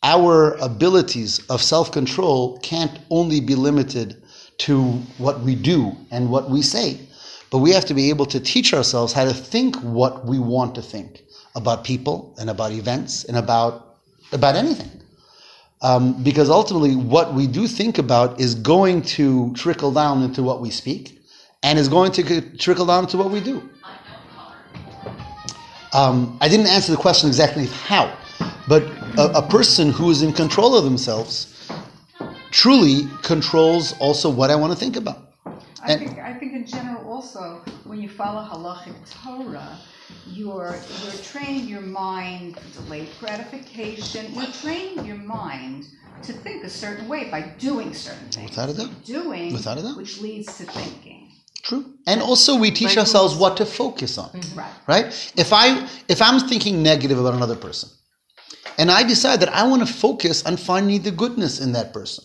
our 0.07 0.55
abilities 0.61 1.45
of 1.51 1.61
self 1.61 1.91
control 1.91 2.59
can't 2.61 2.97
only 3.11 3.41
be 3.41 3.57
limited 3.57 4.23
to 4.59 4.83
what 5.19 5.41
we 5.41 5.57
do 5.57 5.93
and 6.13 6.31
what 6.31 6.49
we 6.49 6.63
say, 6.63 7.01
but 7.51 7.59
we 7.59 7.73
have 7.73 7.85
to 7.87 7.95
be 7.95 8.09
able 8.09 8.25
to 8.27 8.39
teach 8.39 8.73
ourselves 8.73 9.13
how 9.13 9.25
to 9.25 9.35
think 9.35 9.75
what 9.83 10.25
we 10.25 10.39
want 10.39 10.77
to 10.77 10.81
think 10.81 11.23
about 11.57 11.83
people 11.83 12.35
and 12.39 12.49
about 12.49 12.71
events 12.71 13.25
and 13.25 13.37
about, 13.37 13.97
about 14.31 14.55
anything. 14.55 14.91
Um, 15.83 16.23
because 16.23 16.51
ultimately, 16.51 16.95
what 16.95 17.35
we 17.35 17.49
do 17.49 17.67
think 17.67 17.99
about 17.99 18.41
is 18.41 18.55
going 18.55 19.03
to 19.03 19.53
trickle 19.55 19.91
down 19.91 20.23
into 20.23 20.43
what 20.43 20.61
we 20.61 20.71
speak 20.71 21.21
and 21.65 21.81
is 21.81 21.89
going 21.89 22.13
to 22.13 22.57
trickle 22.57 22.87
down 22.87 23.05
into 23.05 23.17
what 23.17 23.31
we 23.31 23.41
do. 23.41 23.69
Um, 25.93 26.39
I 26.41 26.49
didn't 26.49 26.67
answer 26.67 26.93
the 26.93 26.99
question 26.99 27.29
exactly 27.29 27.67
how, 27.67 28.17
but 28.69 28.83
a, 29.19 29.39
a 29.39 29.43
person 29.49 29.91
who 29.91 30.11
is 30.11 30.23
in 30.23 30.33
control 30.33 30.77
of 30.77 30.85
themselves 30.85 31.69
truly 32.51 33.09
controls 33.23 33.95
also 34.01 34.31
what 34.31 34.51
I 34.51 34.57
want 34.57 34.73
to 34.73 34.79
think 34.79 34.97
about. 34.97 35.33
I 35.83 35.93
And- 35.93 36.01
think, 36.01 36.19
I 36.19 36.33
think 36.35 36.53
in 36.55 36.67
general 36.67 37.09
also, 37.09 37.63
when 37.85 38.01
you 38.01 38.09
follow 38.09 38.43
halachic 38.43 38.95
Torah, 39.23 39.79
you're, 40.27 40.75
you're 41.03 41.23
training 41.23 41.69
your 41.69 41.81
mind 41.81 42.59
for 42.59 42.83
delayed 42.83 43.09
gratification. 43.21 44.33
You're 44.35 44.47
training 44.47 45.05
your 45.05 45.17
mind 45.17 45.87
to 46.23 46.33
think 46.33 46.65
a 46.65 46.71
certain 46.71 47.09
way 47.09 47.31
by 47.31 47.43
doing 47.59 47.93
certain 47.95 48.29
things. 48.31 48.51
Without 48.51 48.69
a 48.71 48.75
doubt. 48.75 49.05
Doing, 49.05 49.53
Without 49.53 49.79
a 49.79 49.83
doubt. 49.83 49.97
which 49.97 50.21
leads 50.21 50.57
to 50.59 50.65
thinking. 50.65 51.31
True. 51.63 51.85
And 52.07 52.23
also 52.23 52.57
we 52.57 52.71
teach 52.71 52.97
ourselves 52.97 53.35
what 53.35 53.57
to 53.57 53.67
focus 53.67 54.19
on. 54.19 54.31
Mm-hmm. 54.31 54.59
Right. 54.59 54.73
Right? 54.87 55.33
If 55.37 55.53
I 55.53 55.89
if 56.09 56.23
I'm 56.23 56.39
thinking 56.49 56.81
negative 56.83 57.19
about 57.19 57.35
another 57.35 57.57
person, 57.57 57.89
and 58.79 58.91
I 58.91 59.03
decide 59.03 59.41
that 59.41 59.49
I 59.49 59.67
want 59.67 59.87
to 59.87 59.93
focus 59.93 60.45
on 60.45 60.57
finding 60.57 61.03
the 61.03 61.11
goodness 61.11 61.61
in 61.61 61.73
that 61.73 61.93
person. 61.93 62.25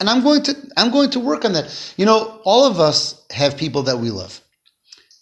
And 0.00 0.08
I'm 0.08 0.22
going 0.22 0.42
to 0.44 0.56
I'm 0.76 0.90
going 0.90 1.10
to 1.10 1.20
work 1.20 1.44
on 1.44 1.52
that. 1.52 1.94
You 1.96 2.06
know, 2.06 2.40
all 2.44 2.64
of 2.66 2.80
us 2.80 3.24
have 3.30 3.56
people 3.56 3.82
that 3.84 3.98
we 3.98 4.10
love. 4.10 4.40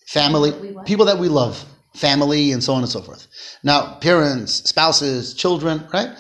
Family, 0.07 0.51
People 0.53 0.67
that 0.73 0.77
we 0.77 0.85
people 0.85 1.05
that 1.07 1.19
we 1.19 1.29
love, 1.29 1.65
family 1.95 2.53
and 2.53 2.63
so 2.63 2.75
on 2.75 2.83
and 2.83 2.91
so 2.91 3.03
forth. 3.03 3.29
Now, 3.63 3.95
parents, 3.97 4.69
spouses, 4.69 5.35
children, 5.35 5.87
right? 5.93 6.11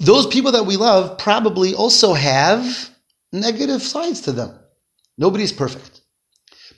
Those 0.00 0.26
people 0.26 0.52
that 0.52 0.66
we 0.66 0.76
love 0.76 1.18
probably 1.18 1.74
also 1.74 2.14
have 2.14 2.90
negative 3.32 3.82
sides 3.82 4.22
to 4.22 4.32
them. 4.32 4.58
Nobody's 5.16 5.52
perfect. 5.52 6.00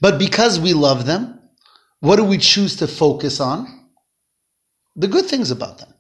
But 0.01 0.19
because 0.19 0.61
we 0.61 0.75
love 0.75 1.07
them, 1.07 1.41
what 2.01 2.17
do 2.17 2.25
we 2.25 2.37
choose 2.37 2.77
to 2.77 2.87
focus 2.87 3.41
on? 3.41 3.89
The 4.97 5.09
good 5.09 5.25
things 5.25 5.51
about 5.51 5.79
them. 5.79 5.94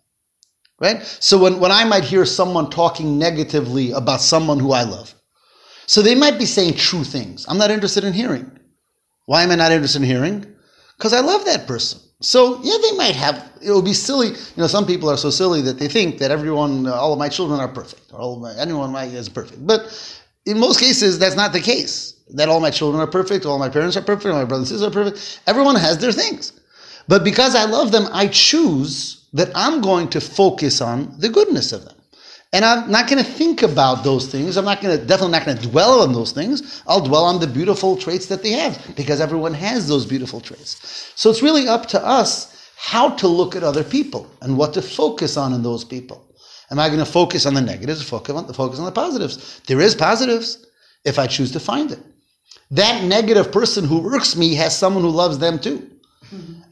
Right? 0.80 1.02
So 1.02 1.38
when, 1.38 1.60
when 1.60 1.70
I 1.70 1.84
might 1.84 2.04
hear 2.04 2.24
someone 2.24 2.68
talking 2.68 3.18
negatively 3.18 3.92
about 3.92 4.20
someone 4.20 4.58
who 4.58 4.72
I 4.72 4.82
love, 4.82 5.14
so 5.86 6.02
they 6.02 6.14
might 6.14 6.38
be 6.38 6.46
saying 6.46 6.74
true 6.74 7.04
things. 7.04 7.44
I'm 7.48 7.58
not 7.58 7.70
interested 7.70 8.04
in 8.04 8.12
hearing. 8.12 8.50
Why 9.26 9.42
am 9.42 9.50
I 9.50 9.56
not 9.56 9.72
interested 9.72 10.02
in 10.02 10.08
hearing? 10.08 10.46
Because 10.96 11.12
I 11.12 11.20
love 11.20 11.44
that 11.44 11.66
person. 11.66 12.00
So 12.20 12.60
yeah, 12.62 12.76
they 12.80 12.96
might 12.96 13.14
have. 13.14 13.52
It 13.60 13.70
would 13.70 13.84
be 13.84 13.92
silly. 13.92 14.28
You 14.28 14.56
know, 14.56 14.66
some 14.66 14.86
people 14.86 15.10
are 15.10 15.16
so 15.16 15.30
silly 15.30 15.60
that 15.62 15.78
they 15.78 15.88
think 15.88 16.18
that 16.18 16.30
everyone, 16.30 16.86
all 16.86 17.12
of 17.12 17.18
my 17.18 17.28
children 17.28 17.60
are 17.60 17.68
perfect, 17.68 18.12
or 18.12 18.20
all 18.20 18.34
of 18.34 18.40
my, 18.40 18.60
anyone 18.60 18.90
my 18.92 19.04
is 19.04 19.28
perfect. 19.28 19.66
But 19.66 19.92
in 20.46 20.58
most 20.58 20.80
cases, 20.80 21.18
that's 21.18 21.36
not 21.36 21.52
the 21.52 21.60
case. 21.60 22.12
That 22.30 22.48
all 22.48 22.60
my 22.60 22.70
children 22.70 23.02
are 23.02 23.06
perfect, 23.06 23.44
all 23.44 23.58
my 23.58 23.68
parents 23.68 23.96
are 23.96 24.02
perfect, 24.02 24.26
all 24.26 24.40
my 24.40 24.44
brothers 24.44 24.70
and 24.70 24.80
sisters 24.80 24.88
are 24.88 25.02
perfect. 25.02 25.40
Everyone 25.46 25.76
has 25.76 25.98
their 25.98 26.12
things. 26.12 26.58
But 27.06 27.22
because 27.22 27.54
I 27.54 27.64
love 27.64 27.92
them, 27.92 28.08
I 28.12 28.28
choose 28.28 29.23
that 29.34 29.50
I'm 29.54 29.80
going 29.80 30.08
to 30.10 30.20
focus 30.20 30.80
on 30.80 31.14
the 31.18 31.28
goodness 31.28 31.72
of 31.72 31.84
them. 31.84 31.94
And 32.52 32.64
I'm 32.64 32.88
not 32.88 33.08
going 33.08 33.22
to 33.22 33.28
think 33.28 33.62
about 33.62 34.04
those 34.04 34.28
things. 34.28 34.56
I'm 34.56 34.64
not 34.64 34.80
going 34.80 34.96
to, 34.96 35.04
definitely 35.04 35.32
not 35.32 35.44
going 35.44 35.58
to 35.58 35.68
dwell 35.68 36.02
on 36.02 36.12
those 36.12 36.30
things. 36.30 36.82
I'll 36.86 37.00
dwell 37.00 37.24
on 37.24 37.40
the 37.40 37.48
beautiful 37.48 37.96
traits 37.96 38.26
that 38.26 38.44
they 38.44 38.52
have 38.52 38.94
because 38.94 39.20
everyone 39.20 39.54
has 39.54 39.88
those 39.88 40.06
beautiful 40.06 40.40
traits. 40.40 41.12
So 41.16 41.30
it's 41.30 41.42
really 41.42 41.66
up 41.66 41.86
to 41.86 42.06
us 42.06 42.70
how 42.76 43.10
to 43.16 43.26
look 43.26 43.56
at 43.56 43.64
other 43.64 43.82
people 43.82 44.30
and 44.40 44.56
what 44.56 44.72
to 44.74 44.82
focus 44.82 45.36
on 45.36 45.52
in 45.52 45.64
those 45.64 45.84
people. 45.84 46.24
Am 46.70 46.78
I 46.78 46.88
going 46.88 47.00
to 47.00 47.04
focus 47.04 47.44
on 47.44 47.54
the 47.54 47.60
negatives 47.60 48.02
focus 48.02 48.36
on, 48.36 48.46
the, 48.46 48.54
focus 48.54 48.78
on 48.78 48.84
the 48.84 48.92
positives? 48.92 49.60
There 49.66 49.80
is 49.80 49.96
positives 49.96 50.64
if 51.04 51.18
I 51.18 51.26
choose 51.26 51.50
to 51.52 51.60
find 51.60 51.90
it. 51.90 51.98
That 52.70 53.02
negative 53.02 53.50
person 53.50 53.84
who 53.84 54.14
irks 54.14 54.36
me 54.36 54.54
has 54.54 54.78
someone 54.78 55.02
who 55.02 55.10
loves 55.10 55.38
them 55.38 55.58
too. 55.58 55.90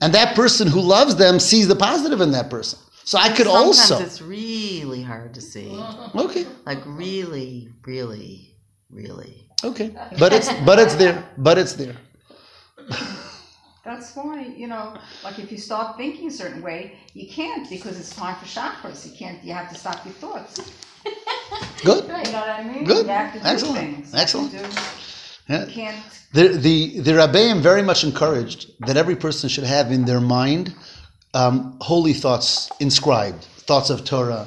And 0.01 0.13
that 0.15 0.35
person 0.35 0.67
who 0.69 0.81
loves 0.81 1.17
them 1.17 1.39
sees 1.41 1.69
the 1.69 1.77
positive 1.77 2.21
in 2.21 2.33
that 2.33 2.51
person. 2.51 2.79
So 3.05 3.19
I 3.19 3.29
could 3.29 3.47
Sometimes 3.47 3.67
also. 3.67 3.95
Sometimes 3.95 4.13
it's 4.13 4.23
really 4.23 5.03
hard 5.03 5.35
to 5.35 5.41
see. 5.41 5.71
Okay. 6.15 6.47
Like 6.67 6.79
really, 6.87 7.69
really, 7.85 8.57
really. 8.91 9.49
Okay. 9.65 9.95
But 10.19 10.33
it's 10.33 10.53
but 10.65 10.79
it's 10.79 10.95
there. 10.95 11.25
But 11.39 11.59
it's 11.59 11.75
there. 11.75 11.97
That's 13.85 14.15
why, 14.15 14.43
you 14.43 14.69
know, 14.69 14.97
like 15.25 15.41
if 15.41 15.51
you 15.51 15.59
start 15.59 15.97
thinking 15.97 16.29
a 16.29 16.31
certain 16.31 16.63
way, 16.63 16.97
you 17.15 17.29
can't 17.29 17.69
because 17.69 17.99
it's 17.99 18.15
time 18.15 18.37
for 18.37 18.47
Shacharis. 18.47 19.11
You 19.11 19.17
can't, 19.17 19.43
you 19.43 19.53
have 19.53 19.69
to 19.71 19.75
stop 19.75 20.05
your 20.05 20.15
thoughts. 20.15 20.71
Good. 21.85 22.05
You 22.09 22.33
know 22.33 22.41
what 22.41 22.49
I 22.49 22.63
mean? 22.63 22.85
Good. 22.85 23.07
You 23.07 23.13
have 23.13 23.33
to 23.33 23.41
do 23.41 23.45
Excellent. 23.47 23.77
things. 23.77 24.15
Excellent. 24.15 24.53
You, 25.49 25.55
have 25.57 25.69
to 25.69 25.75
do- 25.75 25.81
Yeah. 25.81 26.01
The 26.33 26.49
the 26.49 27.01
the 27.01 27.13
Rabbeim 27.13 27.61
very 27.61 27.83
much 27.83 28.05
encouraged 28.05 28.71
that 28.87 28.97
every 28.97 29.17
person 29.17 29.49
should 29.51 29.65
have 29.65 29.93
in 29.93 30.05
their 30.07 30.21
mind 30.21 30.75
um, 31.35 31.77
holy 31.81 32.13
thoughts 32.15 32.71
inscribed, 32.81 33.45
thoughts 33.69 33.91
of 33.91 34.05
Torah, 34.05 34.47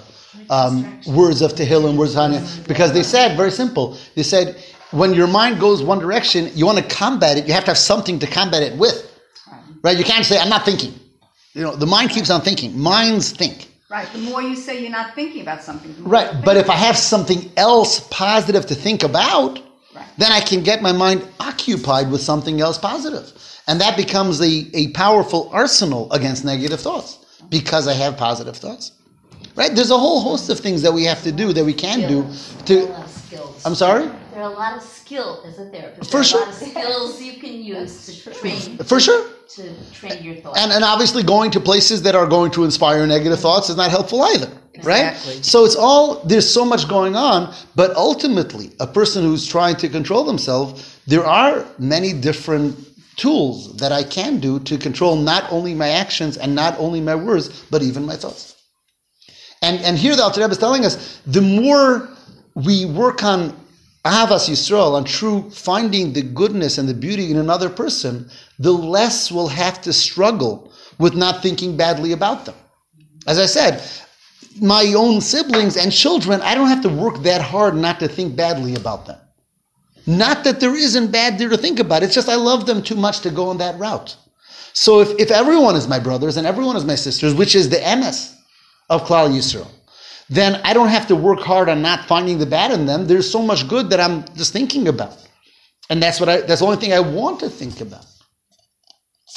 um, 0.50 1.00
words 1.08 1.42
of 1.42 1.54
Tehillim, 1.54 1.96
words 1.96 2.12
of 2.12 2.18
Tanya, 2.18 2.42
because 2.68 2.92
they 2.94 3.04
said 3.04 3.38
very 3.38 3.52
simple. 3.52 3.98
They 4.16 4.24
said 4.24 4.56
when 4.92 5.14
your 5.14 5.28
mind 5.28 5.60
goes 5.60 5.84
one 5.84 6.00
direction, 6.00 6.50
you 6.56 6.66
want 6.66 6.78
to 6.80 6.84
combat 6.84 7.38
it. 7.38 7.46
You 7.48 7.54
have 7.54 7.66
to 7.66 7.72
have 7.72 7.78
something 7.78 8.18
to 8.20 8.28
combat 8.28 8.64
it 8.64 8.78
with, 8.78 8.98
right? 9.84 9.98
You 9.98 10.04
can't 10.04 10.26
say 10.26 10.40
I'm 10.40 10.50
not 10.50 10.66
thinking. 10.66 10.94
You 11.54 11.62
know, 11.62 11.76
the 11.76 11.86
mind 11.88 12.10
keeps 12.10 12.30
on 12.30 12.42
thinking. 12.42 12.78
Minds 12.78 13.32
think. 13.32 13.70
right, 13.90 14.12
the 14.12 14.20
more 14.20 14.42
you 14.42 14.56
say 14.56 14.82
you're 14.82 14.92
not 14.92 15.14
thinking 15.16 15.42
about 15.42 15.64
something. 15.64 15.94
the 15.96 16.02
more 16.02 16.12
Right, 16.12 16.44
but 16.44 16.58
if 16.58 16.70
I 16.70 16.76
have 16.76 16.98
something 16.98 17.52
else 17.58 18.00
positive 18.10 18.66
to 18.68 18.76
think 18.76 19.04
about. 19.04 19.62
Then 20.18 20.32
I 20.32 20.40
can 20.42 20.64
get 20.64 20.82
my 20.82 20.92
mind 20.92 21.28
occupied 21.40 22.10
with 22.12 22.22
something 22.22 22.62
else 22.62 22.78
positive. 22.78 23.32
And 23.68 23.82
that 23.82 23.98
becomes 23.98 24.40
a, 24.42 24.70
a 24.74 24.90
powerful 24.92 25.50
arsenal 25.52 26.12
against 26.14 26.46
negative 26.46 26.80
thoughts 26.80 27.20
because 27.50 27.88
I 27.88 27.94
have 27.94 28.16
positive 28.18 28.56
thoughts. 28.58 28.92
Right? 29.56 29.74
There's 29.74 29.92
a 29.92 29.98
whole 29.98 30.22
host 30.22 30.50
of 30.50 30.60
things 30.60 30.82
that 30.82 30.92
we 30.94 31.04
have 31.06 31.24
to 31.24 31.32
do 31.32 31.54
that 31.54 31.64
we 31.64 31.74
can 31.74 32.02
do 32.08 32.24
There 32.24 32.24
are 32.24 32.28
a 32.28 32.66
to. 32.66 32.86
lot 32.92 33.04
of 33.06 33.10
skills. 33.10 33.66
I'm 33.66 33.76
sorry? 33.76 34.10
There 34.36 34.44
are 34.44 34.52
a 34.52 34.54
lot 34.54 34.76
of 34.76 34.84
skill 34.84 35.42
as 35.46 35.60
a 35.60 35.70
therapist. 35.70 36.12
For 36.12 36.18
there 36.18 36.20
are 36.20 36.24
sure. 36.26 36.42
a 36.42 36.46
lot 36.46 36.62
of 36.62 36.68
skills 36.68 37.22
you 37.22 37.40
can 37.40 37.54
use 37.54 38.06
to 38.06 38.34
train 38.34 38.78
For 38.80 39.00
sure. 39.00 39.30
to 39.52 39.74
train 39.94 40.22
your 40.26 40.36
thoughts. 40.36 40.60
And, 40.60 40.74
and 40.74 40.84
obviously, 40.84 41.24
going 41.24 41.52
to 41.52 41.62
places 41.62 42.02
that 42.02 42.16
are 42.16 42.28
going 42.28 42.52
to 42.52 42.66
inspire 42.66 43.08
negative 43.08 43.40
thoughts 43.40 43.70
is 43.70 43.78
not 43.78 43.92
helpful 43.92 44.22
either, 44.24 44.52
right? 44.84 45.14
Exactly. 45.14 45.42
So 45.42 45.64
it's 45.64 45.78
all 45.78 46.16
there's 46.26 46.50
so 46.50 46.66
much 46.66 46.90
going 46.90 47.16
on, 47.16 47.56
but 47.78 47.96
ultimately, 47.96 48.74
a 48.82 48.88
person 48.88 49.24
who's 49.24 49.48
trying 49.48 49.78
to 49.78 49.88
control 49.88 50.26
themselves, 50.26 51.00
there 51.08 51.26
are 51.26 51.66
many 51.80 52.12
different 52.12 52.76
tools 53.16 53.78
that 53.78 53.94
I 53.94 54.04
can 54.04 54.42
do 54.42 54.60
to 54.60 54.78
control 54.78 55.16
not 55.16 55.50
only 55.50 55.74
my 55.74 55.92
actions 55.92 56.36
and 56.36 56.54
not 56.54 56.78
only 56.78 57.00
my 57.00 57.16
words, 57.16 57.64
but 57.72 57.82
even 57.82 58.06
my 58.06 58.18
thoughts. 58.18 58.54
And 59.62 59.80
and 59.80 59.98
here 59.98 60.14
the 60.18 60.24
Alter 60.24 60.42
Rebbe 60.42 60.52
is 60.52 60.58
telling 60.58 60.84
us 60.84 61.22
the 61.26 61.42
more 61.42 62.10
we 62.56 62.86
work 62.86 63.24
on 63.24 63.56
Ahavas 64.06 64.48
Yisrael, 64.48 64.94
on 64.94 65.04
true 65.04 65.50
finding 65.50 66.14
the 66.14 66.22
goodness 66.22 66.78
and 66.78 66.88
the 66.88 66.94
beauty 66.94 67.32
in 67.32 67.38
another 67.38 67.70
person, 67.70 68.30
the 68.60 68.72
less 68.72 69.32
we'll 69.32 69.48
have 69.48 69.82
to 69.82 69.92
struggle 69.92 70.72
with 71.00 71.16
not 71.16 71.42
thinking 71.42 71.76
badly 71.76 72.12
about 72.12 72.46
them. 72.46 72.56
As 73.26 73.40
I 73.40 73.48
said, 73.48 73.84
my 74.62 74.94
own 74.96 75.22
siblings 75.22 75.76
and 75.76 75.92
children, 75.92 76.40
I 76.42 76.54
don't 76.54 76.68
have 76.68 76.84
to 76.84 76.90
work 76.90 77.24
that 77.24 77.42
hard 77.42 77.76
not 77.76 78.00
to 78.00 78.08
think 78.08 78.36
badly 78.36 78.76
about 78.76 79.08
them. 79.08 79.18
Not 80.06 80.44
that 80.44 80.60
there 80.60 80.76
isn't 80.76 81.12
bad 81.12 81.40
there 81.40 81.50
to 81.50 81.58
think 81.58 81.80
about, 81.80 82.04
it's 82.04 82.14
just 82.14 82.30
I 82.30 82.36
love 82.36 82.68
them 82.68 82.84
too 82.84 82.96
much 82.96 83.22
to 83.22 83.32
go 83.32 83.50
on 83.50 83.58
that 83.58 83.80
route. 83.80 84.16
So 84.74 85.02
if, 85.02 85.20
if 85.20 85.32
everyone 85.32 85.76
is 85.76 85.88
my 85.88 86.00
brothers 86.00 86.38
and 86.38 86.46
everyone 86.46 86.76
is 86.76 86.86
my 86.86 86.96
sisters, 86.96 87.34
which 87.34 87.56
is 87.56 87.70
the 87.70 87.78
emes 87.78 88.36
of 88.90 89.04
Klal 89.04 89.30
Yisrael, 89.30 89.68
then 90.30 90.62
I 90.64 90.74
don't 90.74 90.88
have 90.88 91.08
to 91.08 91.16
work 91.16 91.40
hard 91.40 91.70
on 91.70 91.82
not 91.82 92.06
finding 92.06 92.40
the 92.40 92.46
bad 92.46 92.72
in 92.72 92.86
them. 92.86 93.08
There's 93.08 93.30
so 93.30 93.42
much 93.42 93.68
good 93.68 93.90
that 93.92 94.00
I'm 94.00 94.26
just 94.36 94.54
thinking 94.54 94.88
about. 94.88 95.18
And 95.90 96.02
that's 96.02 96.20
what 96.20 96.30
I 96.30 96.42
that's 96.42 96.62
the 96.62 96.66
only 96.66 96.78
thing 96.78 96.94
I 96.94 97.00
want 97.00 97.40
to 97.42 97.50
think 97.50 97.82
about. 97.82 98.06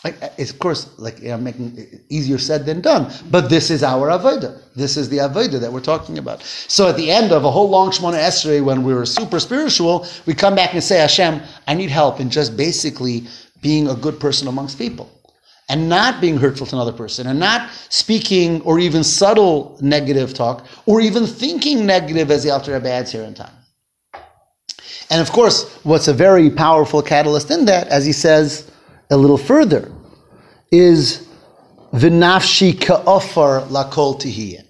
Like, 0.04 0.38
of 0.38 0.58
course, 0.60 0.96
like 0.96 1.24
I'm 1.24 1.42
making 1.42 1.76
it 1.76 2.02
easier 2.08 2.38
said 2.38 2.64
than 2.64 2.80
done, 2.80 3.12
but 3.32 3.50
this 3.50 3.68
is 3.68 3.82
our 3.82 4.08
avodah. 4.08 4.62
This 4.76 4.96
is 4.96 5.08
the 5.08 5.16
avodah 5.18 5.58
that 5.60 5.72
we're 5.72 5.80
talking 5.80 6.18
about. 6.18 6.42
So 6.44 6.88
at 6.88 6.96
the 6.96 7.10
end 7.10 7.32
of 7.32 7.44
a 7.44 7.50
whole 7.50 7.68
long 7.68 7.90
Shemoneh 7.90 8.20
Esray, 8.20 8.62
when 8.64 8.84
we 8.84 8.94
were 8.94 9.04
super 9.04 9.40
spiritual, 9.40 10.06
we 10.24 10.34
come 10.34 10.54
back 10.54 10.72
and 10.72 10.84
say, 10.84 10.98
Hashem, 10.98 11.42
I 11.66 11.74
need 11.74 11.90
help 11.90 12.20
in 12.20 12.30
just 12.30 12.56
basically 12.56 13.26
being 13.60 13.88
a 13.88 13.94
good 13.96 14.20
person 14.20 14.46
amongst 14.46 14.78
people, 14.78 15.10
and 15.68 15.88
not 15.88 16.20
being 16.20 16.38
hurtful 16.38 16.66
to 16.66 16.76
another 16.76 16.92
person, 16.92 17.26
and 17.26 17.38
not 17.38 17.70
speaking 17.90 18.60
or 18.62 18.78
even 18.78 19.04
subtle 19.04 19.76
negative 19.80 20.32
talk, 20.32 20.66
or 20.86 21.00
even 21.00 21.26
thinking 21.26 21.84
negative, 21.84 22.30
as 22.30 22.42
the 22.42 22.50
Alter 22.50 22.72
Rebbe 22.72 22.90
adds 22.90 23.12
here 23.12 23.22
in 23.22 23.34
time. 23.34 23.52
And 25.10 25.20
of 25.20 25.30
course, 25.32 25.68
what's 25.84 26.08
a 26.08 26.14
very 26.14 26.50
powerful 26.50 27.02
catalyst 27.02 27.50
in 27.50 27.66
that, 27.66 27.88
as 27.88 28.04
he 28.04 28.12
says 28.12 28.70
a 29.10 29.16
little 29.16 29.38
further, 29.38 29.92
is 30.70 31.28
v'nafshi 31.92 32.78
ka'ofar 32.80 33.66
lakol 33.68 34.20
tihiyah. 34.20 34.64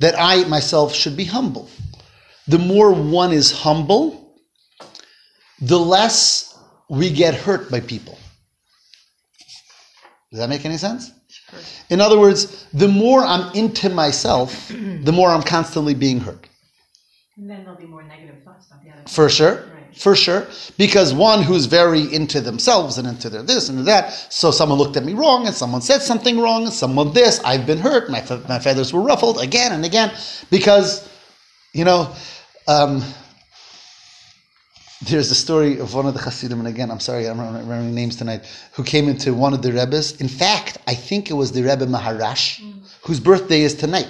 That 0.00 0.14
I 0.18 0.44
myself 0.44 0.94
should 0.94 1.16
be 1.16 1.24
humble. 1.24 1.70
The 2.48 2.58
more 2.58 2.92
one 2.92 3.32
is 3.32 3.50
humble, 3.50 4.34
the 5.60 5.78
less 5.78 6.58
we 6.88 7.10
get 7.10 7.34
hurt 7.34 7.70
by 7.70 7.80
people. 7.80 8.18
Does 10.36 10.42
that 10.42 10.50
make 10.50 10.66
any 10.66 10.76
sense? 10.76 11.12
In 11.88 11.98
other 11.98 12.20
words, 12.20 12.66
the 12.74 12.88
more 12.88 13.20
I'm 13.20 13.50
into 13.54 13.88
myself, 13.88 14.68
the 14.68 15.10
more 15.10 15.30
I'm 15.30 15.42
constantly 15.42 15.94
being 15.94 16.20
hurt. 16.20 16.46
And 17.38 17.48
then 17.48 17.64
there'll 17.64 17.80
be 17.80 17.86
more 17.86 18.02
negative 18.02 18.42
thoughts 18.44 18.66
about 18.66 18.84
the 18.84 18.90
other. 18.90 19.00
For 19.08 19.30
sure. 19.30 19.54
Right. 19.54 19.96
For 19.96 20.14
sure. 20.14 20.46
Because 20.76 21.14
one 21.14 21.42
who's 21.42 21.64
very 21.64 22.02
into 22.12 22.42
themselves 22.42 22.98
and 22.98 23.08
into 23.08 23.30
their 23.30 23.42
this 23.42 23.70
and 23.70 23.86
that, 23.86 24.12
so 24.12 24.50
someone 24.50 24.76
looked 24.76 24.98
at 24.98 25.06
me 25.06 25.14
wrong 25.14 25.46
and 25.46 25.56
someone 25.56 25.80
said 25.80 26.02
something 26.02 26.38
wrong 26.38 26.64
and 26.64 26.72
someone 26.72 27.14
this, 27.14 27.40
I've 27.42 27.64
been 27.64 27.78
hurt, 27.78 28.10
my, 28.10 28.20
fe- 28.20 28.42
my 28.46 28.58
feathers 28.58 28.92
were 28.92 29.00
ruffled 29.00 29.40
again 29.40 29.72
and 29.72 29.86
again. 29.86 30.12
Because, 30.50 31.08
you 31.72 31.86
know, 31.86 32.14
um, 32.68 33.02
there's 35.02 35.30
a 35.30 35.34
story 35.34 35.78
of 35.78 35.94
one 35.94 36.06
of 36.06 36.14
the 36.14 36.20
Hasidim, 36.20 36.58
and 36.58 36.68
again, 36.68 36.90
I'm 36.90 37.00
sorry, 37.00 37.26
I'm 37.26 37.40
remembering 37.40 37.94
names 37.94 38.16
tonight, 38.16 38.44
who 38.72 38.82
came 38.82 39.08
into 39.08 39.34
one 39.34 39.52
of 39.52 39.62
the 39.62 39.72
Rebbes. 39.72 40.20
In 40.20 40.28
fact, 40.28 40.78
I 40.86 40.94
think 40.94 41.30
it 41.30 41.34
was 41.34 41.52
the 41.52 41.62
Rebbe 41.62 41.86
Maharash, 41.86 42.62
whose 43.02 43.20
birthday 43.20 43.60
is 43.60 43.74
tonight. 43.74 44.08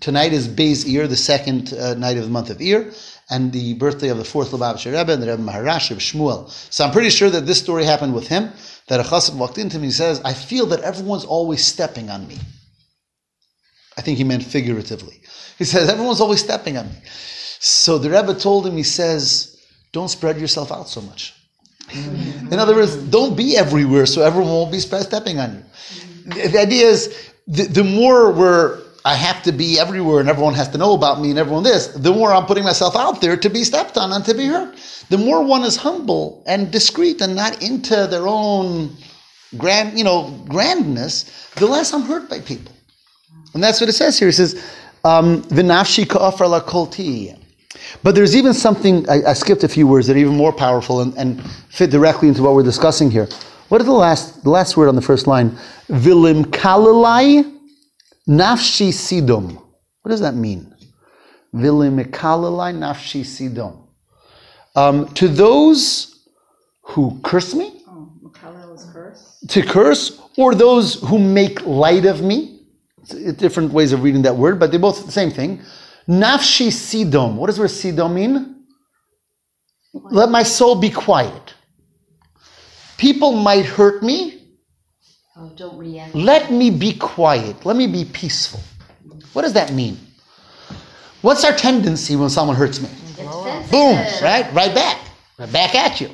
Tonight 0.00 0.32
is 0.32 0.48
Beis 0.48 0.86
Iyar, 0.86 1.08
the 1.08 1.16
second 1.16 1.74
uh, 1.74 1.92
night 1.94 2.16
of 2.16 2.24
the 2.24 2.30
month 2.30 2.48
of 2.48 2.56
Iyar, 2.56 2.94
and 3.28 3.52
the 3.52 3.74
birthday 3.74 4.08
of 4.08 4.16
the 4.16 4.24
fourth 4.24 4.50
Lubavitcher 4.50 4.98
Rebbe, 4.98 5.12
and 5.12 5.22
the 5.22 5.26
Rebbe 5.26 5.42
Maharash 5.42 5.90
of 5.90 5.98
Shmuel. 5.98 6.48
So 6.72 6.86
I'm 6.86 6.90
pretty 6.90 7.10
sure 7.10 7.28
that 7.28 7.44
this 7.44 7.58
story 7.58 7.84
happened 7.84 8.14
with 8.14 8.28
him, 8.28 8.50
that 8.86 9.00
a 9.00 9.02
chassid 9.02 9.36
walked 9.36 9.58
into 9.58 9.76
him 9.76 9.82
and 9.82 9.92
says, 9.92 10.22
I 10.24 10.32
feel 10.32 10.64
that 10.66 10.80
everyone's 10.80 11.26
always 11.26 11.62
stepping 11.62 12.08
on 12.08 12.26
me. 12.26 12.38
I 13.98 14.00
think 14.00 14.16
he 14.16 14.24
meant 14.24 14.42
figuratively. 14.42 15.20
He 15.58 15.64
says, 15.64 15.90
everyone's 15.90 16.22
always 16.22 16.40
stepping 16.40 16.78
on 16.78 16.86
me. 16.86 16.96
So 17.60 17.98
the 17.98 18.08
Rebbe 18.08 18.34
told 18.34 18.66
him, 18.66 18.76
he 18.76 18.84
says, 18.84 19.57
don't 19.92 20.08
spread 20.08 20.38
yourself 20.38 20.70
out 20.70 20.88
so 20.88 21.00
much. 21.00 21.34
In 21.92 22.58
other 22.58 22.74
words, 22.74 22.96
don't 22.96 23.36
be 23.36 23.56
everywhere 23.56 24.06
so 24.06 24.22
everyone 24.22 24.50
won't 24.50 24.72
be 24.72 24.80
stepping 24.80 25.38
on 25.38 25.54
you. 25.54 26.48
The, 26.48 26.58
idea 26.58 26.86
is, 26.86 27.32
the, 27.46 27.64
the 27.64 27.84
more 27.84 28.30
we're, 28.30 28.82
I 29.04 29.14
have 29.14 29.42
to 29.44 29.52
be 29.52 29.78
everywhere 29.78 30.20
and 30.20 30.28
everyone 30.28 30.52
has 30.54 30.68
to 30.70 30.78
know 30.78 30.92
about 30.94 31.20
me 31.20 31.30
and 31.30 31.38
everyone 31.38 31.62
this, 31.62 31.86
the 31.86 32.12
more 32.12 32.32
I'm 32.32 32.44
putting 32.44 32.64
myself 32.64 32.94
out 32.94 33.22
there 33.22 33.36
to 33.38 33.48
be 33.48 33.64
stepped 33.64 33.96
on 33.96 34.12
and 34.12 34.24
to 34.26 34.34
be 34.34 34.46
hurt. 34.46 34.76
The 35.08 35.16
more 35.16 35.42
one 35.42 35.62
is 35.62 35.76
humble 35.76 36.42
and 36.46 36.70
discreet 36.70 37.22
and 37.22 37.34
not 37.34 37.62
into 37.62 38.06
their 38.06 38.28
own 38.28 38.94
grand, 39.56 39.96
you 39.96 40.04
know, 40.04 40.44
grandness, 40.48 41.24
the 41.54 41.66
less 41.66 41.94
I'm 41.94 42.02
hurt 42.02 42.28
by 42.28 42.40
people. 42.40 42.72
And 43.54 43.62
that's 43.62 43.80
what 43.80 43.88
it 43.88 43.94
says 43.94 44.18
here. 44.18 44.28
It 44.28 44.34
says, 44.34 44.62
um, 45.04 45.42
"V'nafshi 47.78 47.94
ka'afar 47.94 47.94
lakol 47.94 47.98
tiyeh." 47.98 48.02
But 48.02 48.14
there's 48.14 48.36
even 48.36 48.54
something, 48.54 49.08
I, 49.08 49.30
I 49.30 49.32
skipped 49.34 49.64
a 49.64 49.68
few 49.68 49.86
words 49.86 50.06
that 50.06 50.16
are 50.16 50.20
even 50.20 50.36
more 50.36 50.52
powerful 50.52 51.00
and, 51.00 51.14
and 51.16 51.42
fit 51.68 51.90
directly 51.90 52.28
into 52.28 52.42
what 52.42 52.54
we're 52.54 52.62
discussing 52.62 53.10
here. 53.10 53.28
What 53.68 53.80
is 53.80 53.86
the 53.86 53.92
last, 53.92 54.42
the 54.44 54.50
last 54.50 54.76
word 54.76 54.88
on 54.88 54.94
the 54.96 55.02
first 55.02 55.26
line? 55.26 55.56
Vilim 55.88 56.44
kalalai 56.44 57.44
nafshi 58.28 58.88
sidom. 58.88 59.56
What 60.02 60.10
does 60.10 60.20
that 60.20 60.34
mean? 60.34 60.74
Vilim 61.54 62.02
kalalai 62.10 62.74
nafshi 62.74 63.22
sidom. 63.22 63.84
Um, 64.74 65.06
to 65.14 65.28
those 65.28 66.14
who 66.82 67.20
curse 67.22 67.54
me, 67.54 67.82
Oh, 67.88 68.30
cursed. 68.32 69.48
to 69.50 69.62
curse, 69.62 70.20
or 70.38 70.54
those 70.54 70.94
who 71.02 71.18
make 71.18 71.64
light 71.66 72.06
of 72.06 72.22
me. 72.22 72.60
It's 73.10 73.38
different 73.38 73.72
ways 73.72 73.92
of 73.92 74.02
reading 74.02 74.22
that 74.22 74.36
word, 74.36 74.58
but 74.58 74.70
they're 74.70 74.80
both 74.80 75.04
the 75.04 75.12
same 75.12 75.30
thing. 75.30 75.60
Nafshi 76.08 76.68
sidom. 76.68 77.34
What 77.34 77.48
does 77.48 77.58
the 77.58 77.64
sidom 77.64 78.14
mean? 78.14 78.64
Let 79.92 80.30
my 80.30 80.42
soul 80.42 80.76
be 80.76 80.90
quiet. 80.90 81.54
People 82.96 83.32
might 83.32 83.64
hurt 83.64 84.02
me. 84.02 84.42
oh, 85.36 85.50
don't 85.56 85.76
react. 85.78 86.14
Let 86.14 86.50
me 86.50 86.70
be 86.70 86.94
quiet. 86.94 87.64
Let 87.64 87.76
me 87.76 87.86
be 87.86 88.04
peaceful. 88.04 88.60
What 89.32 89.42
does 89.42 89.52
that 89.52 89.72
mean? 89.72 89.98
What's 91.22 91.44
our 91.44 91.52
tendency 91.52 92.16
when 92.16 92.30
someone 92.30 92.56
hurts 92.56 92.80
me? 92.80 92.88
Boom, 93.70 93.96
right? 94.22 94.48
Right 94.52 94.74
back. 94.74 94.98
Right 95.38 95.52
back 95.52 95.74
at 95.74 96.00
you. 96.00 96.10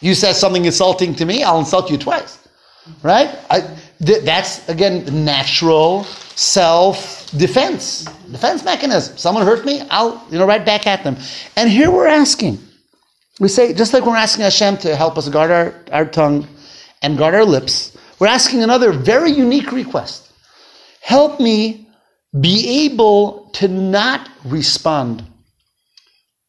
You 0.00 0.14
said 0.14 0.34
something 0.34 0.64
insulting 0.64 1.14
to 1.16 1.24
me, 1.24 1.42
I'll 1.42 1.58
insult 1.58 1.90
you 1.90 1.98
twice. 1.98 2.46
Right? 3.02 3.36
I, 3.50 3.76
th- 4.04 4.24
that's, 4.24 4.68
again, 4.68 5.24
natural 5.24 6.04
self 6.04 7.30
defense. 7.36 8.04
Defense 8.30 8.64
mechanism. 8.64 9.16
Someone 9.16 9.44
hurt 9.44 9.64
me, 9.64 9.82
I'll, 9.90 10.24
you 10.30 10.38
know, 10.38 10.46
right 10.46 10.64
back 10.64 10.86
at 10.86 11.04
them. 11.04 11.16
And 11.56 11.70
here 11.70 11.90
we're 11.90 12.06
asking. 12.06 12.58
We 13.40 13.48
say, 13.48 13.72
just 13.72 13.92
like 13.92 14.04
we're 14.04 14.16
asking 14.16 14.44
Hashem 14.44 14.78
to 14.78 14.96
help 14.96 15.16
us 15.16 15.28
guard 15.28 15.50
our, 15.50 15.74
our 15.92 16.04
tongue 16.04 16.46
and 17.02 17.16
guard 17.16 17.34
our 17.34 17.44
lips, 17.44 17.96
we're 18.18 18.26
asking 18.26 18.62
another 18.62 18.92
very 18.92 19.30
unique 19.30 19.70
request. 19.70 20.32
Help 21.00 21.38
me 21.38 21.88
be 22.40 22.84
able 22.84 23.50
to 23.54 23.68
not 23.68 24.28
respond 24.44 25.24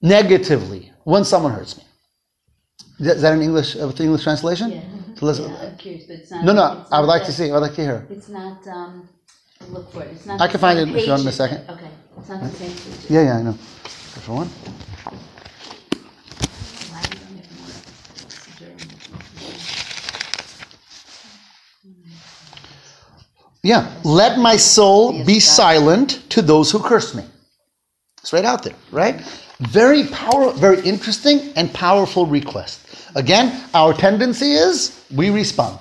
negatively 0.02 0.92
when 1.04 1.24
someone 1.24 1.54
hurts 1.54 1.78
me. 1.78 1.84
Is 3.00 3.22
that 3.22 3.34
an 3.34 3.42
English, 3.42 3.76
uh, 3.78 3.88
the 3.88 4.04
English 4.04 4.24
translation? 4.24 4.72
Yeah. 4.72 4.82
To 5.20 5.26
listen- 5.26 5.52
Yeah, 5.52 5.58
I'm 5.68 5.76
curious, 5.78 6.06
but 6.06 6.16
it's 6.18 6.32
not. 6.32 6.44
No, 6.46 6.54
no, 6.54 6.86
I 6.92 7.00
would 7.02 7.08
like 7.08 7.26
to 7.26 7.34
see, 7.34 7.50
I 7.50 7.54
would 7.54 7.62
like 7.68 7.76
to 7.76 7.82
hear. 7.82 8.08
It's 8.10 8.30
not, 8.30 8.66
um, 8.68 9.08
look 9.70 9.92
for 9.92 10.04
it, 10.04 10.12
it's 10.16 10.26
not. 10.26 10.40
I 10.40 10.48
can 10.48 10.60
find 10.62 10.80
it 10.80 10.88
if 10.88 11.04
you 11.06 11.10
want 11.12 11.24
in 11.24 11.28
a 11.28 11.32
second. 11.32 11.68
that- 11.68 11.74
Okay, 11.76 11.90
it's 12.18 12.30
not 12.30 12.42
the 12.42 12.50
same. 12.50 12.74
Yeah, 13.10 13.24
yeah, 13.24 13.38
I 13.40 13.42
know. 13.42 13.54
For 14.24 14.34
one. 14.34 14.48
Why 16.92 17.02
do 17.04 17.18
you 17.18 17.24
have 17.36 17.52
more? 17.60 17.72
It's 18.24 18.48
a 18.48 18.52
German. 18.60 18.88
Yeah. 23.62 23.92
Let 24.04 24.40
my 24.40 24.56
soul 24.58 25.24
be 25.26 25.40
silent 25.42 26.30
to 26.30 26.42
those 26.42 26.72
who 26.72 26.80
curse 26.80 27.14
me. 27.14 27.24
It's 28.22 28.32
right 28.32 28.46
out 28.46 28.64
there, 28.64 28.76
right? 28.92 29.20
Very 29.60 30.06
power, 30.08 30.52
very 30.54 30.80
interesting 30.82 31.52
and 31.58 31.74
powerful 31.74 32.26
request. 32.26 32.80
Again, 33.16 33.64
our 33.74 33.94
tendency 33.94 34.54
is 34.54 35.04
we 35.16 35.30
respond. 35.30 35.80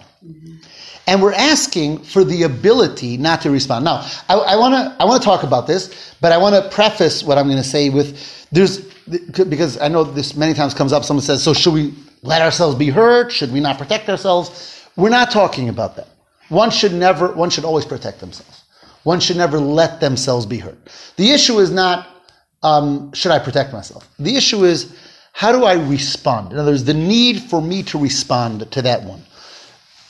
And 1.07 1.23
we're 1.23 1.33
asking 1.33 2.01
for 2.03 2.23
the 2.23 2.43
ability 2.43 3.17
not 3.17 3.41
to 3.43 3.51
respond. 3.51 3.87
Now, 3.87 4.07
I 4.29 4.57
want 4.57 4.75
to 4.75 5.03
I 5.03 5.07
want 5.07 5.23
to 5.23 5.27
talk 5.27 5.43
about 5.43 5.67
this, 5.67 6.15
but 6.21 6.33
I 6.33 6.37
want 6.37 6.55
to 6.55 6.71
preface 6.71 7.23
what 7.23 7.39
I'm 7.39 7.47
going 7.47 7.57
to 7.57 7.65
say 7.65 7.89
with 7.89 8.47
there's 8.53 8.81
because 9.09 9.79
I 9.81 9.89
know 9.89 10.05
this 10.05 10.37
many 10.37 10.53
times 10.53 10.75
comes 10.75 10.93
up. 10.93 11.05
Someone 11.05 11.25
says, 11.25 11.43
"So 11.43 11.55
should 11.55 11.73
we 11.73 11.95
let 12.23 12.43
ourselves 12.43 12.77
be 12.77 12.91
hurt? 12.91 13.33
Should 13.33 13.53
we 13.53 13.61
not 13.61 13.79
protect 13.79 14.09
ourselves?" 14.11 14.85
We're 14.97 15.09
not 15.09 15.31
talking 15.31 15.71
about 15.71 15.97
that. 15.97 16.09
One 16.51 16.71
should 16.71 16.93
never. 16.93 17.33
One 17.33 17.49
should 17.49 17.65
always 17.65 17.87
protect 17.87 18.21
themselves. 18.21 18.65
One 19.05 19.21
should 19.21 19.39
never 19.39 19.59
let 19.59 20.01
themselves 20.01 20.45
be 20.45 20.59
hurt. 20.59 20.77
The 21.17 21.31
issue 21.31 21.59
is 21.59 21.71
not 21.71 22.07
um, 22.63 23.13
should 23.13 23.33
I 23.33 23.39
protect 23.39 23.73
myself. 23.73 24.09
The 24.19 24.37
issue 24.37 24.65
is 24.65 24.95
how 25.39 25.53
do 25.53 25.63
I 25.63 25.75
respond. 25.75 26.53
In 26.53 26.59
other 26.59 26.73
words, 26.73 26.83
the 26.83 26.93
need 26.93 27.41
for 27.41 27.63
me 27.63 27.85
to 27.85 27.97
respond 27.97 28.69
to 28.73 28.83
that 28.83 29.05
one. 29.05 29.23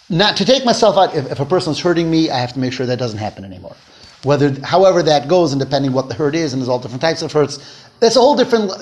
Not 0.08 0.38
to 0.38 0.46
take 0.46 0.64
myself 0.64 0.96
out 0.96 1.14
if, 1.14 1.30
if 1.30 1.38
a 1.38 1.44
person's 1.44 1.78
hurting 1.78 2.10
me 2.10 2.30
i 2.30 2.38
have 2.38 2.54
to 2.54 2.58
make 2.58 2.72
sure 2.72 2.86
that 2.86 2.98
doesn't 2.98 3.18
happen 3.18 3.44
anymore. 3.44 3.76
Whether 4.22 4.58
however 4.64 5.02
that 5.02 5.28
goes 5.28 5.52
and 5.52 5.60
depending 5.60 5.92
what 5.92 6.08
the 6.08 6.14
hurt 6.14 6.34
is 6.34 6.54
and 6.54 6.62
there's 6.62 6.70
all 6.70 6.78
different 6.78 7.02
types 7.02 7.20
of 7.20 7.30
hurts 7.30 7.58
that's 8.00 8.16
a 8.16 8.20
whole 8.20 8.36
different 8.36 8.72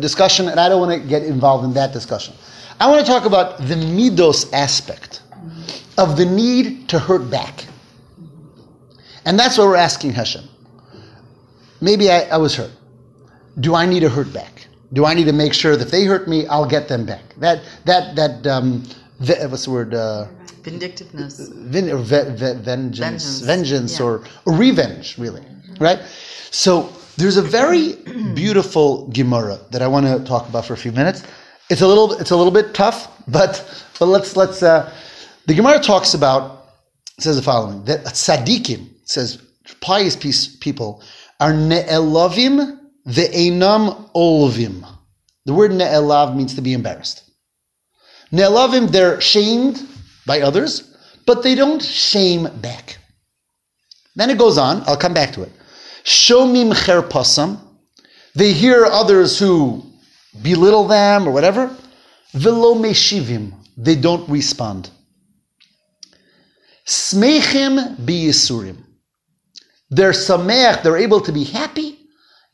discussion 0.00 0.48
and 0.48 0.60
i 0.60 0.68
don't 0.68 0.80
want 0.80 1.02
to 1.02 1.08
get 1.08 1.24
involved 1.24 1.64
in 1.64 1.74
that 1.74 1.92
discussion. 1.92 2.32
I 2.78 2.88
want 2.88 3.04
to 3.04 3.06
talk 3.12 3.24
about 3.24 3.58
the 3.58 3.74
midos 3.74 4.48
aspect 4.52 5.22
of 5.98 6.16
the 6.16 6.26
need 6.26 6.88
to 6.90 7.00
hurt 7.00 7.28
back. 7.28 7.66
And 9.24 9.36
that's 9.36 9.58
what 9.58 9.66
we're 9.66 9.74
asking 9.74 10.12
hashem. 10.12 10.44
Maybe 11.80 12.08
I, 12.08 12.20
I 12.20 12.36
was 12.36 12.54
hurt. 12.54 12.70
Do 13.58 13.74
i 13.74 13.84
need 13.84 14.00
to 14.00 14.08
hurt 14.08 14.32
back 14.32 14.55
do 14.92 15.04
i 15.04 15.14
need 15.14 15.26
to 15.26 15.32
make 15.32 15.52
sure 15.52 15.76
that 15.76 15.86
if 15.86 15.90
they 15.90 16.04
hurt 16.04 16.28
me 16.28 16.46
i'll 16.48 16.68
get 16.68 16.88
them 16.88 17.04
back 17.04 17.34
that 17.38 17.62
that 17.84 18.16
that 18.16 18.46
um, 18.46 18.82
ve- 19.20 19.46
what's 19.46 19.64
the 19.64 19.70
word 19.70 19.94
uh, 19.94 20.26
Vindictiveness. 20.66 21.38
Vin, 21.38 21.88
or 21.90 21.98
ve, 21.98 22.24
ve, 22.30 22.54
vengeance, 22.54 22.98
Vengeance, 22.98 23.40
vengeance, 23.40 24.00
yeah. 24.00 24.06
or, 24.06 24.24
or 24.46 24.52
revenge, 24.54 25.16
really, 25.16 25.42
right? 25.78 26.00
So 26.50 26.92
there's 27.16 27.36
a 27.36 27.42
very 27.42 27.92
beautiful 28.34 29.06
Gemara 29.08 29.60
that 29.70 29.80
I 29.80 29.86
want 29.86 30.06
to 30.06 30.24
talk 30.24 30.48
about 30.48 30.66
for 30.66 30.72
a 30.74 30.76
few 30.76 30.90
minutes. 30.90 31.22
It's 31.70 31.82
a 31.82 31.86
little, 31.86 32.14
it's 32.14 32.32
a 32.32 32.36
little 32.36 32.52
bit 32.52 32.74
tough, 32.74 33.08
but 33.28 33.62
but 34.00 34.06
let's 34.06 34.36
let's. 34.36 34.60
Uh, 34.60 34.92
the 35.46 35.54
Gemara 35.54 35.78
talks 35.78 36.14
about 36.14 36.66
says 37.20 37.36
the 37.36 37.42
following 37.42 37.84
that 37.84 38.04
tzaddikim 38.04 38.88
says 39.04 39.40
pious 39.80 40.16
peace, 40.16 40.48
people 40.56 41.00
are 41.38 41.52
ne'elavim 43.06 43.58
ve'enam 43.58 44.10
olvim. 44.14 44.86
The 45.44 45.54
word 45.54 45.70
ne'elav 45.70 46.36
means 46.36 46.54
to 46.54 46.60
be 46.60 46.72
embarrassed. 46.72 47.22
Ne'elavim, 48.32 48.90
they're 48.90 49.20
shamed 49.20 49.80
by 50.26 50.40
others, 50.40 50.94
but 51.26 51.42
they 51.42 51.54
don't 51.54 51.82
shame 51.82 52.48
back. 52.60 52.98
Then 54.16 54.30
it 54.30 54.38
goes 54.38 54.58
on, 54.58 54.82
I'll 54.86 54.96
come 54.96 55.14
back 55.14 55.32
to 55.34 55.42
it. 55.42 55.52
Shomim 56.04 56.72
cherpasam, 56.72 57.60
they 58.34 58.52
hear 58.52 58.84
others 58.84 59.38
who 59.38 59.84
belittle 60.42 60.86
them 60.86 61.28
or 61.28 61.32
whatever. 61.32 61.74
Velo 62.32 62.74
meshivim, 62.74 63.52
they 63.76 63.94
don't 63.94 64.28
respond. 64.28 64.90
Smechim 66.86 67.96
biyisurim, 67.96 68.84
they're 69.90 70.12
sameach, 70.12 70.82
they're 70.82 70.96
able 70.96 71.20
to 71.20 71.32
be 71.32 71.44
happy 71.44 71.95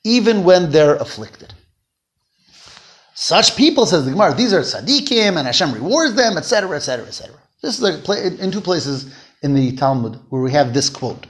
even 0.05 0.45
when 0.45 0.71
they're 0.71 0.97
afflicted. 0.97 1.55
Such 3.15 3.57
people, 3.57 3.87
says 3.87 4.05
the 4.05 4.11
Gemara, 4.11 4.35
these 4.35 4.53
are 4.53 4.61
tzaddikim, 4.61 5.37
and 5.37 5.47
Hashem 5.47 5.73
rewards 5.73 6.15
them, 6.15 6.37
etc., 6.37 6.77
etc., 6.77 7.07
etc. 7.07 7.37
This 7.63 7.81
is 7.81 8.41
in 8.41 8.51
two 8.51 8.61
places 8.61 9.15
in 9.43 9.55
the 9.55 9.77
Talmud 9.77 10.19
where 10.31 10.43
we 10.43 10.51
have 10.53 10.75
this 10.75 10.89
quote. 10.89 11.27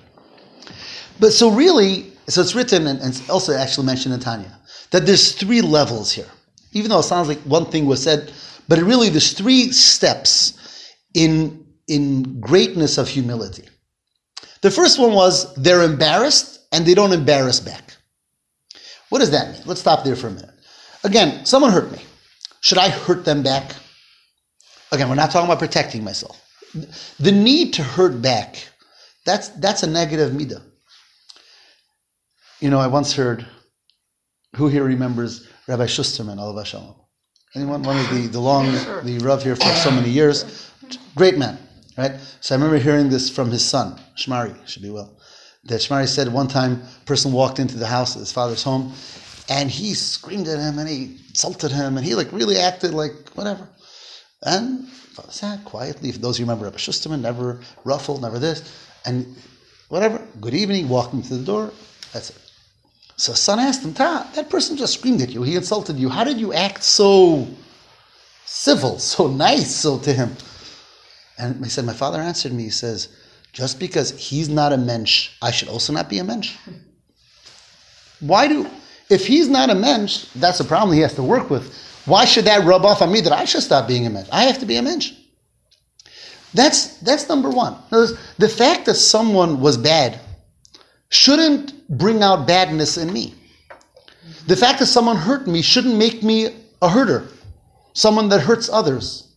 But 1.21 1.33
so 1.33 1.51
really, 1.51 2.13
so 2.29 2.41
it's 2.41 2.55
written 2.55 2.87
and, 2.87 3.01
it's 3.03 3.29
also 3.29 3.55
actually 3.55 3.87
mentioned 3.87 4.15
in 4.15 4.21
Tanya 4.21 4.59
that 4.91 5.07
there's 5.07 5.33
three 5.33 5.61
levels 5.61 6.13
here. 6.13 6.29
Even 6.73 6.91
though 6.91 7.01
it 7.01 7.05
sounds 7.05 7.29
like 7.29 7.39
one 7.41 7.67
thing 7.67 7.87
was 7.87 8.03
said, 8.03 8.33
but 8.69 8.79
really 8.79 9.09
there's 9.11 9.33
three 9.33 9.71
steps 9.73 10.59
in 11.15 11.67
in 11.89 12.41
greatness 12.41 12.97
of 12.97 13.09
humility. 13.09 13.69
The 14.63 14.71
first 14.71 14.99
one 14.99 15.13
was 15.13 15.53
they're 15.57 15.83
embarrassed 15.83 16.61
and 16.73 16.87
they 16.87 16.95
don't 16.95 17.13
embarrass 17.13 17.61
back. 17.61 17.97
What 19.13 19.19
does 19.19 19.33
that 19.33 19.53
mean? 19.53 19.61
Let's 19.67 19.83
stop 19.83 20.05
there 20.05 20.17
for 20.17 20.29
a 20.29 20.31
minute. 20.31 20.55
Again, 21.05 21.45
someone 21.45 21.71
hurt 21.71 21.93
me. 21.93 21.99
Should 22.63 22.79
I 22.79 22.89
hurt 22.89 23.27
them 23.27 23.43
back? 23.43 23.77
Again, 24.91 25.11
we're 25.11 25.17
not 25.17 25.31
talking 25.31 25.47
about 25.47 25.59
protecting 25.59 26.03
myself. 26.03 26.43
The 27.21 27.31
need 27.31 27.75
to 27.75 27.83
hurt 27.83 28.23
back, 28.23 28.67
that's 29.27 29.51
that's 29.51 29.83
a 29.83 29.87
negative 29.87 30.33
midah. 30.33 30.63
You 32.61 32.71
know, 32.71 32.79
I 32.79 32.87
once 32.87 33.13
heard, 33.13 33.47
who 34.57 34.69
here 34.69 34.83
remembers 34.83 35.47
Rabbi 35.69 35.85
Shusterman, 35.85 36.39
Alav 36.39 36.65
Shalom? 36.65 36.95
Anyone? 37.55 37.83
One 37.83 37.99
of 37.99 38.09
the, 38.09 38.29
the 38.29 38.41
long, 38.41 38.73
the 39.05 39.21
Rav 39.23 39.43
here 39.43 39.57
for 39.57 39.75
so 39.75 39.91
many 39.91 40.09
years. 40.09 40.71
Great 41.17 41.37
man, 41.37 41.59
right? 41.99 42.13
So 42.41 42.55
I 42.55 42.57
remember 42.57 42.79
hearing 42.79 43.11
this 43.11 43.29
from 43.29 43.51
his 43.51 43.63
son, 43.63 44.01
Shmari, 44.17 44.57
should 44.67 44.81
be 44.81 44.89
well. 44.89 45.19
That 45.65 45.81
Shmari 45.81 46.09
said 46.09 46.33
one 46.33 46.49
time, 46.49 46.83
a 47.01 47.05
person 47.05 47.33
walked 47.33 47.59
into 47.59 47.77
the 47.77 47.87
house, 47.87 48.17
at 48.17 48.21
his 48.21 48.33
father's 48.33 48.63
home, 48.63 48.93
and 49.49 49.71
he 49.71 49.95
screamed 49.95 50.49
at 50.49 50.59
him 50.59 50.79
and 50.79 50.89
he 50.89 51.19
insulted 51.29 51.73
him 51.73 51.97
and 51.97 52.07
he 52.07 52.15
like 52.15 52.31
really 52.33 52.59
acted 52.59 52.95
like 52.95 53.13
whatever. 53.35 53.69
And 54.43 54.89
sat 55.29 55.65
quietly. 55.65 56.13
For 56.13 56.19
those 56.19 56.39
who 56.39 56.45
remember 56.45 56.65
Rabbi 56.65 56.79
Schusterman, 56.79 57.21
never 57.21 57.61
ruffled, 57.85 58.23
never 58.23 58.39
this, 58.39 58.63
and 59.05 59.37
whatever. 59.89 60.21
Good 60.41 60.55
evening. 60.55 60.89
walking 60.89 61.23
to 61.23 61.37
the 61.37 61.45
door. 61.45 61.73
That's 62.13 62.31
it. 62.31 62.37
So 63.17 63.35
son 63.35 63.59
asked 63.59 63.85
him, 63.85 63.95
Ta, 63.95 64.29
that 64.35 64.51
person 64.51 64.77
just 64.77 64.95
screamed 64.95 65.21
at 65.21 65.31
you. 65.31 65.43
He 65.43 65.55
insulted 65.55 65.97
you. 65.97 66.09
How 66.09 66.25
did 66.25 66.41
you 66.41 66.53
act 66.53 66.83
so 66.83 67.47
civil, 68.47 68.99
so 68.99 69.29
nice, 69.29 69.75
so 69.75 69.99
to 70.01 70.13
him? 70.13 70.35
And 71.39 71.63
he 71.63 71.71
said, 71.71 71.85
my 71.85 71.93
father 71.93 72.21
answered 72.21 72.53
me. 72.53 72.65
He 72.65 72.71
says, 72.71 73.09
just 73.53 73.79
because 73.79 74.11
he's 74.19 74.49
not 74.49 74.73
a 74.73 74.77
mensch, 74.77 75.31
I 75.43 75.51
should 75.51 75.69
also 75.69 75.93
not 75.93 76.09
be 76.09 76.19
a 76.19 76.25
mensch. 76.25 76.57
Why 78.21 78.49
do, 78.49 78.69
if 79.11 79.27
he's 79.27 79.49
not 79.49 79.71
a 79.71 79.75
mensch, 79.75 80.25
that's 80.37 80.61
a 80.61 80.65
problem 80.65 80.95
he 80.95 81.01
has 81.03 81.15
to 81.15 81.23
work 81.23 81.51
with. 81.51 81.75
Why 82.07 82.25
should 82.25 82.47
that 82.47 82.65
rub 82.65 82.85
off 82.85 83.03
on 83.03 83.13
me 83.13 83.21
that 83.21 83.33
I 83.33 83.45
should 83.45 83.63
stop 83.63 83.87
being 83.87 84.07
a 84.07 84.11
mensch? 84.11 84.29
I 84.33 84.45
have 84.45 84.59
to 84.61 84.67
be 84.67 84.77
a 84.77 84.83
mensch. 84.83 85.13
That's, 86.55 86.99
that's 86.99 87.29
number 87.29 87.51
one. 87.51 87.77
Words, 87.91 88.15
The 88.39 88.49
fact 88.49 88.87
that 88.87 88.95
someone 88.95 89.61
was 89.61 89.77
bad 89.77 90.21
shouldn't 91.09 91.89
bring 91.89 92.23
out 92.23 92.47
badness 92.47 92.97
in 92.97 93.13
me. 93.13 93.35
The 94.47 94.57
fact 94.57 94.79
that 94.81 94.87
someone 94.87 95.17
hurt 95.17 95.47
me 95.47 95.63
shouldn't 95.63 95.97
make 95.97 96.23
me 96.23 96.47
a 96.81 96.89
hurter, 96.89 97.29
someone 97.93 98.29
that 98.31 98.41
hurts 98.41 98.69
others. 98.69 99.29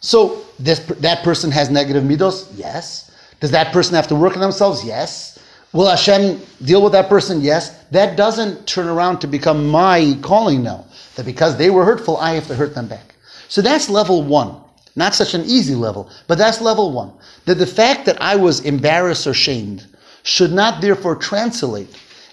So 0.00 0.44
this, 0.58 0.78
that 0.80 1.24
person 1.24 1.50
has 1.50 1.70
negative 1.70 2.04
midos? 2.04 2.50
Yes. 2.54 3.10
Does 3.40 3.50
that 3.50 3.72
person 3.72 3.94
have 3.94 4.08
to 4.08 4.14
work 4.14 4.34
on 4.34 4.40
themselves? 4.40 4.84
Yes. 4.84 5.38
Will 5.72 5.88
Hashem 5.88 6.40
deal 6.64 6.82
with 6.82 6.92
that 6.92 7.08
person? 7.08 7.40
Yes. 7.40 7.84
That 7.90 8.16
doesn't 8.16 8.66
turn 8.66 8.88
around 8.88 9.18
to 9.20 9.26
become 9.26 9.68
my 9.68 10.16
calling 10.22 10.62
now. 10.62 10.86
That 11.16 11.26
because 11.26 11.56
they 11.56 11.70
were 11.70 11.84
hurtful, 11.84 12.16
I 12.16 12.32
have 12.34 12.46
to 12.48 12.54
hurt 12.54 12.74
them 12.74 12.88
back. 12.88 13.14
So 13.48 13.62
that's 13.62 13.88
level 13.88 14.22
one. 14.22 14.56
Not 14.96 15.14
such 15.14 15.34
an 15.34 15.42
easy 15.44 15.74
level, 15.74 16.10
but 16.26 16.38
that's 16.38 16.62
level 16.62 16.90
one. 16.90 17.12
That 17.44 17.56
the 17.56 17.66
fact 17.66 18.06
that 18.06 18.20
I 18.20 18.34
was 18.34 18.60
embarrassed 18.60 19.26
or 19.26 19.34
shamed 19.34 19.86
should 20.22 20.52
not 20.52 20.80
therefore 20.80 21.16
translate 21.16 21.88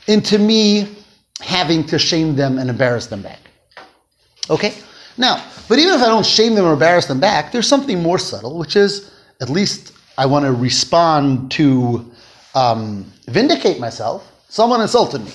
into 0.08 0.40
me 0.40 0.96
having 1.42 1.86
to 1.88 2.00
shame 2.00 2.36
them 2.36 2.58
and 2.58 2.70
embarrass 2.70 3.08
them 3.08 3.22
back. 3.22 3.40
Okay? 4.50 4.74
Now, 5.18 5.46
but 5.68 5.78
even 5.78 5.94
if 5.94 6.02
I 6.02 6.08
don't 6.08 6.26
shame 6.26 6.56
them 6.56 6.66
or 6.66 6.74
embarrass 6.74 7.06
them 7.06 7.20
back, 7.20 7.52
there's 7.52 7.68
something 7.68 8.02
more 8.02 8.18
subtle, 8.18 8.58
which 8.58 8.76
is 8.76 9.12
at 9.42 9.50
least 9.50 9.93
I 10.18 10.26
want 10.26 10.46
to 10.46 10.52
respond 10.52 11.52
to 11.52 12.12
um, 12.56 13.12
vindicate 13.28 13.80
myself. 13.80 14.30
Someone 14.50 14.82
insulted 14.82 15.24
me. 15.24 15.32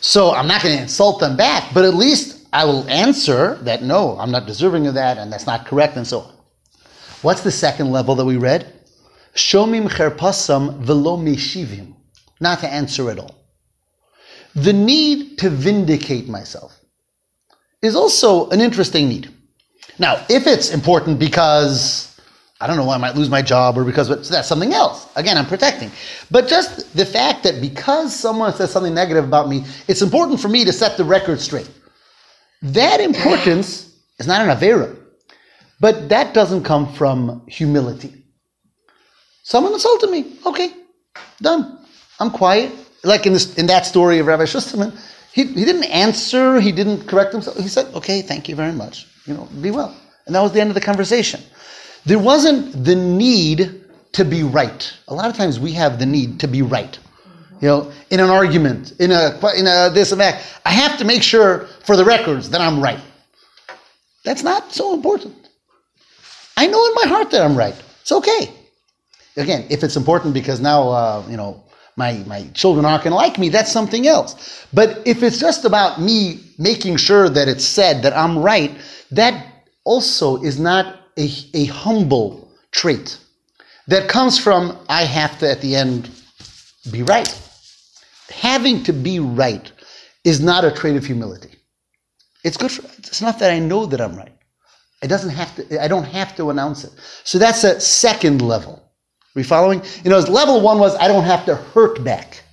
So 0.00 0.32
I'm 0.32 0.46
not 0.46 0.62
going 0.62 0.76
to 0.76 0.82
insult 0.82 1.20
them 1.20 1.36
back, 1.36 1.72
but 1.74 1.84
at 1.84 1.94
least 1.94 2.46
I 2.52 2.64
will 2.64 2.88
answer 2.88 3.56
that 3.62 3.82
no, 3.82 4.18
I'm 4.18 4.30
not 4.30 4.46
deserving 4.46 4.86
of 4.86 4.94
that, 4.94 5.18
and 5.18 5.32
that's 5.32 5.46
not 5.46 5.66
correct, 5.66 5.96
and 5.96 6.06
so 6.06 6.20
on. 6.20 6.34
What's 7.22 7.42
the 7.42 7.50
second 7.50 7.90
level 7.90 8.14
that 8.14 8.24
we 8.24 8.36
read? 8.36 8.72
Shomim 9.34 9.88
cherpasam 9.88 10.78
velo 10.78 11.16
meshivim. 11.16 11.94
Not 12.40 12.60
to 12.60 12.68
answer 12.68 13.10
at 13.10 13.18
all. 13.18 13.34
The 14.54 14.72
need 14.72 15.38
to 15.38 15.50
vindicate 15.50 16.28
myself 16.28 16.78
is 17.82 17.96
also 17.96 18.48
an 18.50 18.60
interesting 18.60 19.08
need. 19.08 19.32
Now, 19.98 20.24
if 20.28 20.46
it's 20.46 20.70
important 20.70 21.18
because 21.18 22.07
I 22.60 22.66
don't 22.66 22.76
know, 22.76 22.84
why 22.84 22.96
I 22.96 22.98
might 22.98 23.14
lose 23.14 23.30
my 23.30 23.40
job 23.40 23.78
or 23.78 23.84
because 23.84 24.08
so 24.08 24.16
that's 24.16 24.48
something 24.48 24.72
else. 24.72 25.06
Again, 25.14 25.38
I'm 25.38 25.46
protecting. 25.46 25.92
But 26.30 26.48
just 26.48 26.96
the 26.96 27.06
fact 27.06 27.44
that 27.44 27.60
because 27.60 28.14
someone 28.14 28.52
says 28.52 28.72
something 28.72 28.94
negative 28.94 29.24
about 29.24 29.48
me, 29.48 29.64
it's 29.86 30.02
important 30.02 30.40
for 30.40 30.48
me 30.48 30.64
to 30.64 30.72
set 30.72 30.96
the 30.96 31.04
record 31.04 31.40
straight. 31.40 31.70
That 32.62 33.00
importance 33.00 33.96
is 34.18 34.26
not 34.26 34.40
an 34.40 34.48
Avera, 34.48 34.96
but 35.78 36.08
that 36.08 36.34
doesn't 36.34 36.64
come 36.64 36.92
from 36.94 37.46
humility. 37.46 38.24
Someone 39.44 39.72
insulted 39.72 40.10
me. 40.10 40.36
Okay, 40.44 40.72
done. 41.40 41.78
I'm 42.18 42.30
quiet. 42.30 42.72
Like 43.04 43.26
in 43.26 43.32
this 43.32 43.54
in 43.54 43.66
that 43.68 43.86
story 43.86 44.18
of 44.18 44.26
Rabbi 44.26 44.42
Schusterman, 44.42 44.98
he, 45.32 45.44
he 45.44 45.64
didn't 45.64 45.84
answer, 45.84 46.60
he 46.60 46.72
didn't 46.72 47.06
correct 47.06 47.32
himself. 47.32 47.56
He 47.56 47.68
said, 47.68 47.94
Okay, 47.94 48.22
thank 48.22 48.48
you 48.48 48.56
very 48.56 48.72
much. 48.72 49.06
You 49.26 49.34
know, 49.34 49.48
be 49.62 49.70
well. 49.70 49.96
And 50.26 50.34
that 50.34 50.40
was 50.40 50.52
the 50.52 50.60
end 50.60 50.70
of 50.70 50.74
the 50.74 50.80
conversation. 50.80 51.40
There 52.06 52.18
wasn't 52.18 52.84
the 52.84 52.94
need 52.94 53.84
to 54.12 54.24
be 54.24 54.42
right. 54.42 54.92
A 55.08 55.14
lot 55.14 55.28
of 55.28 55.36
times 55.36 55.60
we 55.60 55.72
have 55.72 55.98
the 55.98 56.06
need 56.06 56.40
to 56.40 56.48
be 56.48 56.62
right. 56.62 56.98
You 57.60 57.68
know, 57.68 57.92
in 58.10 58.20
an 58.20 58.30
argument, 58.30 58.92
in 59.00 59.10
a 59.10 59.38
in 59.56 59.66
a 59.66 59.90
this 59.90 60.12
and 60.12 60.20
that, 60.20 60.44
I 60.64 60.70
have 60.70 60.98
to 60.98 61.04
make 61.04 61.22
sure 61.22 61.66
for 61.84 61.96
the 61.96 62.04
records 62.04 62.50
that 62.50 62.60
I'm 62.60 62.80
right. 62.80 63.00
That's 64.24 64.42
not 64.42 64.72
so 64.72 64.94
important. 64.94 65.48
I 66.56 66.66
know 66.66 66.84
in 66.86 66.94
my 66.94 67.04
heart 67.06 67.30
that 67.32 67.42
I'm 67.42 67.56
right. 67.56 67.74
It's 68.02 68.12
okay. 68.12 68.52
Again, 69.36 69.66
if 69.70 69.82
it's 69.82 69.96
important 69.96 70.34
because 70.34 70.60
now 70.60 70.88
uh, 70.88 71.24
you 71.28 71.36
know 71.36 71.64
my 71.96 72.22
my 72.26 72.46
children 72.54 72.84
aren't 72.84 73.04
going 73.04 73.12
to 73.12 73.16
like 73.16 73.38
me, 73.38 73.48
that's 73.48 73.72
something 73.72 74.06
else. 74.06 74.66
But 74.72 75.02
if 75.04 75.22
it's 75.22 75.38
just 75.38 75.64
about 75.64 76.00
me 76.00 76.40
making 76.58 76.96
sure 76.96 77.28
that 77.28 77.48
it's 77.48 77.64
said 77.64 78.02
that 78.02 78.16
I'm 78.16 78.38
right, 78.38 78.76
that 79.10 79.46
also 79.84 80.42
is 80.42 80.60
not 80.60 80.97
a, 81.18 81.30
a 81.54 81.64
humble 81.66 82.50
trait 82.70 83.18
that 83.88 84.08
comes 84.08 84.38
from 84.38 84.78
I 84.88 85.02
have 85.02 85.38
to 85.40 85.50
at 85.50 85.60
the 85.60 85.74
end 85.74 86.10
be 86.90 87.02
right. 87.02 87.28
Having 88.30 88.84
to 88.84 88.92
be 88.92 89.18
right 89.18 89.70
is 90.24 90.40
not 90.40 90.64
a 90.64 90.70
trait 90.70 90.96
of 90.96 91.04
humility. 91.04 91.56
It's 92.44 92.56
good 92.56 92.70
for 92.70 92.82
it's 92.98 93.20
not 93.20 93.38
that 93.40 93.50
I 93.50 93.58
know 93.58 93.86
that 93.86 94.00
I'm 94.00 94.16
right. 94.16 94.32
It 95.02 95.08
doesn't 95.08 95.30
have 95.30 95.54
to 95.56 95.82
I 95.82 95.88
don't 95.88 96.04
have 96.04 96.36
to 96.36 96.50
announce 96.50 96.84
it. 96.84 96.92
So 97.24 97.38
that's 97.38 97.64
a 97.64 97.80
second 97.80 98.42
level. 98.42 98.74
Are 98.74 99.34
we 99.34 99.42
following? 99.42 99.82
You 100.04 100.10
know, 100.10 100.18
as 100.18 100.28
level 100.28 100.60
one 100.60 100.78
was 100.78 100.94
I 100.96 101.08
don't 101.08 101.24
have 101.24 101.44
to 101.46 101.56
hurt 101.56 102.04
back. 102.04 102.44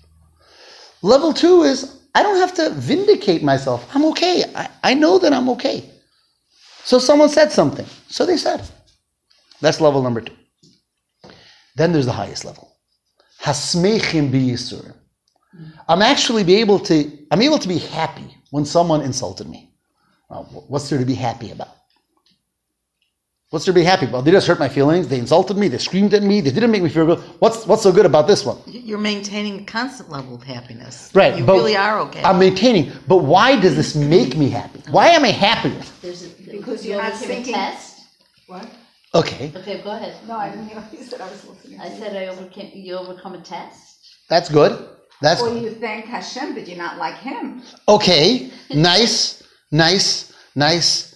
Level 1.02 1.34
two 1.34 1.64
is 1.64 2.00
I 2.16 2.24
don't 2.24 2.38
have 2.38 2.54
to 2.56 2.70
vindicate 2.72 3.44
myself. 3.44 3.88
I'm 3.94 4.06
okay. 4.06 4.46
I, 4.56 4.70
I 4.84 4.94
know 4.94 5.20
that 5.20 5.34
I'm 5.34 5.50
okay. 5.50 5.92
So 6.86 7.00
someone 7.00 7.30
said 7.30 7.52
something. 7.52 7.88
So 8.10 8.28
they 8.28 8.38
said. 8.38 8.62
That's 9.60 9.82
level 9.82 10.04
number 10.04 10.22
two. 10.22 10.36
Then 11.76 11.92
there's 11.92 12.06
the 12.06 12.12
highest 12.12 12.46
level. 12.46 12.78
Hasmechim 13.42 14.32
biyisurim. 14.32 14.94
I'm 15.88 16.04
actually 16.04 16.44
be 16.44 16.56
able 16.56 16.80
to, 16.80 17.12
I'm 17.32 17.42
able 17.42 17.58
to 17.58 17.68
be 17.68 17.80
happy 17.80 18.38
when 18.52 18.66
someone 18.66 19.02
insulted 19.02 19.50
me. 19.50 19.74
What's 20.68 20.90
there 20.90 21.00
to 21.00 21.06
be 21.06 21.16
happy 21.16 21.50
about? 21.52 21.75
What's 23.56 23.64
there 23.64 23.74
to 23.74 23.80
be 23.80 23.86
happy 23.86 24.06
about? 24.06 24.26
They 24.26 24.32
just 24.32 24.48
hurt 24.48 24.60
my 24.60 24.68
feelings. 24.68 25.08
They 25.08 25.18
insulted 25.18 25.56
me. 25.56 25.70
They 25.70 25.78
screamed 25.78 26.14
at 26.14 26.24
me. 26.24 26.42
They 26.42 26.52
didn't 26.52 26.72
make 26.72 26.84
me 26.84 26.90
feel 26.90 27.06
good. 27.06 27.20
What's 27.40 27.66
what's 27.66 27.84
so 27.84 27.90
good 27.94 28.06
about 28.06 28.28
this 28.28 28.44
one? 28.46 28.58
You're 28.68 28.98
maintaining 28.98 29.62
a 29.62 29.64
constant 29.64 30.10
level 30.10 30.36
of 30.36 30.44
happiness. 30.44 31.10
Right. 31.14 31.38
You 31.38 31.46
but 31.46 31.54
really 31.54 31.78
are 31.78 32.02
okay. 32.02 32.22
I'm 32.22 32.38
maintaining. 32.38 32.92
But 33.08 33.20
why 33.20 33.58
does 33.58 33.78
this 33.78 33.96
make 33.96 34.36
me 34.36 34.50
happy? 34.50 34.82
Why 34.92 35.08
am 35.08 35.24
I 35.24 35.30
happier? 35.30 35.82
There's 36.02 36.26
a, 36.26 36.30
Because 36.52 36.84
you 36.86 36.92
you're 36.96 37.02
not 37.02 37.14
overcame 37.14 37.32
a 37.32 37.34
thinking- 37.34 37.54
test. 37.54 38.02
What? 38.48 38.68
Okay, 39.14 39.54
Okay, 39.56 39.82
go 39.82 39.92
ahead. 39.92 40.18
No, 40.28 40.36
I 40.36 40.50
didn't 40.50 40.68
hear 40.68 40.76
what 40.82 40.92
you 40.92 41.02
said. 41.02 41.22
I 41.22 41.30
was 41.30 41.48
listening. 41.48 41.80
I 41.80 41.88
said 41.98 42.14
I 42.18 42.28
overcame. 42.28 42.72
You 42.74 42.98
overcome 42.98 43.36
a 43.36 43.40
test. 43.40 44.18
that's 44.28 44.50
good. 44.50 44.86
That's 45.22 45.42
Or 45.42 45.48
you 45.48 45.70
thanked 45.70 46.10
Hashem, 46.10 46.56
but 46.56 46.68
you're 46.68 46.78
not 46.78 46.98
like 46.98 47.16
him. 47.16 47.64
Okay, 47.88 48.52
nice, 48.74 49.44
nice, 49.72 50.34
nice. 50.56 51.15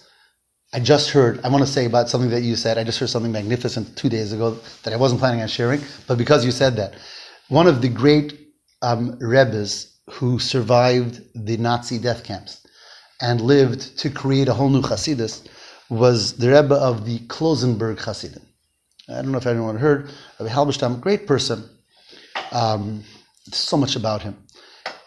I 0.72 0.78
just 0.78 1.10
heard, 1.10 1.40
I 1.44 1.48
want 1.48 1.66
to 1.66 1.70
say 1.70 1.84
about 1.84 2.08
something 2.08 2.30
that 2.30 2.42
you 2.42 2.54
said. 2.54 2.78
I 2.78 2.84
just 2.84 3.00
heard 3.00 3.10
something 3.10 3.32
magnificent 3.32 3.96
two 3.96 4.08
days 4.08 4.32
ago 4.32 4.56
that 4.84 4.92
I 4.92 4.96
wasn't 4.96 5.20
planning 5.20 5.42
on 5.42 5.48
sharing, 5.48 5.80
but 6.06 6.16
because 6.16 6.44
you 6.44 6.52
said 6.52 6.76
that, 6.76 6.94
one 7.48 7.66
of 7.66 7.82
the 7.82 7.88
great 7.88 8.38
um, 8.80 9.18
Rebbes 9.20 9.98
who 10.10 10.38
survived 10.38 11.22
the 11.34 11.56
Nazi 11.56 11.98
death 11.98 12.22
camps 12.22 12.64
and 13.20 13.40
lived 13.40 13.98
to 13.98 14.10
create 14.10 14.46
a 14.46 14.54
whole 14.54 14.68
new 14.68 14.80
Hasidus 14.82 15.46
was 15.88 16.36
the 16.36 16.48
Rebbe 16.48 16.74
of 16.74 17.04
the 17.04 17.18
Klausenburg 17.26 17.98
Hasidim. 17.98 18.42
I 19.08 19.14
don't 19.14 19.32
know 19.32 19.38
if 19.38 19.46
anyone 19.46 19.76
heard, 19.76 20.08
of 20.38 20.46
Halberstam, 20.46 21.00
great 21.00 21.26
person. 21.26 21.68
Um, 22.52 23.02
so 23.50 23.76
much 23.76 23.96
about 23.96 24.22
him. 24.22 24.36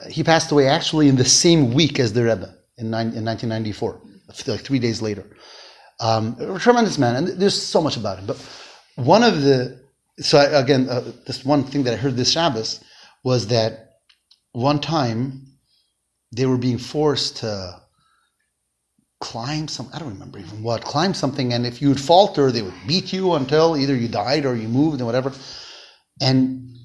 He 0.10 0.24
passed 0.24 0.52
away 0.52 0.68
actually 0.68 1.08
in 1.08 1.16
the 1.16 1.26
same 1.26 1.74
week 1.74 2.00
as 2.00 2.12
the 2.12 2.24
Rebbe 2.24 2.54
in, 2.78 2.88
in 2.88 2.92
1994, 2.92 4.02
like 4.48 4.60
three 4.60 4.80
days 4.80 5.02
later. 5.02 5.26
Um, 6.00 6.36
a 6.40 6.60
tremendous 6.60 6.98
man, 6.98 7.16
and 7.16 7.28
there's 7.40 7.60
so 7.62 7.82
much 7.82 7.98
about 7.98 8.20
him. 8.20 8.26
But 8.26 8.38
one 8.96 9.24
of 9.24 9.42
the 9.42 9.82
so 10.20 10.38
I, 10.38 10.60
again, 10.60 10.90
uh, 10.90 11.12
this 11.26 11.44
one 11.44 11.64
thing 11.64 11.84
that 11.84 11.94
I 11.94 11.98
heard 11.98 12.16
this 12.16 12.32
Shabbos 12.32 12.84
was 13.24 13.48
that 13.48 13.90
one 14.52 14.80
time 14.80 15.48
they 16.36 16.46
were 16.46 16.58
being 16.58 16.78
forced 16.78 17.38
to 17.38 17.82
climb 19.20 19.70
some 19.70 19.90
I 19.94 20.00
don't 20.00 20.10
remember 20.10 20.38
even 20.38 20.64
what 20.64 20.84
climb 20.84 21.14
something, 21.14 21.54
and 21.54 21.66
if 21.66 21.82
you 21.82 21.90
would 21.90 22.02
falter, 22.02 22.52
they 22.52 22.62
would 22.62 22.74
beat 22.88 23.14
you 23.14 23.34
until 23.34 23.78
either 23.78 23.96
you 23.96 24.08
died 24.08 24.46
or 24.46 24.56
you 24.56 24.68
moved 24.68 24.98
and 24.98 25.06
whatever. 25.06 25.32
And 26.22 26.76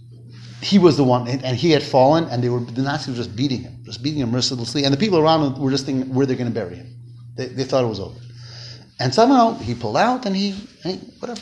he 0.63 0.79
was 0.79 0.97
the 0.97 1.05
one, 1.05 1.29
and, 1.29 1.45
and 1.45 1.57
he 1.57 1.71
had 1.71 1.83
fallen, 1.83 2.25
and 2.25 2.43
they 2.43 2.49
were 2.49 2.61
the 2.61 2.83
Nazis 2.83 3.09
were 3.09 3.17
just 3.25 3.37
beating 3.37 3.63
him, 3.63 3.83
just 3.85 4.03
beating 4.03 4.21
him 4.21 4.31
mercilessly, 4.31 4.85
and 4.85 4.93
the 4.93 4.99
people 4.99 5.19
around 5.19 5.41
him 5.43 5.61
were 5.61 5.71
just 5.71 5.87
thinking 5.87 6.15
where 6.15 6.27
they're 6.27 6.37
going 6.37 6.53
to 6.53 6.55
bury 6.55 6.77
him. 6.77 6.95
They, 7.37 7.47
they 7.47 7.65
thought 7.65 7.85
it 7.85 7.89
was 7.89 8.01
over, 8.01 8.19
and 9.01 9.15
somehow 9.15 9.55
he 9.59 9.75
pulled 9.75 9.97
out, 9.97 10.27
and 10.27 10.35
he, 10.37 10.55
and 10.85 10.95
he 10.95 10.99
whatever, 11.21 11.41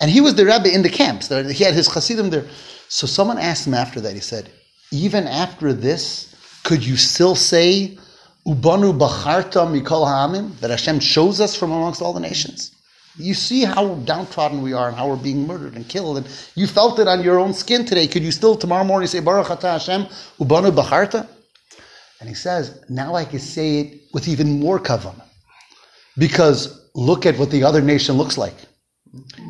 and 0.00 0.10
he 0.10 0.20
was 0.20 0.34
the 0.34 0.44
rabbi 0.44 0.70
in 0.70 0.82
the 0.82 0.88
camps. 0.88 1.28
He 1.28 1.64
had 1.64 1.74
his 1.74 1.88
chassidim 1.88 2.30
there. 2.30 2.46
So 2.88 3.06
someone 3.06 3.38
asked 3.38 3.66
him 3.66 3.74
after 3.74 4.00
that. 4.00 4.14
He 4.14 4.20
said, 4.20 4.50
"Even 4.90 5.26
after 5.26 5.72
this, 5.72 6.34
could 6.64 6.84
you 6.84 6.96
still 6.96 7.34
say?" 7.34 7.98
Ubanu 8.46 8.96
bacharta 8.98 9.66
mikol 9.68 10.06
ha'amim, 10.06 10.58
that 10.60 10.70
Hashem 10.70 11.00
chose 11.00 11.38
us 11.38 11.54
from 11.54 11.70
amongst 11.70 12.00
all 12.00 12.14
the 12.14 12.20
nations. 12.20 12.70
You 13.18 13.34
see 13.34 13.64
how 13.64 13.96
downtrodden 13.96 14.62
we 14.62 14.72
are 14.72 14.88
and 14.88 14.96
how 14.96 15.08
we're 15.08 15.16
being 15.16 15.46
murdered 15.46 15.74
and 15.74 15.86
killed, 15.86 16.16
and 16.16 16.26
you 16.54 16.66
felt 16.66 16.98
it 16.98 17.08
on 17.08 17.22
your 17.22 17.38
own 17.38 17.52
skin 17.52 17.84
today. 17.84 18.06
Could 18.06 18.22
you 18.22 18.32
still 18.32 18.56
tomorrow 18.56 18.84
morning 18.84 19.06
say 19.06 19.20
Baruch 19.20 19.48
Atah 19.48 19.72
Hashem 19.72 20.06
Ubanu 20.40 20.70
bacharta? 20.70 21.28
And 22.20 22.28
he 22.28 22.34
says, 22.34 22.80
now 22.88 23.14
I 23.14 23.26
can 23.26 23.38
say 23.38 23.80
it 23.80 24.00
with 24.14 24.28
even 24.28 24.60
more 24.60 24.78
kavanah, 24.80 25.27
because 26.18 26.88
look 26.94 27.26
at 27.26 27.38
what 27.38 27.50
the 27.50 27.64
other 27.64 27.80
nation 27.80 28.16
looks 28.16 28.36
like, 28.36 28.54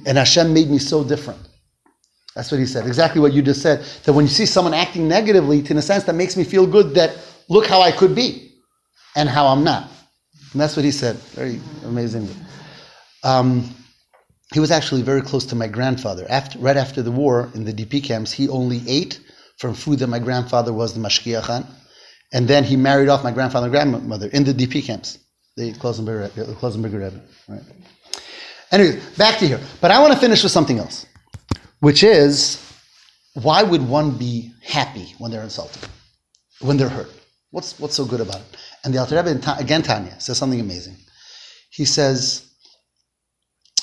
and 0.06 0.18
Hashem 0.18 0.52
made 0.52 0.70
me 0.70 0.78
so 0.78 1.02
different. 1.02 1.40
That's 2.34 2.52
what 2.52 2.60
he 2.60 2.66
said. 2.66 2.86
Exactly 2.86 3.20
what 3.20 3.32
you 3.32 3.42
just 3.42 3.62
said. 3.62 3.84
That 4.04 4.12
when 4.12 4.24
you 4.24 4.30
see 4.30 4.46
someone 4.46 4.72
acting 4.72 5.08
negatively, 5.08 5.64
in 5.68 5.76
a 5.76 5.82
sense, 5.82 6.04
that 6.04 6.14
makes 6.14 6.36
me 6.36 6.44
feel 6.44 6.66
good. 6.66 6.94
That 6.94 7.18
look 7.48 7.66
how 7.66 7.80
I 7.80 7.90
could 7.90 8.14
be 8.14 8.52
and 9.16 9.28
how 9.28 9.48
I'm 9.48 9.64
not. 9.64 9.90
And 10.52 10.60
that's 10.60 10.76
what 10.76 10.84
he 10.84 10.92
said. 10.92 11.16
Very 11.34 11.60
amazing. 11.84 12.28
Um, 13.24 13.74
he 14.54 14.60
was 14.60 14.70
actually 14.70 15.02
very 15.02 15.20
close 15.20 15.44
to 15.46 15.56
my 15.56 15.66
grandfather. 15.66 16.26
After, 16.28 16.58
right 16.58 16.76
after 16.76 17.02
the 17.02 17.10
war 17.10 17.50
in 17.54 17.64
the 17.64 17.72
DP 17.72 18.02
camps, 18.02 18.32
he 18.32 18.48
only 18.48 18.82
ate 18.86 19.20
from 19.58 19.74
food 19.74 19.98
that 19.98 20.06
my 20.06 20.18
grandfather 20.18 20.72
was 20.72 20.94
the 20.94 21.00
mashgiach 21.00 21.50
on. 21.50 21.66
And 22.32 22.46
then 22.46 22.64
he 22.64 22.76
married 22.76 23.08
off 23.08 23.24
my 23.24 23.32
grandfather 23.32 23.66
and 23.66 23.72
grandmother 23.72 24.28
in 24.28 24.44
the 24.44 24.54
DP 24.54 24.84
camps, 24.84 25.18
the 25.58 25.72
Klausenburger, 25.72 26.32
the 26.34 26.44
Klausenburger 26.54 27.04
Rebbe. 27.04 27.20
Right? 27.48 27.62
Anyway, 28.70 29.00
back 29.16 29.38
to 29.40 29.46
here. 29.46 29.60
But 29.80 29.90
I 29.90 30.00
want 30.00 30.12
to 30.12 30.18
finish 30.18 30.42
with 30.42 30.52
something 30.52 30.78
else, 30.78 31.04
which 31.80 32.04
is 32.04 32.64
why 33.34 33.62
would 33.62 33.86
one 33.86 34.16
be 34.16 34.52
happy 34.62 35.14
when 35.18 35.30
they're 35.30 35.42
insulted, 35.42 35.88
when 36.60 36.76
they're 36.76 36.88
hurt? 36.88 37.10
What's, 37.50 37.78
what's 37.80 37.96
so 37.96 38.04
good 38.04 38.20
about 38.20 38.36
it? 38.36 38.56
And 38.84 38.94
the 38.94 38.98
Alter 38.98 39.16
Rebbe, 39.16 39.40
again, 39.58 39.82
Tanya, 39.82 40.20
says 40.20 40.38
something 40.38 40.60
amazing. 40.60 40.96
He 41.70 41.84
says, 41.84 42.52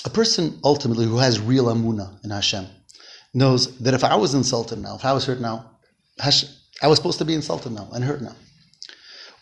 a 0.04 0.10
person 0.10 0.58
ultimately 0.64 1.04
who 1.04 1.18
has 1.18 1.40
real 1.40 1.66
amuna 1.66 2.24
in 2.24 2.30
Hashem 2.30 2.66
knows 3.34 3.76
that 3.80 3.92
if 3.92 4.04
I 4.04 4.14
was 4.14 4.34
insulted 4.34 4.78
now, 4.78 4.94
if 4.94 5.04
I 5.04 5.12
was 5.12 5.26
hurt 5.26 5.40
now, 5.40 5.72
Hashem, 6.18 6.48
I 6.82 6.86
was 6.86 6.98
supposed 6.98 7.18
to 7.18 7.24
be 7.24 7.34
insulted 7.34 7.72
now 7.72 7.88
and 7.92 8.04
hurt 8.04 8.22
now. 8.22 8.34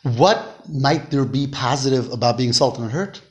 What 0.05 0.69
might 0.69 1.11
there 1.11 1.25
be 1.25 1.47
positive 1.47 2.13
about 2.13 2.37
being 2.37 2.49
insulted 2.49 2.83
and 2.83 2.93
hurt? 2.93 3.23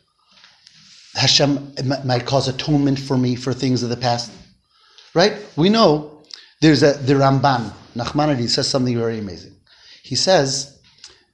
Hashem 1.14 1.76
might 2.04 2.26
cause 2.26 2.48
atonement 2.48 2.98
for 2.98 3.16
me 3.16 3.36
for 3.36 3.54
things 3.54 3.84
of 3.84 3.90
the 3.90 3.98
past. 3.98 4.32
Right? 5.14 5.38
We 5.56 5.70
know 5.70 6.24
there's 6.62 6.82
a 6.82 6.94
the 6.94 7.14
Ramban, 7.14 7.72
Nachmanides 7.96 8.50
says 8.50 8.68
something 8.68 8.98
very 8.98 9.20
amazing. 9.20 9.56
He 10.02 10.16
says 10.16 10.80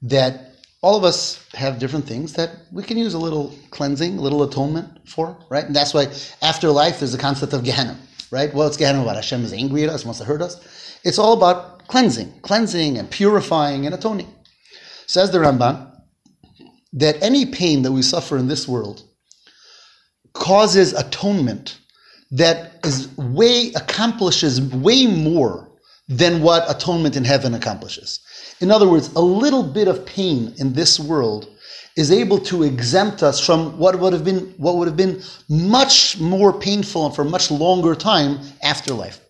that 0.02 0.56
all 0.82 0.98
of 0.98 1.06
us 1.06 1.46
have 1.54 1.80
different 1.80 2.06
things 2.06 2.34
that 2.34 2.52
we 2.72 2.84
can 2.84 2.98
use 2.98 3.14
a 3.14 3.18
little 3.18 3.56
cleansing, 3.72 4.18
a 4.18 4.22
little 4.22 4.44
atonement 4.44 5.08
for, 5.08 5.38
right? 5.50 5.64
And 5.64 5.76
that's 5.76 5.94
why 5.94 6.08
after 6.42 6.70
life 6.70 7.00
there's 7.00 7.14
the 7.14 7.18
concept 7.18 7.54
of 7.54 7.64
Gehenna, 7.64 7.98
right? 8.32 8.54
Well, 8.54 8.68
it's 8.68 8.78
Gehenna 8.78 9.02
about 9.02 9.16
Hashem 9.16 9.44
is 9.44 9.54
angry 9.54 9.84
at 9.84 9.90
us, 9.90 10.04
wants 10.04 10.20
to 10.20 10.26
hurt 10.26 10.42
us. 10.42 11.00
It's 11.06 11.18
all 11.18 11.34
about 11.34 11.88
cleansing, 11.88 12.42
cleansing 12.42 12.98
and 12.98 13.10
purifying 13.10 13.86
and 13.86 13.96
atoning. 13.96 14.34
Says 15.10 15.32
the 15.32 15.39
Ramban 15.39 15.89
that 16.93 17.24
any 17.24 17.47
pain 17.47 17.82
that 17.82 17.91
we 17.91 18.03
suffer 18.03 18.38
in 18.38 18.47
this 18.47 18.68
world 18.68 19.01
causes 20.34 20.93
atonement 20.93 21.80
that 22.30 22.80
is 22.86 23.07
way 23.18 23.72
accomplishes 23.76 24.62
way 24.62 25.07
more 25.07 25.68
than 26.10 26.43
what 26.43 26.70
atonement 26.70 27.16
in 27.16 27.26
heaven 27.26 27.55
accomplishes. 27.55 28.20
In 28.60 28.70
other 28.70 28.88
words, 28.88 29.12
a 29.14 29.20
little 29.20 29.64
bit 29.64 29.88
of 29.88 30.05
pain 30.05 30.53
in 30.60 30.74
this 30.74 30.99
world 30.99 31.49
is 31.97 32.12
able 32.12 32.38
to 32.41 32.62
exempt 32.62 33.24
us 33.24 33.43
from 33.43 33.80
what 33.80 33.99
would 33.99 34.14
have 34.14 34.24
been 34.24 34.53
what 34.57 34.76
would 34.76 34.88
have 34.88 34.97
been 34.97 35.24
much 35.49 36.20
more 36.20 36.53
painful 36.53 37.07
and 37.07 37.16
for 37.16 37.24
much 37.24 37.49
longer 37.49 37.95
time 37.95 38.38
after 38.62 38.93
life. 38.93 39.22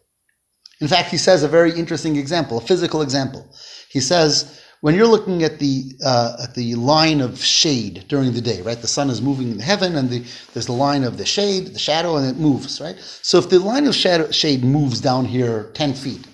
In 0.82 0.89
fact, 0.89 1.09
he 1.09 1.17
says 1.17 1.43
a 1.43 1.47
very 1.47 1.71
interesting 1.71 2.17
example, 2.17 2.57
a 2.57 2.61
physical 2.61 3.01
example. 3.01 3.49
He 3.89 4.01
says 4.01 4.59
when 4.82 4.95
you're 4.95 5.07
looking 5.07 5.43
at 5.43 5.59
the 5.59 5.93
uh, 6.03 6.38
at 6.43 6.55
the 6.55 6.75
line 6.75 7.21
of 7.21 7.43
shade 7.43 8.05
during 8.07 8.34
the 8.34 8.41
day, 8.41 8.61
right? 8.61 8.80
The 8.80 8.88
sun 8.88 9.09
is 9.09 9.21
moving 9.21 9.51
in 9.51 9.59
heaven, 9.59 9.95
and 9.95 10.09
the, 10.09 10.23
there's 10.53 10.67
the 10.67 10.73
line 10.73 11.03
of 11.03 11.17
the 11.17 11.25
shade, 11.25 11.67
the 11.67 11.80
shadow, 11.80 12.15
and 12.17 12.27
it 12.27 12.39
moves, 12.39 12.80
right? 12.80 12.97
So 13.21 13.38
if 13.38 13.49
the 13.49 13.59
line 13.59 13.88
of 13.88 13.95
shadow, 13.95 14.32
shade 14.32 14.63
moves 14.63 15.01
down 15.01 15.25
here 15.25 15.69
ten 15.73 15.93
feet, 15.93 16.25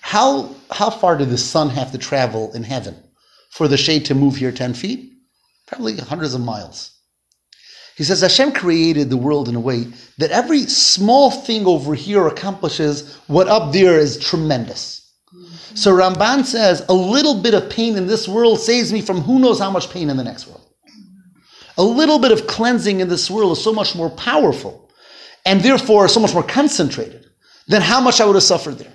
how 0.00 0.54
how 0.70 0.90
far 0.90 1.16
did 1.16 1.30
the 1.30 1.38
sun 1.38 1.70
have 1.70 1.92
to 1.92 1.98
travel 1.98 2.52
in 2.54 2.62
heaven 2.62 2.96
for 3.50 3.68
the 3.68 3.76
shade 3.78 4.04
to 4.06 4.14
move 4.14 4.36
here 4.36 4.52
ten 4.52 4.74
feet? 4.74 5.12
Probably 5.66 5.96
hundreds 5.96 6.34
of 6.34 6.40
miles. 6.40 6.92
He 7.96 8.04
says 8.04 8.20
Hashem 8.20 8.52
created 8.52 9.10
the 9.10 9.16
world 9.16 9.48
in 9.48 9.56
a 9.56 9.60
way 9.60 9.88
that 10.18 10.30
every 10.30 10.62
small 10.62 11.30
thing 11.30 11.66
over 11.66 11.94
here 11.94 12.26
accomplishes 12.28 13.16
what 13.26 13.48
up 13.48 13.72
there 13.72 13.98
is 13.98 14.18
tremendous. 14.18 15.07
So 15.74 15.92
Ramban 15.92 16.44
says 16.44 16.84
a 16.88 16.94
little 16.94 17.40
bit 17.40 17.54
of 17.54 17.70
pain 17.70 17.96
in 17.96 18.06
this 18.06 18.26
world 18.26 18.60
saves 18.60 18.92
me 18.92 19.00
from 19.00 19.20
who 19.20 19.38
knows 19.38 19.58
how 19.58 19.70
much 19.70 19.90
pain 19.90 20.10
in 20.10 20.16
the 20.16 20.24
next 20.24 20.46
world. 20.46 20.64
A 21.76 21.82
little 21.82 22.18
bit 22.18 22.32
of 22.32 22.46
cleansing 22.46 23.00
in 23.00 23.08
this 23.08 23.30
world 23.30 23.56
is 23.56 23.62
so 23.62 23.72
much 23.72 23.94
more 23.94 24.10
powerful 24.10 24.90
and 25.44 25.60
therefore 25.60 26.08
so 26.08 26.20
much 26.20 26.34
more 26.34 26.42
concentrated 26.42 27.26
than 27.68 27.82
how 27.82 28.00
much 28.00 28.20
I 28.20 28.26
would 28.26 28.34
have 28.34 28.42
suffered 28.42 28.78
there. 28.78 28.92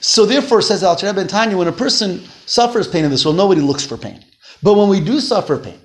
So 0.00 0.24
therefore, 0.24 0.62
says 0.62 0.82
Al 0.82 0.96
Rebbe 0.96 1.20
and 1.20 1.28
Tanya, 1.28 1.56
when 1.56 1.68
a 1.68 1.72
person 1.72 2.24
suffers 2.46 2.88
pain 2.88 3.04
in 3.04 3.10
this 3.10 3.24
world, 3.24 3.36
nobody 3.36 3.60
looks 3.60 3.84
for 3.84 3.96
pain. 3.96 4.24
But 4.62 4.74
when 4.74 4.88
we 4.88 5.00
do 5.00 5.20
suffer 5.20 5.58
pain, 5.58 5.78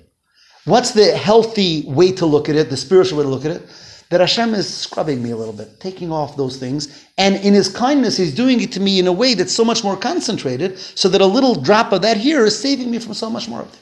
what's 0.64 0.92
the 0.92 1.16
healthy 1.16 1.84
way 1.86 2.12
to 2.12 2.26
look 2.26 2.48
at 2.48 2.56
it, 2.56 2.70
the 2.70 2.76
spiritual 2.76 3.18
way 3.18 3.24
to 3.24 3.30
look 3.30 3.44
at 3.44 3.50
it? 3.50 3.62
That 4.10 4.20
Hashem 4.20 4.54
is 4.54 4.72
scrubbing 4.72 5.22
me 5.22 5.32
a 5.32 5.36
little 5.36 5.52
bit, 5.52 5.80
taking 5.80 6.12
off 6.12 6.36
those 6.36 6.58
things. 6.58 7.04
And 7.18 7.36
in 7.36 7.54
His 7.54 7.68
kindness, 7.68 8.16
He's 8.16 8.34
doing 8.34 8.60
it 8.60 8.72
to 8.72 8.80
me 8.80 8.98
in 8.98 9.06
a 9.06 9.12
way 9.12 9.34
that's 9.34 9.52
so 9.52 9.64
much 9.64 9.82
more 9.82 9.96
concentrated, 9.96 10.78
so 10.78 11.08
that 11.08 11.20
a 11.20 11.26
little 11.26 11.54
drop 11.54 11.92
of 11.92 12.02
that 12.02 12.16
here 12.16 12.44
is 12.44 12.58
saving 12.58 12.90
me 12.90 12.98
from 12.98 13.14
so 13.14 13.28
much 13.28 13.48
more 13.48 13.62
of 13.62 13.72
it. 13.72 13.80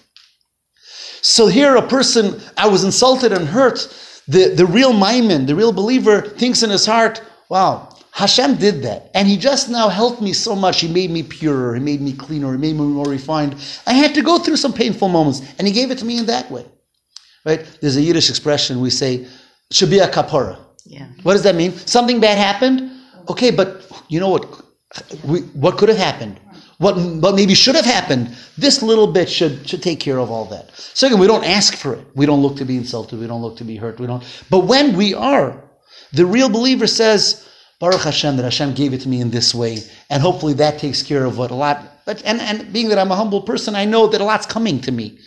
So 1.21 1.47
here, 1.47 1.77
a 1.77 1.87
person, 1.87 2.41
I 2.57 2.69
was 2.69 2.85
insulted 2.85 3.33
and 3.33 3.47
hurt. 3.47 3.89
The, 4.27 4.55
the 4.55 4.67
real 4.67 4.93
ma'amin, 4.93 5.47
the 5.47 5.55
real 5.55 5.73
believer, 5.73 6.23
thinks 6.23 6.63
in 6.63 6.71
his 6.71 6.87
heart, 6.87 7.23
wow, 7.51 7.95
Hashem 8.13 8.57
did 8.57 8.83
that. 8.83 9.11
And 9.13 9.27
He 9.27 9.37
just 9.37 9.69
now 9.69 9.89
helped 9.89 10.23
me 10.23 10.33
so 10.33 10.55
much. 10.55 10.81
He 10.81 10.89
made 10.89 11.11
me 11.11 11.23
purer, 11.23 11.75
He 11.75 11.81
made 11.81 12.01
me 12.01 12.13
cleaner, 12.13 12.53
He 12.53 12.59
made 12.59 12.77
me 12.77 12.85
more 12.85 13.07
refined. 13.07 13.57
I 13.87 13.93
had 13.93 14.15
to 14.15 14.23
go 14.23 14.39
through 14.39 14.57
some 14.57 14.73
painful 14.73 15.09
moments, 15.09 15.43
and 15.59 15.67
He 15.67 15.75
gave 15.75 15.91
it 15.91 15.99
to 15.99 16.05
me 16.05 16.19
in 16.19 16.27
that 16.27 16.51
way. 16.51 16.65
Right? 17.45 17.67
There's 17.81 17.97
a 17.97 18.03
Yiddish 18.03 18.31
expression 18.31 18.81
we 18.81 18.91
say, 18.91 19.27
should 19.75 19.91
be 19.91 19.99
a 19.99 20.09
kapara. 20.09 20.57
Yeah. 20.85 21.07
What 21.23 21.33
does 21.33 21.43
that 21.43 21.57
mean? 21.57 21.73
Something 21.73 22.21
bad 22.21 22.39
happened? 22.39 22.91
Okay, 23.29 23.51
but 23.51 23.91
you 24.09 24.21
know 24.21 24.29
what? 24.29 24.63
We, 25.25 25.41
what 25.41 25.79
could 25.79 25.89
have 25.89 25.99
happened? 25.99 26.39
What, 26.79 26.97
what 26.97 27.35
maybe 27.35 27.55
should 27.55 27.75
have 27.75 27.85
happened? 27.85 28.37
This 28.59 28.83
little 28.83 29.07
bit 29.07 29.29
should, 29.29 29.69
should 29.69 29.83
take 29.83 30.01
care 30.01 30.19
of 30.19 30.31
all 30.31 30.45
that. 30.47 30.71
So 30.75 31.07
again, 31.07 31.19
we 31.19 31.27
don't 31.27 31.45
ask 31.45 31.75
for 31.77 31.95
it. 31.95 32.07
We 32.15 32.27
don't 32.27 32.43
look 32.43 32.57
to 32.57 32.65
be 32.65 32.77
insulted. 32.77 33.19
We 33.19 33.27
don't 33.27 33.43
look 33.43 33.57
to 33.59 33.65
be 33.65 33.77
hurt. 33.77 33.99
We 33.99 34.07
don't. 34.07 34.23
But 34.51 34.61
when 34.67 34.97
we 34.97 35.15
are, 35.15 35.63
the 36.13 36.27
real 36.27 36.49
believer 36.49 36.87
says, 36.87 37.49
Baruch 37.81 38.03
Hashem, 38.03 38.37
that 38.37 38.45
Hashem 38.45 38.75
gave 38.75 38.93
it 38.93 39.01
to 39.03 39.09
me 39.09 39.21
in 39.21 39.31
this 39.31 39.55
way, 39.55 39.79
and 40.11 40.23
hopefully 40.23 40.55
that 40.55 40.79
takes 40.79 41.03
care 41.03 41.25
of 41.25 41.39
what 41.39 41.51
a 41.51 41.55
lot. 41.55 41.83
But 42.07 42.23
and, 42.25 42.41
and 42.41 42.73
being 42.73 42.89
that 42.91 42.99
I'm 42.99 43.11
a 43.11 43.17
humble 43.17 43.43
person, 43.43 43.75
I 43.75 43.85
know 43.85 44.07
that 44.09 44.21
a 44.21 44.25
lot's 44.25 44.47
coming 44.47 44.81
to 44.83 44.93
me. 44.93 45.19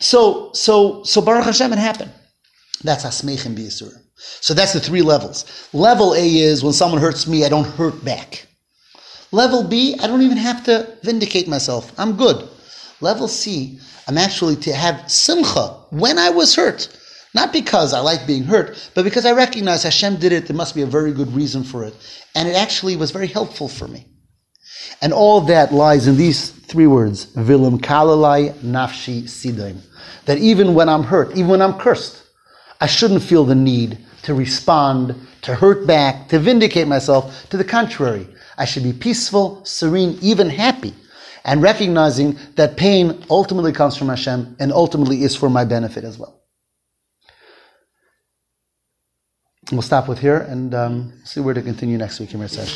So 0.00 0.50
so 0.54 1.02
so 1.04 1.20
Baruch 1.20 1.44
Hashem, 1.44 1.72
it 1.72 1.78
happened. 1.78 2.12
That's 2.82 3.04
Asmechim 3.04 3.56
B'Yisur. 3.56 3.92
So 4.16 4.54
that's 4.54 4.72
the 4.72 4.80
three 4.80 5.02
levels. 5.02 5.68
Level 5.72 6.14
A 6.14 6.38
is 6.38 6.64
when 6.64 6.72
someone 6.72 7.00
hurts 7.00 7.26
me, 7.26 7.44
I 7.44 7.48
don't 7.48 7.66
hurt 7.66 8.04
back. 8.04 8.46
Level 9.30 9.62
B, 9.62 9.96
I 10.00 10.06
don't 10.06 10.22
even 10.22 10.38
have 10.38 10.64
to 10.64 10.96
vindicate 11.02 11.48
myself. 11.48 11.92
I'm 11.98 12.16
good. 12.16 12.48
Level 13.00 13.28
C, 13.28 13.78
I'm 14.06 14.18
actually 14.18 14.56
to 14.56 14.72
have 14.72 15.10
simcha 15.10 15.76
when 15.90 16.18
I 16.18 16.30
was 16.30 16.54
hurt. 16.54 16.88
Not 17.34 17.52
because 17.52 17.92
I 17.92 18.00
like 18.00 18.26
being 18.26 18.44
hurt, 18.44 18.90
but 18.94 19.04
because 19.04 19.26
I 19.26 19.32
recognize 19.32 19.82
Hashem 19.82 20.16
did 20.16 20.32
it, 20.32 20.46
there 20.46 20.56
must 20.56 20.74
be 20.74 20.82
a 20.82 20.86
very 20.86 21.12
good 21.12 21.32
reason 21.34 21.62
for 21.62 21.84
it. 21.84 21.94
And 22.34 22.48
it 22.48 22.56
actually 22.56 22.96
was 22.96 23.10
very 23.10 23.26
helpful 23.26 23.68
for 23.68 23.86
me. 23.86 24.06
And 25.02 25.12
all 25.12 25.42
that 25.42 25.72
lies 25.72 26.08
in 26.08 26.16
these 26.16 26.50
three 26.50 26.86
words, 26.86 27.26
Vilim 27.34 27.78
kalalai 27.80 28.52
nafshi 28.60 29.24
sidom. 29.24 29.82
That 30.24 30.38
even 30.38 30.74
when 30.74 30.88
I'm 30.88 31.02
hurt, 31.02 31.32
even 31.32 31.48
when 31.48 31.62
I'm 31.62 31.78
cursed, 31.78 32.24
I 32.80 32.86
shouldn't 32.86 33.22
feel 33.22 33.44
the 33.44 33.54
need 33.54 33.98
to 34.22 34.34
respond, 34.34 35.14
to 35.42 35.54
hurt 35.54 35.86
back, 35.86 36.28
to 36.28 36.38
vindicate 36.38 36.86
myself. 36.86 37.48
To 37.50 37.56
the 37.56 37.64
contrary, 37.64 38.28
I 38.56 38.64
should 38.64 38.82
be 38.82 38.92
peaceful, 38.92 39.64
serene, 39.64 40.18
even 40.20 40.48
happy, 40.48 40.94
and 41.44 41.62
recognizing 41.62 42.38
that 42.56 42.76
pain 42.76 43.24
ultimately 43.30 43.72
comes 43.72 43.96
from 43.96 44.08
Hashem 44.08 44.56
and 44.60 44.72
ultimately 44.72 45.22
is 45.22 45.34
for 45.34 45.48
my 45.48 45.64
benefit 45.64 46.04
as 46.04 46.18
well. 46.18 46.42
We'll 49.70 49.82
stop 49.82 50.08
with 50.08 50.18
here 50.18 50.38
and 50.38 50.74
um, 50.74 51.12
see 51.24 51.40
where 51.40 51.54
to 51.54 51.60
continue 51.60 51.98
next 51.98 52.20
week 52.20 52.32
in 52.32 52.40
Hashem. 52.40 52.68